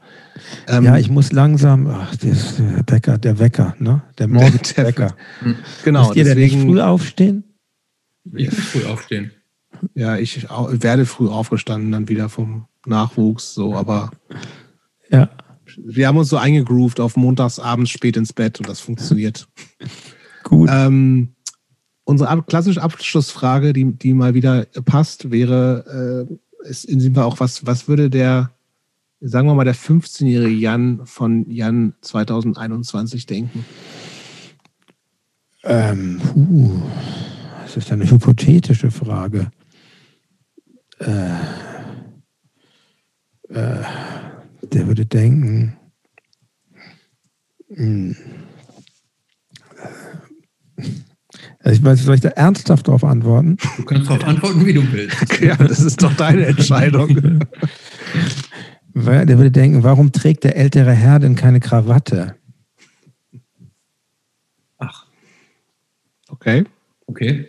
[0.67, 2.35] Ähm, ja, ich muss langsam, ach, der
[2.87, 4.03] Wecker, der Wecker, ne?
[4.19, 5.15] Der Morgenwecker.
[5.85, 6.07] genau.
[6.07, 7.45] Müsst ihr deswegen, denn nicht früh aufstehen?
[8.35, 9.33] Ich will früh aufstehen.
[9.95, 14.11] Ja, ich werde früh aufgestanden, dann wieder vom Nachwuchs, so, aber
[15.11, 15.29] ja.
[15.77, 19.47] wir haben uns so eingegroovt auf montagsabends spät ins Bett und das funktioniert.
[20.43, 20.71] Gut.
[20.73, 21.35] Ähm,
[22.11, 27.39] Unsere klassische Abschlussfrage, die, die mal wieder passt, wäre, äh, ist in dem Fall auch,
[27.39, 28.51] was, was würde der,
[29.21, 33.65] sagen wir mal, der 15-jährige Jan von Jan 2021 denken?
[35.63, 36.83] Ähm, uh,
[37.63, 39.53] das ist eine hypothetische Frage.
[40.99, 41.31] Äh,
[43.51, 43.85] äh,
[44.63, 45.77] der würde denken,
[47.69, 48.17] mh, hm,
[49.77, 51.10] also
[51.65, 53.59] ich weiß, soll ich da ernsthaft darauf antworten?
[53.77, 55.41] Du kannst darauf antworten, wie du willst.
[55.41, 57.41] ja, das ist doch deine Entscheidung.
[58.95, 62.37] der würde denken, warum trägt der ältere Herr denn keine Krawatte?
[64.79, 65.07] Ach.
[66.29, 66.65] Okay.
[67.07, 67.49] Okay.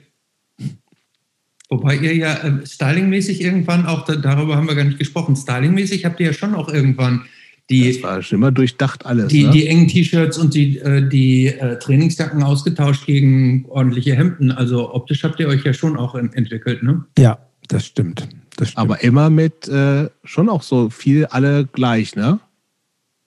[1.70, 6.20] Wobei ihr ja äh, stylingmäßig irgendwann auch, darüber haben wir gar nicht gesprochen, stylingmäßig habt
[6.20, 7.24] ihr ja schon auch irgendwann
[7.72, 9.28] die, das war schon immer durchdacht alles.
[9.30, 9.52] Die, ne?
[9.52, 14.52] die engen T-Shirts und die, äh, die äh, Trainingsjacken ausgetauscht gegen ordentliche Hemden.
[14.52, 17.06] Also optisch habt ihr euch ja schon auch entwickelt, ne?
[17.18, 18.28] Ja, das stimmt.
[18.58, 18.78] Das stimmt.
[18.78, 22.40] Aber immer mit äh, schon auch so viel alle gleich, ne?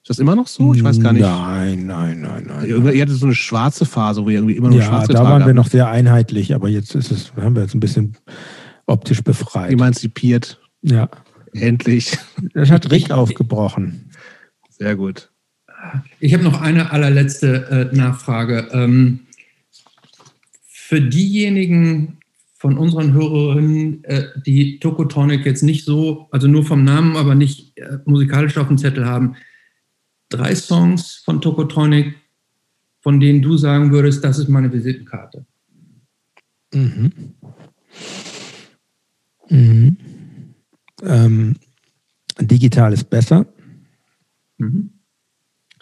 [0.03, 0.75] Ist das immer noch so?
[0.75, 1.23] Ich weiß gar nicht.
[1.23, 2.67] Nein, nein, nein, nein.
[2.69, 5.25] Ihr hattet so eine schwarze Phase, wo ihr irgendwie immer nur ja, schwarze Ja, da
[5.25, 8.15] waren wir noch sehr einheitlich, aber jetzt ist es, haben wir jetzt ein bisschen
[8.85, 9.73] optisch befreit.
[9.73, 10.61] Emanzipiert.
[10.83, 11.09] Ja.
[11.55, 12.19] Endlich.
[12.53, 14.11] Das hat Richt aufgebrochen.
[14.85, 15.31] Sehr gut.
[16.21, 18.69] Ich habe noch eine allerletzte äh, Nachfrage.
[18.73, 19.21] Ähm,
[20.67, 22.19] für diejenigen
[22.59, 27.79] von unseren Hörerinnen, äh, die Tokotronic jetzt nicht so, also nur vom Namen, aber nicht
[27.79, 29.37] äh, musikalisch auf dem Zettel haben,
[30.29, 32.17] drei Songs von Tokotronic,
[33.01, 35.47] von denen du sagen würdest, das ist meine Visitenkarte?
[36.75, 37.11] Mhm.
[39.49, 39.97] Mhm.
[41.03, 41.57] Ähm,
[42.39, 43.47] digital ist besser.
[44.59, 44.91] Mhm.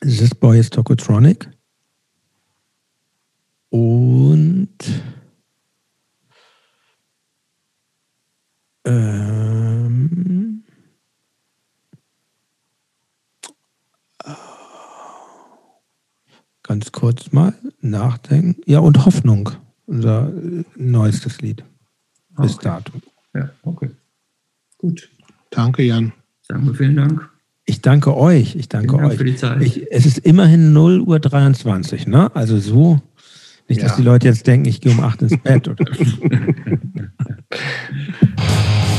[0.00, 1.48] This Boy is Tokotronic.
[3.70, 4.68] Und
[8.84, 10.64] ähm,
[16.62, 18.60] ganz kurz mal nachdenken.
[18.66, 19.50] Ja, und Hoffnung,
[19.86, 20.32] unser
[20.76, 21.64] neuestes Lied
[22.36, 22.64] bis okay.
[22.64, 22.92] dato.
[23.34, 23.90] Ja, okay.
[24.78, 25.08] Gut.
[25.50, 26.12] Danke, Jan.
[26.42, 27.31] Sagen wir vielen Dank.
[27.64, 28.56] Ich danke euch.
[28.56, 29.18] Ich danke Dank euch.
[29.18, 29.62] Für die Zeit.
[29.62, 32.34] Ich, es ist immerhin 0 Uhr 23, ne?
[32.34, 33.00] Also so.
[33.68, 33.86] Nicht, ja.
[33.86, 35.68] dass die Leute jetzt denken, ich gehe um 8 ins Bett.
[35.68, 35.84] Oder?